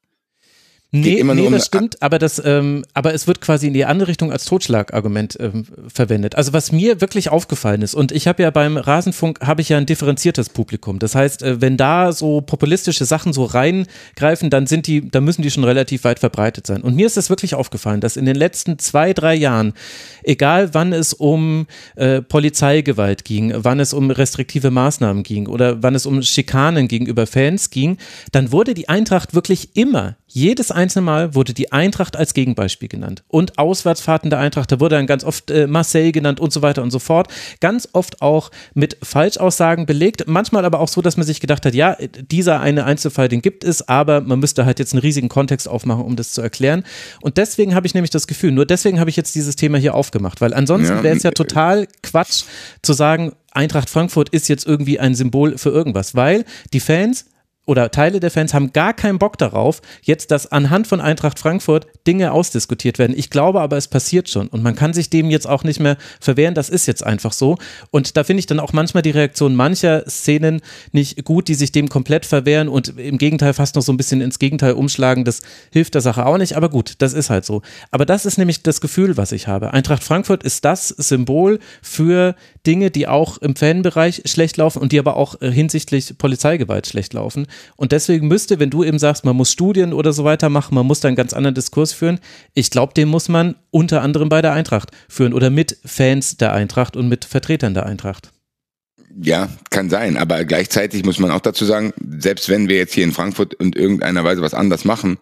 [0.90, 4.08] Nee, nee um das stimmt, aber das, ähm, aber es wird quasi in die andere
[4.08, 6.34] Richtung als Totschlagargument ähm, verwendet.
[6.34, 9.76] Also was mir wirklich aufgefallen ist, und ich habe ja beim Rasenfunk habe ich ja
[9.76, 10.98] ein differenziertes Publikum.
[10.98, 15.42] Das heißt, äh, wenn da so populistische Sachen so reingreifen, dann sind die, dann müssen
[15.42, 16.80] die schon relativ weit verbreitet sein.
[16.80, 19.74] Und mir ist es wirklich aufgefallen, dass in den letzten zwei, drei Jahren,
[20.22, 21.66] egal wann es um
[21.96, 27.26] äh, Polizeigewalt ging, wann es um restriktive Maßnahmen ging oder wann es um Schikanen gegenüber
[27.26, 27.98] Fans ging,
[28.32, 33.24] dann wurde die Eintracht wirklich immer jedes einzelne Mal wurde die Eintracht als Gegenbeispiel genannt.
[33.28, 36.82] Und Auswärtsfahrten der Eintracht, da wurde dann ganz oft äh, Marseille genannt und so weiter
[36.82, 37.28] und so fort.
[37.60, 40.24] Ganz oft auch mit Falschaussagen belegt.
[40.26, 41.96] Manchmal aber auch so, dass man sich gedacht hat, ja,
[42.30, 46.04] dieser eine Einzelfall, den gibt es, aber man müsste halt jetzt einen riesigen Kontext aufmachen,
[46.04, 46.84] um das zu erklären.
[47.22, 49.94] Und deswegen habe ich nämlich das Gefühl, nur deswegen habe ich jetzt dieses Thema hier
[49.94, 51.02] aufgemacht, weil ansonsten ja.
[51.02, 52.44] wäre es ja total Quatsch
[52.82, 57.24] zu sagen, Eintracht Frankfurt ist jetzt irgendwie ein Symbol für irgendwas, weil die Fans
[57.68, 61.86] oder Teile der Fans haben gar keinen Bock darauf, jetzt, dass anhand von Eintracht Frankfurt
[62.06, 63.14] Dinge ausdiskutiert werden.
[63.16, 65.98] Ich glaube aber, es passiert schon und man kann sich dem jetzt auch nicht mehr
[66.18, 66.54] verwehren.
[66.54, 67.58] Das ist jetzt einfach so.
[67.90, 70.62] Und da finde ich dann auch manchmal die Reaktion mancher Szenen
[70.92, 74.22] nicht gut, die sich dem komplett verwehren und im Gegenteil fast noch so ein bisschen
[74.22, 75.26] ins Gegenteil umschlagen.
[75.26, 76.56] Das hilft der Sache auch nicht.
[76.56, 77.60] Aber gut, das ist halt so.
[77.90, 79.74] Aber das ist nämlich das Gefühl, was ich habe.
[79.74, 82.34] Eintracht Frankfurt ist das Symbol für
[82.66, 87.12] Dinge, die auch im Fanbereich schlecht laufen und die aber auch äh, hinsichtlich Polizeigewalt schlecht
[87.12, 87.46] laufen.
[87.76, 90.86] Und deswegen müsste, wenn du eben sagst, man muss Studien oder so weiter machen, man
[90.86, 92.20] muss da einen ganz anderen Diskurs führen,
[92.54, 96.52] ich glaube, den muss man unter anderem bei der Eintracht führen oder mit Fans der
[96.52, 98.32] Eintracht und mit Vertretern der Eintracht.
[99.20, 103.04] Ja, kann sein, aber gleichzeitig muss man auch dazu sagen, selbst wenn wir jetzt hier
[103.04, 105.18] in Frankfurt in irgendeiner Weise was anders machen,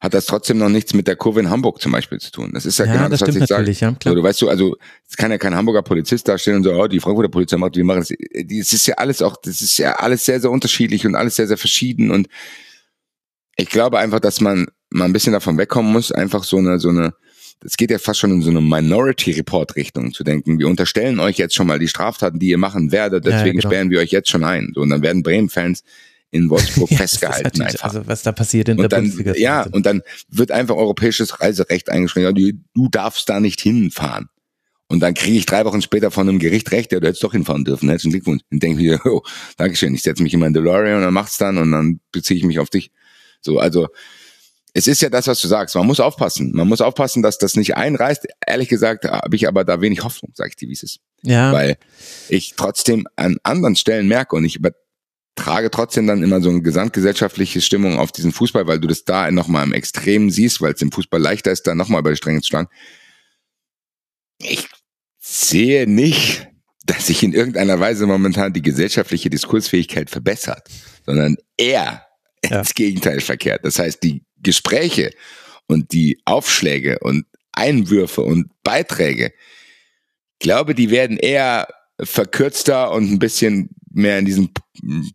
[0.00, 2.50] hat das trotzdem noch nichts mit der Kurve in Hamburg zum Beispiel zu tun.
[2.54, 3.70] Das ist ja, ja genau das, das was ich sage.
[3.70, 4.12] Ja, klar.
[4.12, 4.76] So, du weißt du, also
[5.06, 7.82] es kann ja kein Hamburger Polizist dastehen und so, oh, die Frankfurter Polizei macht, die
[7.82, 8.08] machen das.
[8.08, 11.46] Das ist ja alles auch, das ist ja alles sehr, sehr unterschiedlich und alles sehr,
[11.46, 12.10] sehr verschieden.
[12.10, 12.28] Und
[13.56, 16.88] ich glaube einfach, dass man mal ein bisschen davon wegkommen muss, einfach so eine, so
[16.88, 17.12] eine,
[17.62, 20.58] es geht ja fast schon in so eine Minority Report Richtung zu denken.
[20.58, 23.68] Wir unterstellen euch jetzt schon mal die Straftaten, die ihr machen werdet, deswegen ja, genau.
[23.68, 24.72] sperren wir euch jetzt schon ein.
[24.74, 25.84] So, und dann werden Bremen-Fans
[26.30, 27.84] in Wolfsburg ja, festgehalten einfach.
[27.84, 29.34] Also was da passiert in und der dann, Bundesliga.
[29.36, 32.38] Ja, und dann wird einfach europäisches Reiserecht eingeschränkt.
[32.74, 34.28] Du darfst da nicht hinfahren.
[34.88, 37.30] Und dann kriege ich drei Wochen später von einem Gericht recht, ja, du hättest doch
[37.30, 37.88] hinfahren dürfen.
[37.88, 38.42] Herzlichen Glückwunsch.
[38.50, 39.22] Und denke ich, oh,
[39.56, 42.44] Dankeschön, ich setze mich in mein DeLorean und dann macht's dann und dann beziehe ich
[42.44, 42.90] mich auf dich.
[43.40, 43.86] So, also
[44.72, 45.74] es ist ja das, was du sagst.
[45.74, 46.52] Man muss aufpassen.
[46.54, 48.26] Man muss aufpassen, dass das nicht einreißt.
[48.46, 51.00] Ehrlich gesagt habe ich aber da wenig Hoffnung, sage ich dir, wie es ist.
[51.22, 51.52] Ja.
[51.52, 51.76] Weil
[52.28, 54.70] ich trotzdem an anderen Stellen merke und ich über
[55.40, 59.30] trage trotzdem dann immer so eine gesamtgesellschaftliche Stimmung auf diesen Fußball, weil du das da
[59.30, 62.40] nochmal im Extrem siehst, weil es im Fußball leichter ist, da nochmal über die Stränge
[62.40, 62.68] zu schlagen.
[64.42, 64.68] Ich
[65.18, 66.50] sehe nicht
[66.90, 70.68] dass sich in irgendeiner Weise momentan die gesellschaftliche Diskursfähigkeit verbessert,
[71.06, 72.04] sondern eher
[72.44, 72.58] ja.
[72.58, 73.64] ins Gegenteil verkehrt.
[73.64, 75.12] Das heißt, die Gespräche
[75.68, 79.32] und die Aufschläge und Einwürfe und Beiträge,
[80.40, 81.68] glaube, die werden eher
[82.02, 84.50] verkürzter und ein bisschen mehr in diesem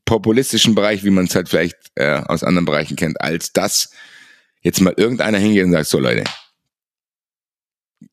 [0.05, 3.91] populistischen Bereich, wie man es halt vielleicht äh, aus anderen Bereichen kennt, als dass
[4.61, 6.23] jetzt mal irgendeiner hingeht und sagt, so Leute,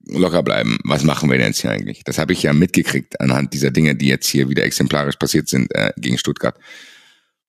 [0.04, 2.04] locker bleiben, was machen wir denn jetzt hier eigentlich?
[2.04, 5.74] Das habe ich ja mitgekriegt anhand dieser Dinge, die jetzt hier wieder exemplarisch passiert sind
[5.74, 6.58] äh, gegen Stuttgart,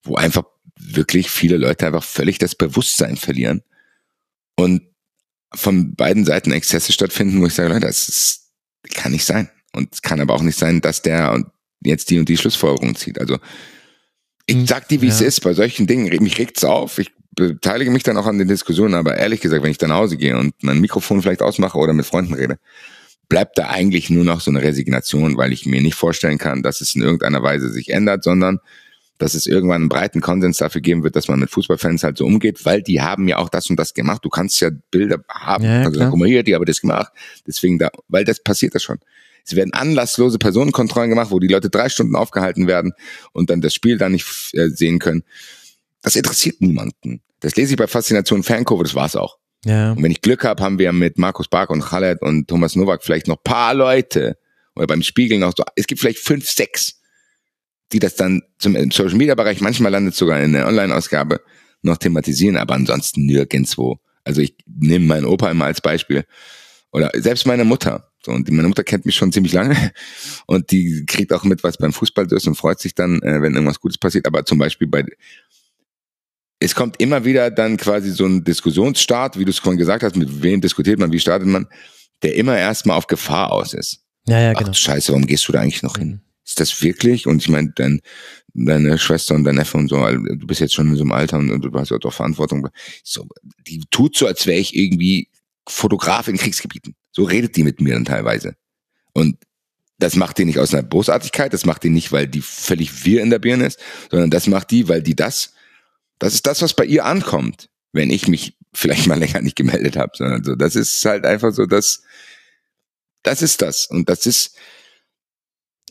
[0.03, 0.43] wo einfach
[0.79, 3.61] wirklich viele Leute einfach völlig das Bewusstsein verlieren
[4.55, 4.81] und
[5.53, 8.51] von beiden Seiten Exzesse stattfinden, wo ich sage, Leute, das ist,
[8.93, 9.49] kann nicht sein.
[9.71, 11.31] Und es kann aber auch nicht sein, dass der
[11.85, 13.19] jetzt die und die Schlussfolgerung zieht.
[13.19, 13.37] Also
[14.45, 15.13] ich hm, sag dir, wie ja.
[15.13, 18.47] es ist, bei solchen Dingen, mich regt's auf, ich beteilige mich dann auch an den
[18.47, 21.77] Diskussionen, aber ehrlich gesagt, wenn ich dann nach Hause gehe und mein Mikrofon vielleicht ausmache
[21.77, 22.59] oder mit Freunden rede,
[23.29, 26.81] bleibt da eigentlich nur noch so eine Resignation, weil ich mir nicht vorstellen kann, dass
[26.81, 28.59] es in irgendeiner Weise sich ändert, sondern
[29.17, 32.25] dass es irgendwann einen breiten Konsens dafür geben wird, dass man mit Fußballfans halt so
[32.25, 34.23] umgeht, weil die haben ja auch das und das gemacht.
[34.25, 37.11] Du kannst ja Bilder haben, ja, also guck mal hier, die haben das gemacht.
[37.47, 38.99] Deswegen da, weil das passiert das schon.
[39.45, 42.93] Es werden anlasslose Personenkontrollen gemacht, wo die Leute drei Stunden aufgehalten werden
[43.33, 45.23] und dann das Spiel dann nicht äh, sehen können.
[46.01, 47.21] Das interessiert niemanden.
[47.39, 49.37] Das lese ich bei Faszination Fankurve, das war's auch.
[49.65, 49.91] Ja.
[49.91, 53.03] Und wenn ich Glück habe, haben wir mit Markus Bark und Khaled und Thomas Nowak
[53.03, 54.37] vielleicht noch paar Leute
[54.75, 57.01] oder beim Spiegel noch so, es gibt vielleicht fünf, sechs,
[57.91, 61.41] die das dann zum Social Media Bereich, manchmal landet sogar in der Online-Ausgabe,
[61.81, 63.99] noch thematisieren, aber ansonsten nirgendwo.
[64.23, 66.25] Also ich nehme meinen Opa immer als Beispiel.
[66.91, 68.12] Oder selbst meine Mutter.
[68.27, 69.91] Und meine Mutter kennt mich schon ziemlich lange
[70.45, 73.53] und die kriegt auch mit, was beim Fußball ist und freut sich dann, äh, wenn
[73.53, 74.27] irgendwas Gutes passiert.
[74.27, 75.05] Aber zum Beispiel bei
[76.59, 80.15] es kommt immer wieder dann quasi so ein Diskussionsstart, wie du es vorhin gesagt hast,
[80.15, 81.67] mit wem diskutiert man, wie startet man,
[82.21, 83.99] der immer erstmal auf Gefahr aus ist.
[84.27, 84.69] Ja, ja, genau.
[84.71, 86.07] Ach, Scheiße, warum gehst du da eigentlich noch hin?
[86.07, 86.21] Mhm.
[86.45, 87.27] Ist das wirklich?
[87.27, 88.01] Und ich meine, dein,
[88.53, 91.37] deine Schwester und dein Neffe und so, du bist jetzt schon in so einem Alter
[91.37, 92.67] und, und du hast ja doch Verantwortung.
[93.03, 93.27] So,
[93.67, 95.29] die tut so, als wäre ich irgendwie
[95.67, 96.95] Fotograf in Kriegsgebieten.
[97.11, 98.55] So redet die mit mir dann teilweise.
[99.13, 99.37] Und
[99.99, 103.21] das macht die nicht aus einer Bosartigkeit, das macht die nicht, weil die völlig wir
[103.21, 103.79] in der Birne ist,
[104.11, 105.53] sondern das macht die, weil die das,
[106.19, 109.95] das ist das, was bei ihr ankommt, wenn ich mich vielleicht mal länger nicht gemeldet
[109.95, 112.03] habe, sondern so, das ist halt einfach so, das,
[113.21, 113.87] das ist das.
[113.87, 114.55] Und das ist,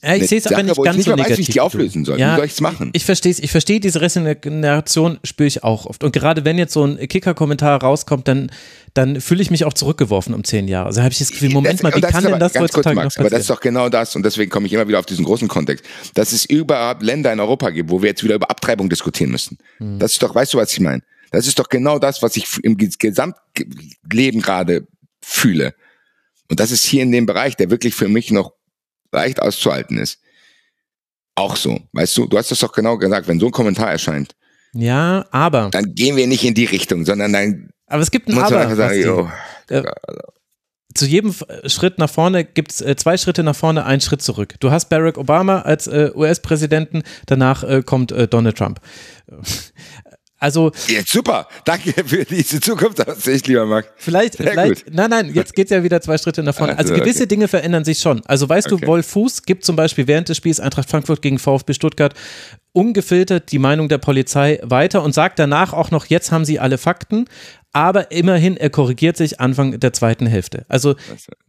[0.04, 1.30] ja, ich sehe es aber nicht ganz nicht so negativ.
[1.30, 2.18] Weiß, wie ich die auflösen soll.
[2.18, 2.90] Ja, wie soll ich es machen?
[2.92, 3.38] Ich, ich verstehe es.
[3.38, 6.02] Ich verstehe diese Resignation, spüre ich auch oft.
[6.02, 8.50] Und gerade wenn jetzt so ein Kicker-Kommentar rauskommt, dann,
[8.94, 10.86] dann fühle ich mich auch zurückgeworfen um zehn Jahre.
[10.86, 13.18] Also habe ich das Gefühl, Moment das, mal, wie kann denn das heutzutage kurz, Max,
[13.18, 14.16] Aber das ist doch genau das.
[14.16, 15.84] Und deswegen komme ich immer wieder auf diesen großen Kontext.
[16.14, 19.58] Dass es überhaupt Länder in Europa gibt, wo wir jetzt wieder über Abtreibung diskutieren müssen.
[19.78, 20.00] Hm.
[20.00, 21.02] Das ist doch, weißt du, was ich meine?
[21.30, 24.86] Das ist doch genau das, was ich im Gesamtleben gerade
[25.20, 25.74] fühle.
[26.50, 28.52] Und das ist hier in dem Bereich, der wirklich für mich noch
[29.12, 30.18] leicht auszuhalten ist.
[31.34, 31.80] Auch so.
[31.92, 34.34] Weißt du, du hast das doch genau gesagt, wenn so ein Kommentar erscheint.
[34.74, 35.68] Ja, aber.
[35.70, 37.70] Dann gehen wir nicht in die Richtung, sondern dann.
[37.86, 38.74] Aber es gibt ein Aber.
[38.74, 39.30] Sagen, yo,
[39.68, 39.82] äh,
[40.94, 41.34] zu jedem
[41.66, 44.54] Schritt nach vorne gibt es äh, zwei Schritte nach vorne, einen Schritt zurück.
[44.60, 48.80] Du hast Barack Obama als äh, US-Präsidenten, danach äh, kommt äh, Donald Trump.
[50.42, 53.92] Also jetzt super, danke für diese Zukunftsaufsicht, lieber Marc.
[53.94, 54.94] Vielleicht, Sehr vielleicht, gut.
[54.94, 56.76] nein, nein, jetzt geht's ja wieder zwei Schritte nach vorne.
[56.76, 57.28] Also, also gewisse okay.
[57.28, 58.22] Dinge verändern sich schon.
[58.26, 58.80] Also weißt okay.
[58.80, 62.14] du, Wolf Fuß gibt zum Beispiel während des Spiels Eintracht Frankfurt gegen VfB Stuttgart
[62.72, 66.76] ungefiltert die Meinung der Polizei weiter und sagt danach auch noch, jetzt haben sie alle
[66.76, 67.26] Fakten,
[67.72, 70.66] aber immerhin, er korrigiert sich Anfang der zweiten Hälfte.
[70.68, 70.94] Also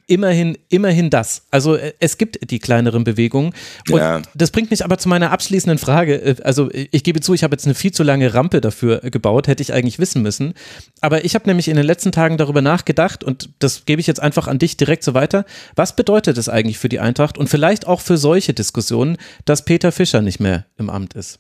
[0.08, 1.44] immerhin, immerhin das.
[1.52, 3.54] Also äh, es gibt die kleineren Bewegungen.
[3.90, 4.22] Und ja.
[4.34, 6.16] das bringt mich aber zu meiner abschließenden Frage.
[6.16, 9.48] Äh, also ich gebe zu, ich habe jetzt eine viel zu lange Rampe dafür gebaut,
[9.48, 10.54] hätte ich eigentlich wissen müssen.
[11.02, 14.22] Aber ich habe nämlich in den letzten Tagen darüber nachgedacht und das gebe ich jetzt
[14.22, 15.46] einfach an dich direkt so weiter.
[15.76, 19.92] Was bedeutet es eigentlich für die Eintracht und vielleicht auch für solche Diskussionen, dass Peter
[19.92, 21.40] Fischer nicht mehr im Amt ist?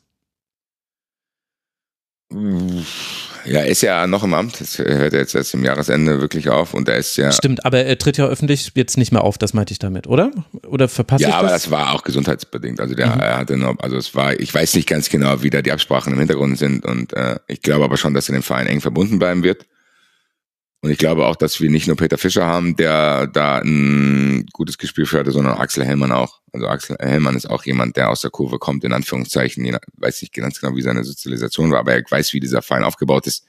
[3.45, 4.61] Ja, er ist ja noch im Amt.
[4.61, 7.31] Das hört jetzt erst im Jahresende wirklich auf und er ist ja.
[7.31, 10.31] Stimmt, aber er tritt ja öffentlich jetzt nicht mehr auf, das meinte ich damit, oder?
[10.67, 11.41] Oder verpasst ja, ich das?
[11.41, 12.79] Ja, aber das war auch gesundheitsbedingt.
[12.79, 13.19] Also der, mhm.
[13.19, 16.13] er hatte noch, also es war, ich weiß nicht ganz genau, wie da die Absprachen
[16.13, 19.19] im Hintergrund sind und äh, ich glaube aber schon, dass er dem Verein eng verbunden
[19.19, 19.65] bleiben wird.
[20.83, 24.77] Und ich glaube auch, dass wir nicht nur Peter Fischer haben, der da ein gutes
[24.77, 26.41] Gespür für hatte, sondern Axel Hellmann auch.
[26.51, 29.63] Also Axel Hellmann ist auch jemand, der aus der Kurve kommt, in Anführungszeichen.
[29.63, 32.83] Ich weiß nicht ganz genau, wie seine Sozialisation war, aber er weiß, wie dieser Verein
[32.83, 33.45] aufgebaut ist.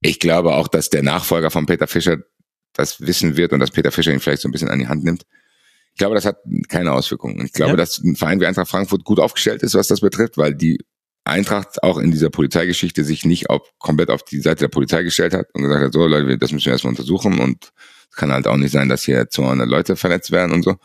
[0.00, 2.18] Ich glaube auch, dass der Nachfolger von Peter Fischer
[2.72, 5.02] das wissen wird und dass Peter Fischer ihn vielleicht so ein bisschen an die Hand
[5.02, 5.26] nimmt.
[5.94, 6.36] Ich glaube, das hat
[6.68, 7.44] keine Auswirkungen.
[7.44, 7.76] Ich glaube, ja.
[7.78, 10.78] dass ein Verein wie Eintracht Frankfurt gut aufgestellt ist, was das betrifft, weil die
[11.26, 15.34] Eintracht auch in dieser Polizeigeschichte sich nicht auf, komplett auf die Seite der Polizei gestellt
[15.34, 17.72] hat und gesagt hat, so Leute, das müssen wir erstmal untersuchen und
[18.10, 20.76] es kann halt auch nicht sein, dass hier 200 Leute verletzt werden und so.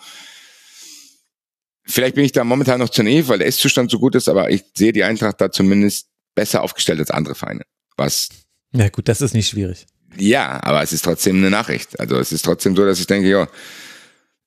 [1.85, 4.49] vielleicht bin ich da momentan noch zu naiv, weil der Ist-Zustand so gut ist, aber
[4.49, 7.63] ich sehe die Eintracht da zumindest besser aufgestellt als andere Vereine.
[7.97, 8.29] Was
[8.73, 9.85] Ja gut, das ist nicht schwierig.
[10.17, 11.99] ja, aber es ist trotzdem eine Nachricht.
[11.99, 13.47] Also es ist trotzdem so, dass ich denke, ja,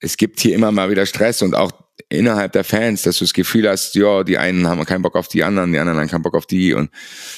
[0.01, 3.33] es gibt hier immer mal wieder Stress und auch innerhalb der Fans, dass du das
[3.33, 6.23] Gefühl hast, ja, die einen haben keinen Bock auf die anderen, die anderen haben keinen
[6.23, 6.91] Bock auf die und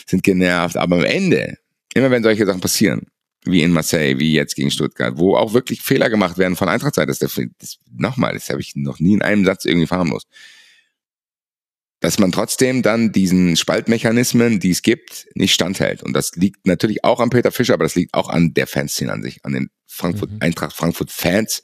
[0.07, 0.77] sind genervt.
[0.77, 1.59] Aber am Ende,
[1.95, 3.07] immer wenn solche Sachen passieren,
[3.45, 7.07] wie in Marseille, wie jetzt gegen Stuttgart, wo auch wirklich Fehler gemacht werden von Eintrachtseite,
[7.07, 7.19] das,
[7.59, 10.24] das, nochmal, das habe ich noch nie in einem Satz irgendwie verharmlos.
[12.01, 16.03] Dass man trotzdem dann diesen Spaltmechanismen, die es gibt, nicht standhält.
[16.03, 19.12] Und das liegt natürlich auch an Peter Fischer, aber das liegt auch an der Fanszene
[19.12, 20.39] an sich, an den Frankfurt, Mhm.
[20.41, 21.62] Eintracht Frankfurt Fans,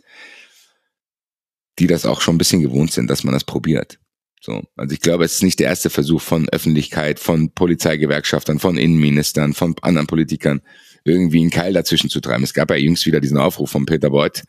[1.79, 3.99] die das auch schon ein bisschen gewohnt sind, dass man das probiert.
[4.41, 4.63] So.
[4.77, 9.55] Also ich glaube, es ist nicht der erste Versuch von Öffentlichkeit, von Polizeigewerkschaftern, von Innenministern,
[9.55, 10.63] von anderen Politikern,
[11.05, 12.43] irgendwie einen Keil dazwischen zu treiben.
[12.43, 14.43] Es gab ja jüngst wieder diesen Aufruf von Peter Beuth,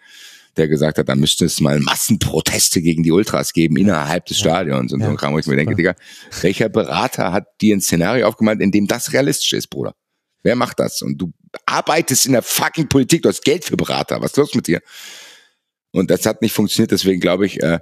[0.58, 4.94] der gesagt hat, da müsste es mal Massenproteste gegen die Ultras geben innerhalb des Stadions
[4.94, 5.76] und Ja, so Kram, wo ich mir denke.
[5.76, 5.96] Digga,
[6.42, 9.96] welcher Berater hat dir ein Szenario aufgemalt, in dem das realistisch ist, Bruder?
[10.44, 11.02] Wer macht das?
[11.02, 11.32] Und du
[11.66, 14.22] arbeitest in der fucking Politik, du hast Geld für Berater.
[14.22, 14.82] Was ist los mit dir?
[15.94, 17.80] Und das hat nicht funktioniert, deswegen glaube ich, äh,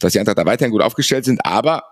[0.00, 1.84] dass die Eintracht da weiterhin gut aufgestellt sind, aber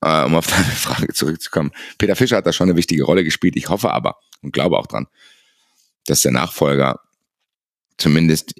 [0.00, 3.56] äh, um auf deine Frage zurückzukommen, Peter Fischer hat da schon eine wichtige Rolle gespielt.
[3.56, 5.06] Ich hoffe aber und glaube auch dran,
[6.06, 6.98] dass der Nachfolger
[7.98, 8.54] zumindest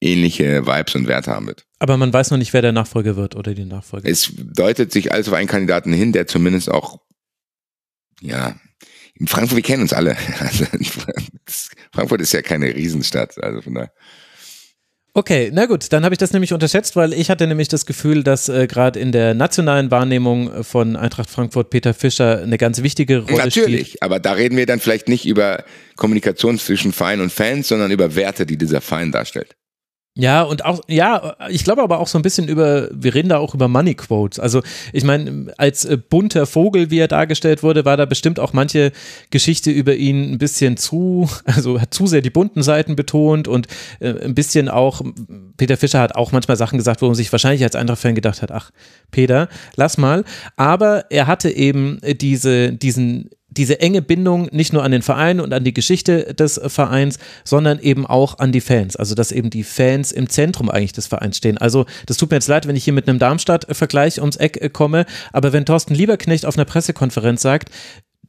[0.00, 1.66] ähnliche Vibes und Werte haben wird.
[1.78, 4.08] Aber man weiß noch nicht, wer der Nachfolger wird oder die Nachfolger.
[4.08, 7.00] Es deutet sich alles auf einen Kandidaten hin, der zumindest auch,
[8.20, 8.56] ja,
[9.14, 10.16] in Frankfurt, wir kennen uns alle.
[10.38, 10.66] Also,
[11.92, 13.92] Frankfurt ist ja keine Riesenstadt, also von daher.
[15.16, 18.22] Okay, na gut, dann habe ich das nämlich unterschätzt, weil ich hatte nämlich das Gefühl,
[18.22, 23.20] dass äh, gerade in der nationalen Wahrnehmung von Eintracht Frankfurt Peter Fischer eine ganz wichtige
[23.20, 23.66] Rolle spielt.
[23.66, 25.64] Natürlich, aber da reden wir dann vielleicht nicht über
[25.96, 29.56] Kommunikation zwischen Verein und Fans, sondern über Werte, die dieser Verein darstellt.
[30.18, 33.36] Ja, und auch, ja, ich glaube aber auch so ein bisschen über, wir reden da
[33.36, 34.40] auch über Money Quotes.
[34.40, 34.62] Also,
[34.94, 38.92] ich meine, als äh, bunter Vogel, wie er dargestellt wurde, war da bestimmt auch manche
[39.28, 43.66] Geschichte über ihn ein bisschen zu, also hat zu sehr die bunten Seiten betont und
[44.00, 45.02] äh, ein bisschen auch,
[45.58, 48.50] Peter Fischer hat auch manchmal Sachen gesagt, wo man sich wahrscheinlich als Eintracht-Fan gedacht hat,
[48.52, 48.70] ach,
[49.10, 50.24] Peter, lass mal.
[50.56, 55.40] Aber er hatte eben äh, diese, diesen, diese enge Bindung nicht nur an den Verein
[55.40, 58.96] und an die Geschichte des Vereins, sondern eben auch an die Fans.
[58.96, 61.58] Also, dass eben die Fans im Zentrum eigentlich des Vereins stehen.
[61.58, 64.68] Also, das tut mir jetzt leid, wenn ich hier mit einem Darmstadt-Vergleich ums Eck äh,
[64.68, 67.70] komme, aber wenn Thorsten Lieberknecht auf einer Pressekonferenz sagt,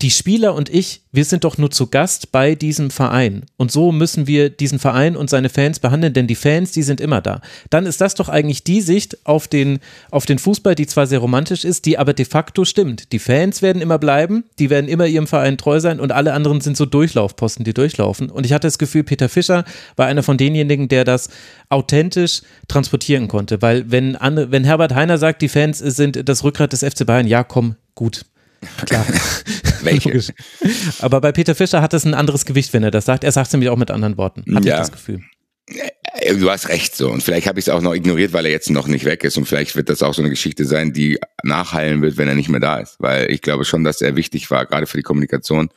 [0.01, 3.45] die Spieler und ich, wir sind doch nur zu Gast bei diesem Verein.
[3.57, 7.01] Und so müssen wir diesen Verein und seine Fans behandeln, denn die Fans, die sind
[7.01, 7.41] immer da.
[7.71, 9.79] Dann ist das doch eigentlich die Sicht auf den,
[10.11, 13.11] auf den Fußball, die zwar sehr romantisch ist, die aber de facto stimmt.
[13.11, 16.61] Die Fans werden immer bleiben, die werden immer ihrem Verein treu sein und alle anderen
[16.61, 18.29] sind so Durchlaufposten, die durchlaufen.
[18.29, 19.65] Und ich hatte das Gefühl, Peter Fischer
[19.95, 21.29] war einer von denjenigen, der das
[21.69, 23.61] authentisch transportieren konnte.
[23.63, 27.43] Weil wenn, wenn Herbert Heiner sagt, die Fans sind das Rückgrat des FC Bayern, ja
[27.43, 28.25] komm, gut.
[28.85, 29.05] Klar.
[29.91, 30.33] Welche?
[30.99, 33.23] Aber bei Peter Fischer hat es ein anderes Gewicht, wenn er das sagt.
[33.23, 34.43] Er sagt es nämlich auch mit anderen Worten.
[34.55, 34.75] Hatte Ja.
[34.75, 35.21] ich das Gefühl.
[35.67, 37.09] Äh, Du hast recht so.
[37.09, 39.37] Und vielleicht habe ich es auch noch ignoriert, weil er jetzt noch nicht weg ist.
[39.37, 42.49] Und vielleicht wird das auch so eine Geschichte sein, die nachhallen wird, wenn er nicht
[42.49, 42.95] mehr da ist.
[42.99, 45.69] Weil ich glaube schon, dass er wichtig war, gerade für die Kommunikation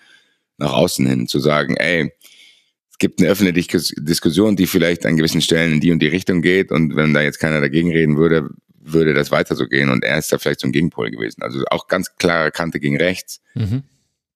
[0.58, 2.12] nach außen hin, zu sagen, ey,
[2.90, 6.08] es gibt eine öffentliche Dis- Diskussion, die vielleicht an gewissen Stellen in die und die
[6.08, 6.70] Richtung geht.
[6.72, 8.48] Und wenn da jetzt keiner dagegen reden würde,
[8.82, 9.90] würde das weiter so gehen.
[9.90, 11.42] Und er ist da vielleicht so ein Gegenpol gewesen.
[11.42, 13.40] Also auch ganz klare Kante gegen rechts.
[13.54, 13.82] Mhm.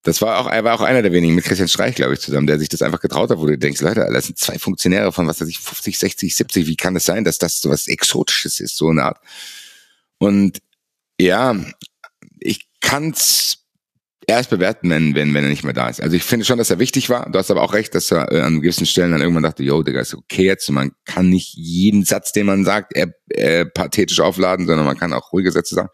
[0.04, 2.46] Das war auch, er war auch einer der wenigen mit Christian Streich, glaube ich, zusammen,
[2.46, 5.26] der sich das einfach getraut hat, wo du denkst, Leute, das sind zwei Funktionäre von
[5.26, 8.60] was weiß ich, 50, 60, 70, wie kann es sein, dass das so was Exotisches
[8.60, 9.18] ist, so eine Art.
[10.18, 10.60] Und
[11.18, 11.56] ja,
[12.38, 13.64] ich kann's
[14.26, 16.02] erst bewerten, wenn, wenn, wenn er nicht mehr da ist.
[16.02, 17.30] Also ich finde schon, dass er wichtig war.
[17.30, 19.82] Du hast aber auch recht, dass er äh, an gewissen Stellen dann irgendwann dachte, yo,
[19.82, 20.70] Digga, ist okay jetzt.
[20.70, 25.12] Man kann nicht jeden Satz, den man sagt, äh, äh, pathetisch aufladen, sondern man kann
[25.12, 25.90] auch ruhige Sätze sagen.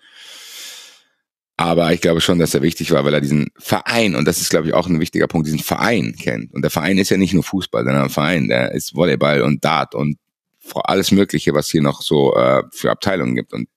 [1.61, 4.49] Aber ich glaube schon, dass er wichtig war, weil er diesen Verein, und das ist,
[4.49, 6.55] glaube ich, auch ein wichtiger Punkt, diesen Verein kennt.
[6.55, 9.63] Und der Verein ist ja nicht nur Fußball, sondern ein Verein, der ist Volleyball und
[9.63, 10.17] Dart und
[10.73, 13.69] alles Mögliche, was hier noch so äh, für Abteilungen gibt und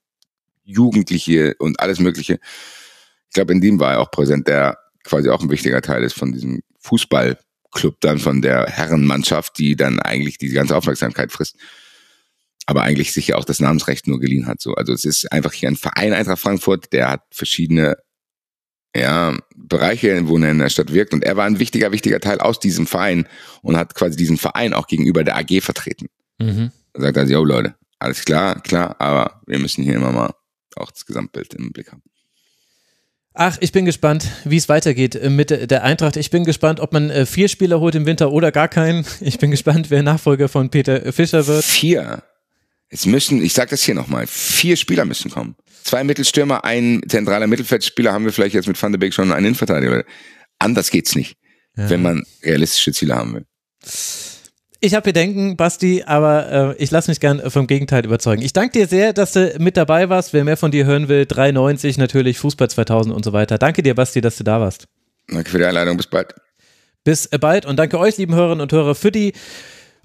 [0.64, 2.39] Jugendliche und alles Mögliche.
[3.27, 6.14] Ich glaube, in dem war er auch präsent, der quasi auch ein wichtiger Teil ist
[6.14, 11.57] von diesem Fußballclub dann, von der Herrenmannschaft, die dann eigentlich diese ganze Aufmerksamkeit frisst
[12.65, 14.61] aber eigentlich sich ja auch das Namensrecht nur geliehen hat.
[14.61, 14.73] So.
[14.73, 17.98] Also es ist einfach hier ein Verein Eintracht Frankfurt, der hat verschiedene
[18.95, 21.14] ja, Bereiche, wo er in der Stadt wirkt.
[21.14, 23.27] Und er war ein wichtiger, wichtiger Teil aus diesem Verein
[23.61, 26.07] und hat quasi diesen Verein auch gegenüber der AG vertreten.
[26.40, 26.72] Mhm.
[26.94, 30.34] Er sagt also, yo Leute, alles klar, klar, aber wir müssen hier immer mal
[30.76, 32.03] auch das Gesamtbild im Blick haben.
[33.35, 36.18] Ach, ich bin gespannt, wie es weitergeht äh, mit der Eintracht.
[36.18, 39.06] Ich bin gespannt, ob man äh, vier Spieler holt im Winter oder gar keinen.
[39.22, 41.64] Ich bin gespannt, wer Nachfolger von Peter Fischer wird.
[41.64, 42.22] Vier.
[42.94, 45.56] Es müssen, ich sag das hier nochmal, vier Spieler müssen kommen.
[45.84, 49.48] Zwei Mittelstürmer, ein zentraler Mittelfeldspieler haben wir vielleicht jetzt mit Van de Beek schon einen
[49.48, 50.03] Innenverteidiger.
[50.60, 51.36] Anders geht's nicht,
[51.76, 51.90] ja.
[51.90, 53.45] wenn man realistische Ziele haben will.
[54.80, 58.44] Ich habe Bedenken, Basti, aber äh, ich lasse mich gern vom Gegenteil überzeugen.
[58.44, 60.34] Ich danke dir sehr, dass du mit dabei warst.
[60.34, 63.57] Wer mehr von dir hören will, 390 natürlich, Fußball 2000 und so weiter.
[63.57, 64.88] Danke dir, Basti, dass du da warst.
[65.30, 65.98] Danke für die Einladung.
[65.98, 66.36] Bis bald.
[67.03, 69.34] Bis bald und danke euch, lieben Hörerinnen und Hörer, für die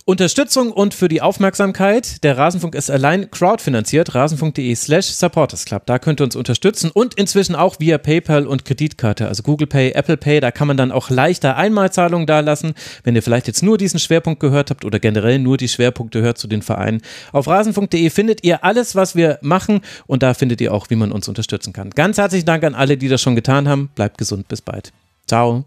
[0.09, 2.25] Unterstützung und für die Aufmerksamkeit.
[2.25, 4.15] Der Rasenfunk ist allein crowdfinanziert.
[4.15, 5.85] Rasenfunk.de slash supportersclub.
[5.85, 9.91] Da könnt ihr uns unterstützen und inzwischen auch via PayPal und Kreditkarte, also Google Pay,
[9.91, 10.41] Apple Pay.
[10.41, 12.73] Da kann man dann auch leichter Einmalzahlungen dalassen.
[13.05, 16.39] Wenn ihr vielleicht jetzt nur diesen Schwerpunkt gehört habt oder generell nur die Schwerpunkte hört
[16.39, 17.03] zu den Vereinen.
[17.33, 21.13] Auf rasenfunk.de findet ihr alles, was wir machen und da findet ihr auch, wie man
[21.13, 21.91] uns unterstützen kann.
[21.91, 23.91] Ganz herzlichen Dank an alle, die das schon getan haben.
[23.95, 24.49] Bleibt gesund.
[24.49, 24.91] Bis bald.
[25.27, 25.67] Ciao.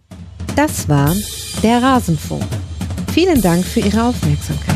[0.55, 1.15] Das war
[1.61, 2.41] der Rasenfunk.
[3.13, 4.75] Vielen Dank für Ihre Aufmerksamkeit.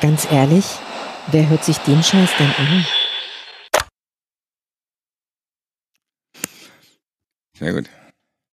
[0.00, 0.64] Ganz ehrlich,
[1.32, 2.86] wer hört sich den Scheiß denn an?
[7.58, 8.01] Sehr gut.